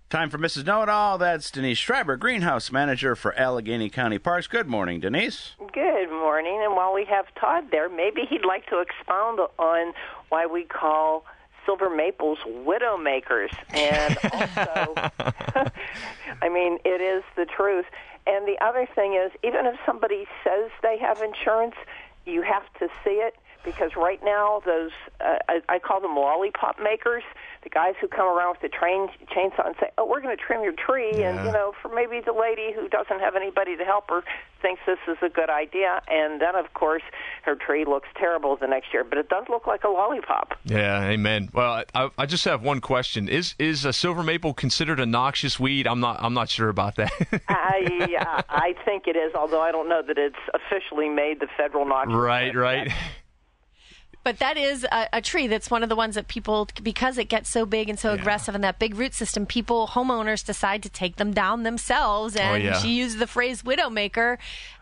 Time 0.08 0.30
for 0.30 0.38
Mrs. 0.38 0.64
Know 0.64 0.82
It 0.84 0.88
All. 0.88 1.18
That's 1.18 1.50
Denise 1.50 1.78
Schreiber, 1.78 2.16
Greenhouse 2.16 2.70
Manager 2.70 3.16
for 3.16 3.34
Allegheny 3.34 3.90
County 3.90 4.20
Parks. 4.20 4.46
Good 4.46 4.68
morning, 4.68 5.00
Denise. 5.00 5.56
Good 5.72 6.10
morning. 6.10 6.62
And 6.64 6.76
while 6.76 6.94
we 6.94 7.04
have 7.06 7.26
Todd 7.34 7.64
there, 7.72 7.88
maybe 7.88 8.22
he'd 8.30 8.44
like 8.44 8.66
to 8.66 8.78
expound 8.78 9.40
on 9.58 9.92
why 10.28 10.46
we 10.46 10.62
call 10.62 11.24
silver 11.64 11.90
maples 11.90 12.38
widow 12.46 12.96
makers. 12.96 13.50
And 13.74 14.16
also, 14.32 14.94
I 16.40 16.48
mean, 16.48 16.78
it 16.84 17.00
is 17.00 17.24
the 17.34 17.44
truth. 17.44 17.86
And 18.28 18.46
the 18.46 18.56
other 18.64 18.86
thing 18.94 19.14
is, 19.14 19.32
even 19.42 19.66
if 19.66 19.74
somebody 19.84 20.26
says 20.44 20.70
they 20.82 20.98
have 20.98 21.20
insurance, 21.22 21.74
you 22.24 22.42
have 22.42 22.72
to 22.78 22.88
see 23.02 23.18
it 23.18 23.34
because 23.66 23.90
right 23.96 24.20
now 24.24 24.62
those 24.64 24.92
uh, 25.20 25.38
I, 25.48 25.61
I 25.68 25.79
call 25.79 26.00
them 26.00 26.16
lollipop 26.16 26.79
makers, 26.81 27.24
the 27.64 27.68
guys 27.68 27.94
who 28.00 28.09
come 28.09 28.26
around 28.26 28.57
with 28.57 28.62
the 28.62 28.68
train 28.68 29.09
chainsaw 29.35 29.66
and 29.66 29.74
say, 29.79 29.90
"Oh, 29.98 30.07
we're 30.07 30.22
going 30.22 30.35
to 30.35 30.42
trim 30.42 30.62
your 30.62 30.72
tree," 30.72 31.22
and 31.24 31.44
you 31.44 31.52
know, 31.52 31.72
for 31.83 31.92
maybe 31.92 32.20
the 32.24 32.33
lady 32.33 32.72
who 32.72 32.88
doesn't 32.88 33.20
have 33.20 33.35
anybody 33.35 33.76
to 33.76 33.85
help 33.85 34.09
her 34.09 34.22
thinks 34.62 34.81
this 34.87 34.98
is 35.09 35.18
a 35.22 35.29
good 35.29 35.50
idea, 35.50 36.00
and 36.09 36.40
then 36.40 36.55
of 36.55 36.72
course 36.74 37.02
her 37.42 37.57
tree 37.57 37.85
looks 37.85 38.09
terrible 38.16 38.57
the 38.57 38.66
next 38.66 38.92
year, 38.92 39.05
but 39.05 39.18
it 39.18 39.29
does 39.29 39.44
look 39.48 39.66
like 39.66 39.85
a 39.85 39.88
lollipop. 39.88 40.55
Yeah, 40.64 41.02
amen. 41.05 41.50
Well, 41.52 41.85
I, 41.94 42.11
I 42.16 42.26
just 42.26 42.44
have 42.44 42.62
one 42.62 42.81
question: 42.81 43.29
Is 43.29 43.55
is 43.59 43.85
a 43.85 43.92
silver 43.92 44.22
maple 44.22 44.55
considered 44.55 45.00
a 45.00 45.07
noxious 45.07 45.59
weed? 45.59 45.88
I'm 45.88 46.00
not 46.00 46.22
I'm 46.22 46.35
not 46.35 46.48
sure 46.48 46.68
about 46.68 46.96
that. 46.96 47.12
I 47.48 48.16
uh, 48.20 48.42
I 48.48 48.74
think 48.85 49.09
it 49.09 49.16
is, 49.16 49.35
although 49.35 49.61
I 49.61 49.72
don't 49.72 49.88
know 49.88 50.02
that 50.07 50.18
it's 50.18 50.37
officially 50.55 51.09
made 51.09 51.40
the 51.40 51.48
federal 51.57 51.85
noxious. 51.85 52.14
right, 52.14 52.55
right. 52.55 52.92
But 54.26 54.40
that 54.40 54.56
is 54.56 54.82
a, 54.90 55.06
a 55.12 55.20
tree 55.22 55.46
that's 55.46 55.70
one 55.70 55.84
of 55.84 55.88
the 55.88 55.94
ones 55.94 56.16
that 56.16 56.26
people, 56.26 56.66
because 56.82 57.16
it 57.16 57.26
gets 57.28 57.48
so 57.48 57.64
big 57.64 57.88
and 57.88 57.96
so 57.96 58.12
aggressive 58.12 58.56
and 58.56 58.64
that 58.64 58.80
big 58.80 58.96
root 58.96 59.14
system, 59.14 59.46
people, 59.46 59.86
homeowners 59.86 60.44
decide 60.44 60.82
to 60.82 60.88
take 60.88 61.14
them 61.14 61.32
down 61.32 61.62
themselves. 61.62 62.34
Oh, 62.36 62.40
and 62.40 62.60
Oh, 62.60 62.66
yeah. 62.66 62.78
she 62.80 62.88
used 62.88 63.20
the 63.20 63.28
phrase 63.28 63.62
widowmaker. 63.62 64.38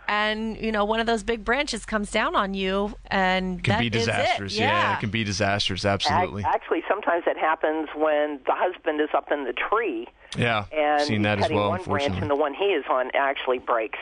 And, 0.09 0.57
you 0.59 0.72
know, 0.72 0.87
one 0.87 0.98
of 0.98 1.04
those 1.07 1.22
big 1.22 1.44
branches 1.44 1.85
comes 1.85 2.11
down 2.11 2.35
on 2.35 2.54
you 2.54 2.94
and 3.09 3.59
it 3.61 3.64
Can 3.64 3.72
that 3.72 3.80
be 3.80 3.87
is 3.88 4.09
it. 4.09 4.11
disastrous. 4.12 4.59
Yeah. 4.59 4.96
it 4.96 5.00
can 5.00 5.11
be 5.11 5.24
disastrous. 5.24 5.85
Absolutely. 5.85 6.42
Actually, 6.44 6.83
sometimes 6.88 7.24
it 7.26 7.37
happens 7.37 7.88
when 7.94 8.40
the 8.46 8.52
husband 8.54 8.98
is 9.02 9.11
up 9.14 9.30
in 9.30 9.44
the 9.44 9.52
tree 9.52 10.07
Yeah, 10.38 10.64
and 10.72 11.02
seen 11.02 11.20
that 11.22 11.38
as 11.38 11.44
cutting 11.44 11.57
well. 11.59 11.68
one 11.68 11.83
branch, 11.85 12.16
and 12.18 12.30
the 12.30 12.37
one 12.37 12.54
he 12.54 12.64
is 12.66 12.85
on 12.90 13.11
actually 13.14 13.59
breaks. 13.59 13.98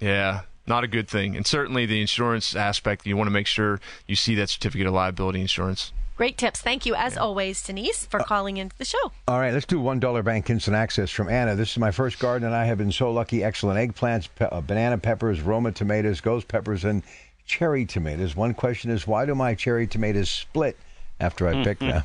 Yeah, 0.00 0.40
not 0.66 0.84
a 0.84 0.88
good 0.88 1.08
thing. 1.08 1.36
And 1.36 1.46
certainly 1.46 1.86
the 1.86 2.00
insurance 2.00 2.54
aspect, 2.54 3.06
you 3.06 3.16
want 3.16 3.26
to 3.28 3.32
make 3.32 3.46
sure 3.46 3.80
you 4.06 4.16
see 4.16 4.34
that 4.36 4.48
certificate 4.50 4.86
of 4.86 4.92
liability 4.94 5.40
insurance. 5.40 5.92
Great 6.16 6.36
tips. 6.38 6.60
Thank 6.60 6.84
you, 6.86 6.94
as 6.94 7.16
always, 7.16 7.62
Denise, 7.62 8.04
Uh, 8.04 8.08
for 8.10 8.20
calling 8.20 8.58
into 8.58 8.76
the 8.76 8.84
show. 8.84 9.12
All 9.26 9.40
right, 9.40 9.52
let's 9.52 9.66
do 9.66 9.80
one 9.80 9.98
dollar 9.98 10.22
bank 10.22 10.50
instant 10.50 10.76
access 10.76 11.10
from 11.10 11.28
Anna. 11.28 11.56
This 11.56 11.72
is 11.72 11.78
my 11.78 11.90
first 11.90 12.18
garden, 12.18 12.46
and 12.46 12.54
I 12.54 12.66
have 12.66 12.78
been 12.78 12.92
so 12.92 13.10
lucky. 13.10 13.42
Excellent 13.42 13.78
eggplants, 13.96 14.28
pe- 14.36 14.46
uh, 14.52 14.60
banana 14.60 14.98
peppers, 14.98 15.40
Roma 15.40 15.72
tomatoes, 15.72 16.20
ghost 16.20 16.48
peppers, 16.48 16.84
and 16.84 17.02
cherry 17.46 17.86
tomatoes. 17.86 18.36
One 18.36 18.54
question 18.54 18.90
is, 18.90 19.06
why 19.06 19.24
do 19.26 19.34
my 19.34 19.54
cherry 19.54 19.86
tomatoes 19.86 20.30
split 20.30 20.76
after 21.18 21.48
I 21.48 21.64
pick 21.64 21.78
them? 21.80 22.04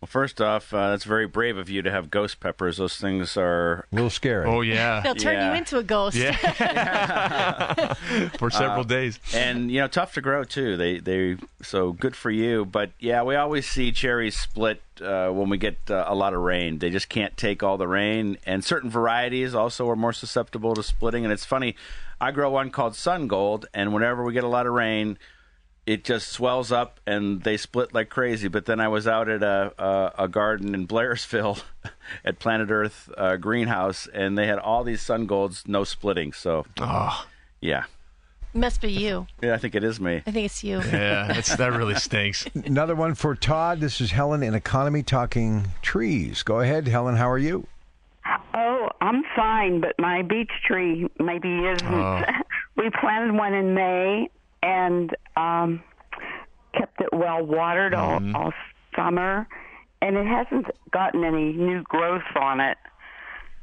Well, 0.00 0.06
first 0.06 0.40
off, 0.40 0.72
uh, 0.72 0.90
that's 0.90 1.02
very 1.02 1.26
brave 1.26 1.58
of 1.58 1.68
you 1.68 1.82
to 1.82 1.90
have 1.90 2.08
ghost 2.08 2.38
peppers. 2.38 2.76
Those 2.76 2.96
things 2.98 3.36
are 3.36 3.84
A 3.90 3.94
little 3.96 4.10
scary. 4.10 4.46
Oh 4.46 4.60
yeah, 4.60 5.00
They'll 5.00 5.16
turn 5.16 5.34
Yeah. 5.34 5.50
you 5.52 5.58
into 5.58 5.76
a 5.78 5.82
ghost. 5.82 6.16
for 8.38 8.50
several 8.50 8.84
days. 8.84 9.18
and 9.34 9.70
you 9.70 9.80
know 9.80 9.88
tough 9.88 10.14
to 10.14 10.20
grow 10.20 10.44
too. 10.44 10.76
They 10.76 10.98
they 10.98 11.36
so 11.62 11.92
good 11.92 12.16
for 12.16 12.30
you. 12.30 12.64
But 12.64 12.90
yeah, 13.00 13.22
we 13.22 13.34
always 13.34 13.68
see 13.68 13.92
cherries 13.92 14.38
split 14.38 14.80
uh, 15.00 15.28
when 15.30 15.48
we 15.48 15.58
get 15.58 15.76
uh, 15.90 16.04
a 16.06 16.14
lot 16.14 16.34
of 16.34 16.40
rain. 16.40 16.78
They 16.78 16.90
just 16.90 17.08
can't 17.08 17.36
take 17.36 17.62
all 17.62 17.76
the 17.76 17.88
rain, 17.88 18.38
and 18.46 18.64
certain 18.64 18.90
varieties 18.90 19.54
also 19.54 19.88
are 19.90 19.96
more 19.96 20.12
susceptible 20.12 20.74
to 20.74 20.82
splitting. 20.82 21.24
And 21.24 21.32
it's 21.32 21.44
funny, 21.44 21.74
I 22.20 22.30
grow 22.30 22.50
one 22.50 22.70
called 22.70 22.94
Sun 22.94 23.28
Gold, 23.28 23.66
and 23.74 23.92
whenever 23.92 24.22
we 24.24 24.32
get 24.32 24.44
a 24.44 24.48
lot 24.48 24.66
of 24.66 24.72
rain. 24.74 25.18
It 25.88 26.04
just 26.04 26.28
swells 26.28 26.70
up 26.70 27.00
and 27.06 27.42
they 27.44 27.56
split 27.56 27.94
like 27.94 28.10
crazy. 28.10 28.48
But 28.48 28.66
then 28.66 28.78
I 28.78 28.88
was 28.88 29.08
out 29.08 29.26
at 29.30 29.42
a 29.42 29.72
a, 29.78 30.24
a 30.24 30.28
garden 30.28 30.74
in 30.74 30.86
Blairsville, 30.86 31.62
at 32.26 32.38
Planet 32.38 32.70
Earth 32.70 33.10
uh, 33.16 33.36
greenhouse, 33.36 34.06
and 34.12 34.36
they 34.36 34.46
had 34.46 34.58
all 34.58 34.84
these 34.84 35.00
sun 35.00 35.24
golds, 35.24 35.64
no 35.66 35.84
splitting. 35.84 36.34
So, 36.34 36.66
oh. 36.78 37.26
yeah, 37.62 37.84
Must 38.52 38.82
be 38.82 38.92
you. 38.92 39.28
yeah, 39.40 39.54
I 39.54 39.56
think 39.56 39.74
it 39.74 39.82
is 39.82 39.98
me. 39.98 40.22
I 40.26 40.30
think 40.30 40.44
it's 40.44 40.62
you. 40.62 40.76
Yeah, 40.82 41.28
that's, 41.28 41.56
that 41.56 41.72
really 41.72 41.94
stinks. 41.94 42.46
Another 42.54 42.94
one 42.94 43.14
for 43.14 43.34
Todd. 43.34 43.80
This 43.80 43.98
is 44.02 44.10
Helen 44.10 44.42
in 44.42 44.54
Economy 44.54 45.02
talking 45.02 45.68
trees. 45.80 46.42
Go 46.42 46.60
ahead, 46.60 46.86
Helen. 46.86 47.16
How 47.16 47.30
are 47.30 47.38
you? 47.38 47.66
Oh, 48.52 48.90
I'm 49.00 49.22
fine, 49.34 49.80
but 49.80 49.94
my 49.98 50.20
beech 50.20 50.52
tree 50.66 51.08
maybe 51.18 51.64
isn't. 51.64 51.94
Oh. 51.94 52.22
we 52.76 52.90
planted 52.90 53.34
one 53.34 53.54
in 53.54 53.72
May 53.72 54.28
and 54.62 55.14
um, 55.38 55.82
kept 56.76 57.00
it 57.00 57.08
well 57.12 57.44
watered 57.44 57.94
all, 57.94 58.20
all 58.34 58.52
summer, 58.96 59.46
and 60.02 60.16
it 60.16 60.26
hasn't 60.26 60.66
gotten 60.90 61.24
any 61.24 61.52
new 61.52 61.82
growth 61.84 62.22
on 62.36 62.60
it, 62.60 62.78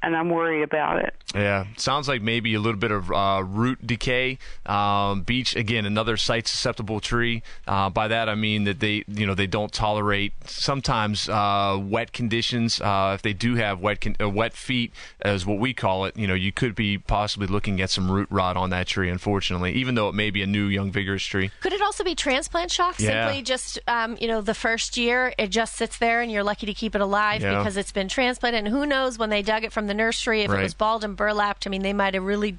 and 0.06 0.16
I'm 0.16 0.30
worried 0.30 0.62
about 0.64 1.00
it. 1.04 1.14
Yeah, 1.34 1.66
sounds 1.76 2.08
like 2.08 2.22
maybe 2.22 2.54
a 2.54 2.60
little 2.60 2.80
bit 2.80 2.92
of 2.92 3.12
uh, 3.12 3.44
root 3.46 3.86
decay. 3.86 4.38
Um, 4.66 5.24
beech 5.24 5.56
again, 5.56 5.86
another 5.86 6.16
site 6.16 6.48
susceptible 6.48 7.00
tree. 7.02 7.44
Uh, 7.68 7.90
by 7.90 8.08
that 8.08 8.30
I 8.30 8.36
mean 8.36 8.64
that 8.66 8.80
they, 8.80 9.04
you 9.08 9.26
know, 9.28 9.34
they 9.34 9.48
don't 9.48 9.74
tolerate 9.74 10.34
sometimes 10.46 11.28
uh, 11.28 11.78
wet 11.82 12.14
conditions. 12.14 12.80
Uh, 12.80 13.12
if 13.16 13.22
they 13.22 13.34
do 13.34 13.56
have 13.56 13.80
wet 13.82 14.02
con- 14.02 14.16
uh, 14.22 14.30
wet 14.30 14.54
feet, 14.54 14.94
as 15.22 15.46
what 15.46 15.60
we 15.60 15.74
call 15.74 16.06
it, 16.06 16.16
you 16.18 16.28
know, 16.28 16.34
you 16.34 16.52
could 16.52 16.76
be 16.76 16.98
possibly 16.98 17.48
looking 17.48 17.82
at 17.82 17.90
some 17.90 18.10
root 18.12 18.28
rot 18.30 18.56
on 18.56 18.70
that 18.70 18.88
tree. 18.88 19.10
Unfortunately, 19.10 19.74
even 19.74 19.96
though 19.96 20.08
it 20.10 20.14
may 20.16 20.30
be 20.30 20.42
a 20.44 20.48
new, 20.48 20.66
young, 20.68 20.92
vigorous 20.92 21.24
tree. 21.24 21.52
Could 21.62 21.74
it 21.74 21.82
also 21.82 22.04
be 22.04 22.16
transplant 22.16 22.72
shock? 22.72 23.00
Yeah. 23.00 23.26
Simply 23.28 23.42
just, 23.44 23.80
um, 23.88 24.18
you 24.22 24.28
know, 24.28 24.42
the 24.42 24.54
first 24.54 24.96
year 24.98 25.34
it 25.38 25.48
just 25.50 25.76
sits 25.76 25.98
there 25.98 26.22
and 26.22 26.32
you're 26.32 26.44
lucky 26.44 26.66
to 26.68 26.74
keep 26.74 26.94
it 26.96 27.02
alive 27.02 27.42
Yeah. 27.42 27.58
because 27.58 27.76
it's 27.78 27.92
been 27.92 28.08
transplanted. 28.08 28.60
And 28.60 28.68
who 28.68 28.86
knows 28.86 29.18
when 29.18 29.30
they 29.32 29.42
dug 29.42 29.64
it 29.64 29.74
from 29.74 29.88
the 29.88 29.95
nursery 29.96 30.42
if 30.42 30.52
Right. 30.52 30.60
it 30.60 30.64
was 30.64 30.74
balled 30.74 31.04
and 31.04 31.16
burlapped? 31.18 31.66
I 31.66 31.70
mean, 31.70 31.82
they 31.82 31.94
might 31.94 32.14
have 32.14 32.24
really, 32.24 32.58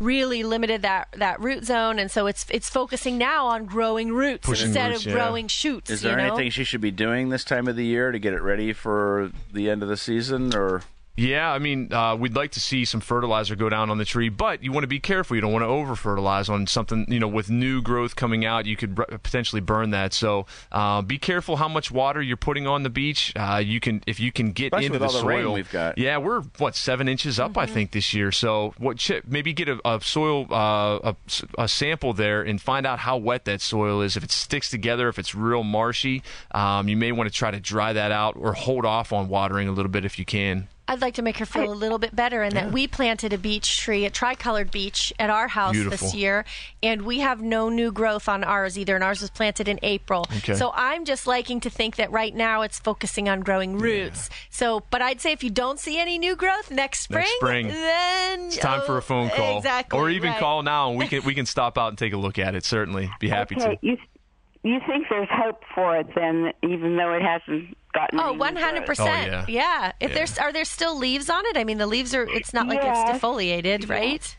really 0.00 0.42
limited 0.42 0.82
that 0.82 1.08
that 1.16 1.40
root 1.40 1.64
zone, 1.64 1.98
and 1.98 2.10
so 2.10 2.26
it's 2.26 2.46
it's 2.50 2.68
focusing 2.70 3.18
now 3.18 3.46
on 3.46 3.66
growing 3.66 4.12
roots 4.12 4.46
Pushing 4.46 4.68
instead 4.68 4.90
roots, 4.92 5.00
of 5.06 5.12
yeah. 5.12 5.12
growing 5.18 5.48
shoots. 5.48 5.90
Is 5.90 6.02
you 6.02 6.08
there 6.10 6.18
know? 6.18 6.24
anything 6.28 6.50
she 6.50 6.64
should 6.64 6.80
be 6.80 6.90
doing 6.90 7.28
this 7.28 7.44
time 7.44 7.68
of 7.68 7.76
the 7.76 7.84
year 7.84 8.12
to 8.12 8.18
get 8.18 8.32
it 8.32 8.42
ready 8.42 8.72
for 8.72 9.30
the 9.52 9.68
end 9.68 9.82
of 9.82 9.88
the 9.88 9.96
season, 9.96 10.54
or 10.54 10.82
Yeah, 11.18 11.50
I 11.50 11.58
mean, 11.58 11.92
uh, 11.94 12.14
we'd 12.14 12.36
like 12.36 12.50
to 12.52 12.60
see 12.60 12.84
some 12.84 13.00
fertilizer 13.00 13.56
go 13.56 13.70
down 13.70 13.88
on 13.88 13.96
the 13.96 14.04
tree, 14.04 14.28
but 14.28 14.62
you 14.62 14.70
want 14.70 14.84
to 14.84 14.88
be 14.88 15.00
careful. 15.00 15.34
You 15.34 15.40
don't 15.40 15.52
want 15.52 15.62
to 15.62 15.66
over 15.66 15.96
fertilize 15.96 16.50
on 16.50 16.66
something, 16.66 17.06
you 17.08 17.18
know, 17.18 17.26
with 17.28 17.48
new 17.48 17.80
growth 17.80 18.16
coming 18.16 18.44
out, 18.44 18.66
you 18.66 18.76
could 18.76 18.94
br- 18.94 19.04
potentially 19.04 19.62
burn 19.62 19.90
that. 19.92 20.12
So 20.12 20.44
uh, 20.70 21.00
be 21.00 21.16
careful 21.16 21.56
how 21.56 21.68
much 21.68 21.90
water 21.90 22.20
you're 22.20 22.36
putting 22.36 22.66
on 22.66 22.82
the 22.82 22.90
beech. 22.90 23.32
Uh, 23.34 23.62
you 23.64 23.80
can, 23.80 24.02
if 24.06 24.20
you 24.20 24.30
can 24.30 24.52
get 24.52 24.66
Especially 24.74 24.86
into 24.86 24.98
with 24.98 25.10
the 25.10 25.16
all 25.16 25.22
the 25.22 25.26
rain 25.26 25.44
soil. 25.44 25.54
we've 25.54 25.72
got. 25.72 25.96
Yeah, 25.96 26.18
we're 26.18 26.42
what 26.58 26.76
seven 26.76 27.08
inches 27.08 27.40
up, 27.40 27.56
I 27.56 27.64
think, 27.64 27.92
this 27.92 28.12
year. 28.12 28.30
So 28.30 28.74
what? 28.76 28.98
ch- 28.98 29.22
Maybe 29.26 29.54
get 29.54 29.70
a, 29.70 29.80
a 29.86 30.00
soil, 30.02 30.46
uh, 30.52 30.98
a, 31.12 31.16
s- 31.26 31.44
a 31.56 31.66
sample 31.66 32.12
there, 32.12 32.42
and 32.42 32.60
find 32.60 32.86
out 32.86 32.98
how 32.98 33.16
wet 33.16 33.46
that 33.46 33.62
soil 33.62 34.02
is. 34.02 34.18
If 34.18 34.24
it 34.24 34.30
sticks 34.30 34.68
together, 34.68 35.08
if 35.08 35.18
it's 35.18 35.34
real 35.34 35.62
marshy, 35.62 36.22
um, 36.50 36.88
you 36.90 36.96
may 36.98 37.10
want 37.10 37.26
to 37.30 37.34
try 37.34 37.50
to 37.50 37.58
dry 37.58 37.94
that 37.94 38.12
out 38.12 38.36
or 38.36 38.52
hold 38.52 38.84
off 38.84 39.14
on 39.14 39.28
watering 39.30 39.66
a 39.66 39.72
little 39.72 39.90
bit 39.90 40.04
if 40.04 40.18
you 40.18 40.26
can. 40.26 40.68
I'd 40.88 41.00
like 41.00 41.14
to 41.14 41.22
make 41.22 41.38
her 41.38 41.46
feel 41.46 41.72
a 41.72 41.74
little 41.74 41.98
bit 41.98 42.14
better 42.14 42.44
in 42.44 42.54
that 42.54 42.70
we 42.70 42.86
planted 42.86 43.32
a 43.32 43.38
beech 43.38 43.78
tree, 43.78 44.04
a 44.04 44.10
tricolored 44.10 44.70
beech, 44.70 45.12
at 45.18 45.30
our 45.30 45.48
house 45.48 45.72
Beautiful. 45.72 46.06
this 46.06 46.14
year, 46.14 46.44
and 46.80 47.02
we 47.02 47.18
have 47.20 47.42
no 47.42 47.68
new 47.68 47.90
growth 47.90 48.28
on 48.28 48.44
ours 48.44 48.78
either, 48.78 48.94
and 48.94 49.02
ours 49.02 49.20
was 49.20 49.30
planted 49.30 49.66
in 49.66 49.80
April. 49.82 50.26
Okay. 50.38 50.54
So 50.54 50.70
I'm 50.74 51.04
just 51.04 51.26
liking 51.26 51.58
to 51.60 51.70
think 51.70 51.96
that 51.96 52.12
right 52.12 52.34
now 52.34 52.62
it's 52.62 52.78
focusing 52.78 53.28
on 53.28 53.40
growing 53.40 53.78
roots. 53.78 54.30
So, 54.50 54.84
but 54.90 55.02
I'd 55.02 55.20
say 55.20 55.32
if 55.32 55.42
you 55.42 55.50
don't 55.50 55.80
see 55.80 55.98
any 55.98 56.18
new 56.18 56.36
growth 56.36 56.70
next 56.70 57.00
spring, 57.00 57.22
Next 57.22 57.36
spring. 57.36 57.68
then 57.68 58.40
It's 58.46 58.56
time 58.58 58.82
for 58.82 58.94
oh, 58.94 58.98
a 58.98 59.00
phone 59.02 59.30
call, 59.30 59.58
Exactly. 59.58 59.98
or 59.98 60.08
even 60.08 60.30
right. 60.30 60.38
call 60.38 60.62
now, 60.62 60.90
and 60.90 60.98
we 60.98 61.08
can 61.08 61.24
we 61.24 61.34
can 61.34 61.46
stop 61.46 61.76
out 61.78 61.88
and 61.88 61.98
take 61.98 62.12
a 62.12 62.16
look 62.18 62.38
at 62.38 62.54
it. 62.54 62.64
Certainly, 62.64 63.10
be 63.18 63.28
happy 63.28 63.56
okay, 63.56 63.74
to. 63.74 63.86
you 63.86 63.96
you 64.62 64.80
think 64.86 65.06
there's 65.08 65.28
hope 65.30 65.62
for 65.74 65.96
it 65.96 66.08
then, 66.14 66.52
even 66.62 66.96
though 66.96 67.12
it 67.12 67.22
hasn't 67.22 67.76
gotten. 67.96 68.20
Oh, 68.20 68.32
one 68.34 68.54
hundred 68.56 68.86
percent. 68.86 69.32
Oh, 69.32 69.44
Yeah. 69.48 69.92
If 70.00 70.10
Yeah. 70.10 70.14
there's 70.14 70.38
are 70.38 70.52
there 70.52 70.64
still 70.64 70.96
leaves 70.96 71.28
on 71.30 71.44
it? 71.46 71.56
I 71.56 71.64
mean, 71.64 71.78
the 71.78 71.86
leaves 71.86 72.14
are. 72.14 72.22
It's 72.28 72.52
not 72.54 72.68
like 72.68 72.80
Yes. 72.82 73.08
it's 73.10 73.18
defoliated, 73.24 73.88
right? 73.90 74.36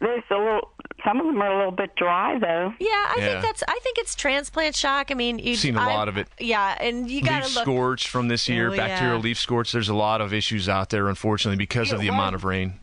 There's 0.00 0.22
a 0.30 0.34
little. 0.34 0.72
Some 1.04 1.20
of 1.20 1.26
them 1.26 1.40
are 1.40 1.50
a 1.50 1.56
little 1.56 1.70
bit 1.72 1.94
dry 1.96 2.38
though. 2.38 2.74
Yeah, 2.80 2.88
I 2.90 3.14
Yeah. 3.18 3.26
think 3.28 3.42
that's. 3.42 3.62
I 3.68 3.78
think 3.82 3.96
it's 3.98 4.14
transplant 4.14 4.74
shock. 4.76 5.10
I 5.10 5.14
mean, 5.14 5.38
you've 5.38 5.58
Seen 5.58 5.76
a 5.76 5.80
I- 5.80 5.94
lot 5.94 6.08
of 6.08 6.16
it. 6.18 6.28
Yeah, 6.38 6.76
and 6.80 7.08
you 7.10 7.22
got 7.22 7.44
Leaf 7.44 7.54
look. 7.54 7.64
scorch 7.64 8.08
from 8.08 8.28
this 8.28 8.48
year, 8.48 8.70
Oh, 8.70 8.74
yeah. 8.74 8.88
bacterial 8.88 9.20
leaf 9.20 9.38
scorch. 9.38 9.72
There's 9.72 9.88
a 9.88 9.94
lot 9.94 10.20
of 10.20 10.34
issues 10.34 10.68
out 10.68 10.90
there, 10.90 11.08
unfortunately, 11.08 11.56
because 11.56 11.92
of 11.92 12.00
the 12.00 12.08
was- 12.10 12.14
amount 12.14 12.34
of 12.34 12.44
rain. 12.44 12.80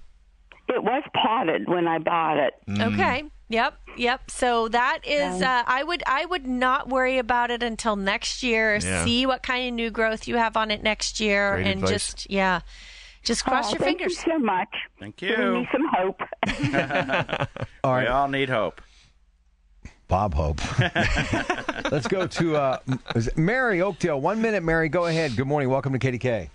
It 0.69 0.81
was 0.81 1.03
potted 1.13 1.67
when 1.67 1.88
I 1.88 1.99
bought 1.99 2.38
it. 2.38 2.53
Mm. 2.67 2.93
Okay. 2.93 3.23
Yep. 3.53 3.77
Yep. 3.97 4.31
So 4.31 4.67
that 4.69 4.99
is. 5.05 5.41
Uh, 5.41 5.63
I 5.67 5.83
would. 5.83 6.01
I 6.07 6.25
would 6.25 6.47
not 6.47 6.89
worry 6.89 7.19
about 7.19 7.51
it 7.51 7.61
until 7.61 7.95
next 7.95 8.41
year. 8.41 8.75
Yeah. 8.81 9.05
See 9.05 9.25
what 9.27 9.43
kind 9.43 9.67
of 9.67 9.73
new 9.75 9.91
growth 9.91 10.27
you 10.27 10.37
have 10.37 10.57
on 10.57 10.71
it 10.71 10.81
next 10.81 11.19
year, 11.19 11.53
Great 11.55 11.67
and 11.67 11.83
advice. 11.83 11.89
just 12.13 12.31
yeah, 12.31 12.61
just 13.23 13.43
cross 13.43 13.67
Oh, 13.67 13.71
your 13.73 13.79
thank 13.79 13.99
fingers. 13.99 14.17
you 14.25 14.33
so 14.33 14.39
much. 14.39 14.69
Thank 14.99 15.17
Giving 15.17 15.39
you. 15.39 15.53
me 15.59 15.69
some 15.71 15.87
hope. 15.93 16.21
All 17.83 17.91
We 17.93 17.99
right, 17.99 18.07
all 18.07 18.27
need 18.27 18.49
hope. 18.49 18.81
Bob 20.07 20.33
Hope. 20.33 20.59
Let's 21.91 22.07
go 22.07 22.27
to 22.27 22.55
uh, 22.55 22.77
Mary 23.35 23.81
Oakdale. 23.81 24.19
One 24.19 24.41
minute, 24.41 24.63
Mary. 24.63 24.89
Go 24.89 25.05
ahead. 25.05 25.35
Good 25.35 25.47
morning. 25.47 25.69
Welcome 25.69 25.93
to 25.93 25.99
KDK. 25.99 26.49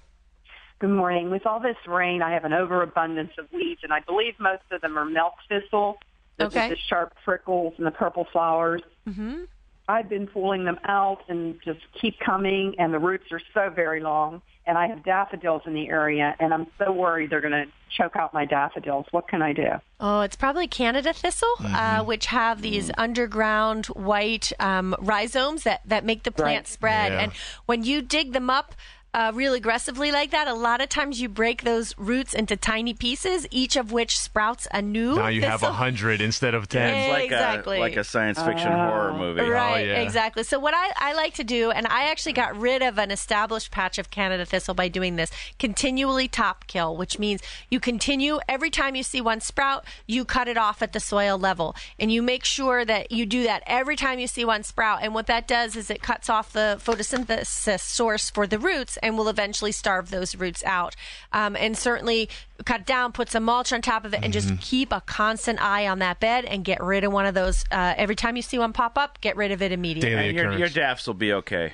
Good 0.80 0.90
morning. 0.90 1.30
With 1.30 1.44
all 1.46 1.58
this 1.58 1.76
rain, 1.86 2.22
I 2.22 2.32
have 2.34 2.44
an 2.44 2.52
overabundance 2.52 3.32
of 3.38 3.46
weeds, 3.52 3.80
and 3.82 3.92
I 3.92 4.00
believe 4.00 4.34
most 4.38 4.62
of 4.70 4.80
them 4.80 4.96
are 4.98 5.04
milk 5.04 5.34
thistle. 5.48 5.98
Those 6.38 6.54
are 6.54 6.58
Okay. 6.58 6.68
The 6.70 6.76
sharp 6.88 7.14
prickles 7.24 7.74
and 7.78 7.86
the 7.86 7.90
purple 7.90 8.26
flowers. 8.32 8.82
hmm 9.06 9.44
I've 9.90 10.10
been 10.10 10.26
pulling 10.26 10.64
them 10.66 10.78
out 10.84 11.20
and 11.28 11.58
just 11.64 11.80
keep 11.98 12.20
coming, 12.20 12.74
and 12.78 12.92
the 12.92 12.98
roots 12.98 13.32
are 13.32 13.40
so 13.54 13.70
very 13.70 14.00
long. 14.02 14.42
And 14.66 14.76
I 14.76 14.86
have 14.86 15.02
daffodils 15.02 15.62
in 15.64 15.72
the 15.72 15.88
area, 15.88 16.36
and 16.38 16.52
I'm 16.52 16.66
so 16.76 16.92
worried 16.92 17.30
they're 17.30 17.40
going 17.40 17.52
to 17.54 17.64
choke 17.96 18.14
out 18.14 18.34
my 18.34 18.44
daffodils. 18.44 19.06
What 19.12 19.28
can 19.28 19.40
I 19.40 19.54
do? 19.54 19.70
Oh, 19.98 20.20
it's 20.20 20.36
probably 20.36 20.66
Canada 20.68 21.14
thistle, 21.14 21.48
Mm-hmm. 21.60 21.74
uh, 21.74 22.02
which 22.04 22.26
have 22.26 22.60
these 22.60 22.90
underground 22.98 23.86
white 23.86 24.52
um, 24.60 24.94
rhizomes 25.00 25.62
that, 25.62 25.80
that 25.86 26.04
make 26.04 26.24
the 26.24 26.32
plant 26.32 26.66
Right. 26.66 26.68
spread. 26.68 27.12
Yeah. 27.12 27.20
And 27.22 27.32
when 27.64 27.82
you 27.82 28.02
dig 28.02 28.32
them 28.34 28.50
up 28.50 28.74
uh, 29.14 29.32
real 29.34 29.54
aggressively 29.54 30.12
like 30.12 30.30
that, 30.30 30.48
a 30.48 30.54
lot 30.54 30.80
of 30.80 30.88
times 30.88 31.20
you 31.20 31.28
break 31.28 31.64
those 31.64 31.96
roots 31.98 32.34
into 32.34 32.56
tiny 32.56 32.94
pieces, 32.94 33.46
each 33.50 33.76
of 33.76 33.90
which 33.90 34.18
sprouts 34.18 34.68
a 34.72 34.82
new. 34.82 35.14
Now 35.14 35.28
you 35.28 35.42
have 35.42 35.62
a 35.62 35.72
hundred 35.72 36.20
instead 36.20 36.54
of 36.54 36.68
ten. 36.68 36.94
Yeah. 36.94 37.00
It's 37.00 37.12
like 37.12 37.24
Exactly. 37.24 37.76
a 37.78 37.80
like 37.80 37.96
a 37.96 38.04
science 38.04 38.40
fiction 38.42 38.70
horror 38.72 39.14
movie. 39.14 39.40
Right, 39.42 39.86
yeah. 39.86 40.00
exactly. 40.00 40.42
So 40.44 40.58
what 40.58 40.74
I, 40.74 40.92
I 40.96 41.14
like 41.14 41.34
to 41.34 41.44
do, 41.44 41.70
and 41.70 41.86
I 41.86 42.10
actually 42.10 42.34
got 42.34 42.56
rid 42.58 42.82
of 42.82 42.98
an 42.98 43.10
established 43.10 43.70
patch 43.70 43.98
of 43.98 44.10
Canada 44.10 44.44
thistle 44.44 44.74
by 44.74 44.88
doing 44.88 45.16
this, 45.16 45.30
continually 45.58 46.28
top 46.28 46.66
kill, 46.66 46.96
which 46.96 47.18
means 47.18 47.40
you 47.70 47.80
continue 47.80 48.38
every 48.48 48.70
time 48.70 48.94
you 48.94 49.02
see 49.02 49.20
one 49.20 49.40
sprout, 49.40 49.84
you 50.06 50.24
cut 50.24 50.48
it 50.48 50.58
off 50.58 50.82
at 50.82 50.92
the 50.92 51.00
soil 51.00 51.38
level, 51.38 51.74
and 51.98 52.12
you 52.12 52.22
make 52.22 52.44
sure 52.44 52.84
that 52.84 53.10
you 53.10 53.24
do 53.24 53.42
that 53.44 53.62
every 53.66 53.96
time 53.96 54.18
you 54.18 54.26
see 54.26 54.44
one 54.44 54.62
sprout. 54.62 55.00
And 55.02 55.14
what 55.14 55.26
that 55.28 55.48
does 55.48 55.76
is 55.76 55.90
it 55.90 56.02
cuts 56.02 56.28
off 56.28 56.52
the 56.52 56.78
photosynthesis 56.84 57.80
source 57.80 58.30
for 58.30 58.46
the 58.46 58.58
roots, 58.58 58.98
and 59.02 59.07
will 59.16 59.28
eventually 59.28 59.72
starve 59.72 60.10
those 60.10 60.34
roots 60.36 60.62
out. 60.64 60.94
Um, 61.32 61.56
and 61.56 61.76
certainly 61.76 62.28
cut 62.64 62.84
down, 62.86 63.12
put 63.12 63.30
some 63.30 63.44
mulch 63.44 63.72
on 63.72 63.80
top 63.82 64.04
of 64.04 64.12
it, 64.14 64.20
and 64.22 64.32
Mm-hmm. 64.34 64.56
just 64.56 64.60
keep 64.60 64.92
a 64.92 65.00
constant 65.02 65.60
eye 65.62 65.86
on 65.88 65.98
that 66.00 66.20
bed 66.20 66.44
and 66.44 66.64
get 66.64 66.82
rid 66.82 67.04
of 67.04 67.12
one 67.12 67.26
of 67.26 67.34
those. 67.34 67.64
Uh, 67.70 67.94
every 67.96 68.14
time 68.16 68.36
you 68.36 68.42
see 68.42 68.58
one 68.58 68.72
pop 68.72 68.98
up, 68.98 69.20
get 69.20 69.36
rid 69.36 69.52
of 69.52 69.62
it 69.62 69.72
immediately. 69.72 70.10
Daily 70.10 70.34
your, 70.34 70.44
occurrence. 70.44 70.58
your 70.58 70.68
daffs 70.68 71.06
will 71.06 71.14
be 71.14 71.32
okay. 71.32 71.72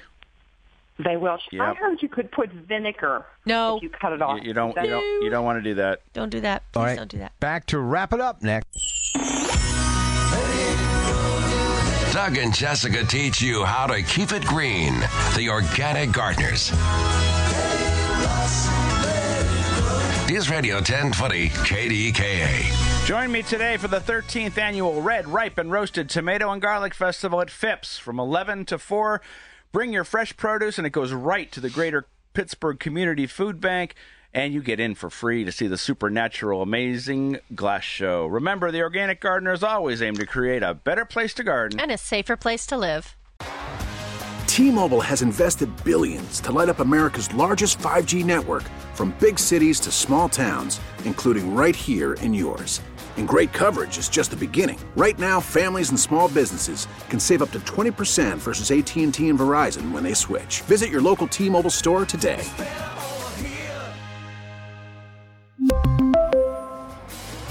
They 0.99 1.17
will. 1.17 1.33
I 1.33 1.39
Yep. 1.71 1.77
heard 1.77 2.03
you 2.03 2.09
could 2.09 2.31
put 2.31 2.51
vinegar 2.53 3.27
No. 3.45 3.79
if 3.79 3.83
you 3.83 3.91
cut 3.91 4.13
it 4.13 4.23
off. 4.23 4.39
You, 4.41 4.49
you 4.49 4.55
don't 4.55 4.77
you 4.77 4.89
don't 4.91 5.23
you 5.25 5.29
don't 5.31 5.45
want 5.45 5.59
to 5.59 5.63
do 5.63 5.75
that. 5.75 6.01
Don't 6.13 6.31
do 6.31 6.41
that. 6.43 6.63
Please 6.73 6.79
All 6.79 6.85
right. 6.87 6.97
don't 6.97 7.11
do 7.11 7.19
that. 7.19 7.33
Back 7.41 7.67
to 7.67 7.81
wrap 7.81 8.13
it 8.13 8.21
up 8.21 8.43
next. 8.45 9.74
Doug 12.15 12.39
and 12.39 12.55
Jessica 12.55 13.05
teach 13.05 13.43
you 13.43 13.65
how 13.65 13.89
to 13.89 14.01
keep 14.01 14.31
it 14.31 14.47
green. 14.47 14.95
The 15.37 15.49
Organic 15.51 16.13
Gardeners. 16.13 16.71
News 20.29 20.49
Radio 20.49 20.77
1020 20.77 21.49
KDKA. 21.49 23.05
Join 23.05 23.33
me 23.33 23.43
today 23.43 23.77
for 23.79 23.89
the 23.89 23.99
13th 23.99 24.57
annual 24.59 25.03
Red, 25.03 25.27
Ripe, 25.27 25.59
and 25.59 25.73
Roasted 25.73 26.09
Tomato 26.09 26.53
and 26.53 26.63
Garlic 26.63 26.95
Festival 26.95 27.41
at 27.41 27.51
Phipps 27.51 27.99
from 27.99 28.21
11 28.21 28.67
to 28.67 28.79
4. 28.79 29.21
Bring 29.73 29.93
your 29.93 30.05
fresh 30.05 30.37
produce, 30.37 30.79
and 30.79 30.87
it 30.87 30.91
goes 30.91 31.13
right 31.13 31.51
to 31.51 31.59
the 31.59 31.69
Greater 31.69 32.07
Pittsburgh 32.33 32.79
Community 32.79 33.27
Food 33.27 33.61
Bank. 33.61 33.97
And 34.35 34.53
you 34.53 34.63
get 34.63 34.81
in 34.81 34.97
for 34.97 35.11
free 35.11 35.45
to 35.45 35.53
see 35.53 35.69
the 35.69 35.79
supernatural, 35.79 36.61
amazing 36.61 37.39
glass 37.55 37.85
show. 37.85 38.27
Remember, 38.27 38.73
the 38.73 38.83
Organic 38.83 39.21
Gardeners 39.21 39.63
always 39.63 40.03
aim 40.03 40.15
to 40.17 40.27
create 40.27 40.65
a 40.65 40.75
better 40.75 41.05
place 41.05 41.35
to 41.35 41.45
garden. 41.45 41.79
And 41.79 41.93
a 41.93 41.97
safer 41.97 42.37
place 42.37 42.67
to 42.67 42.77
live. 42.77 43.15
T-Mobile 44.49 45.01
has 45.01 45.23
invested 45.23 45.71
billions 45.85 46.41
to 46.41 46.51
light 46.51 46.69
up 46.69 46.81
America's 46.81 47.33
largest 47.35 47.79
5G 47.79 48.25
network 48.25 48.65
from 48.95 49.15
big 49.21 49.39
cities 49.39 49.79
to 49.81 49.93
small 49.93 50.29
towns, 50.29 50.81
including 51.05 51.55
right 51.55 51.77
here 51.77 52.15
in 52.15 52.35
yours. 52.35 52.81
And 53.17 53.29
great 53.29 53.53
coverage 53.53 53.99
is 53.99 54.09
just 54.09 54.33
the 54.33 54.37
beginning. 54.37 54.81
Right 54.97 55.17
now, 55.17 55.39
families 55.39 55.91
and 55.91 56.01
small 56.01 56.29
businesses 56.29 56.89
can 57.09 57.21
save 57.21 57.41
up 57.41 57.53
to 57.53 57.61
20% 57.61 58.39
versus 58.39 58.73
AT&T 58.73 59.29
and 59.29 59.39
Verizon 59.39 59.93
when 59.93 60.03
they 60.03 60.15
switch. 60.15 60.63
Visit 60.63 60.91
your 60.91 61.03
local 61.03 61.29
T-Mobile 61.29 61.71
store 61.71 62.05
today. 62.05 62.45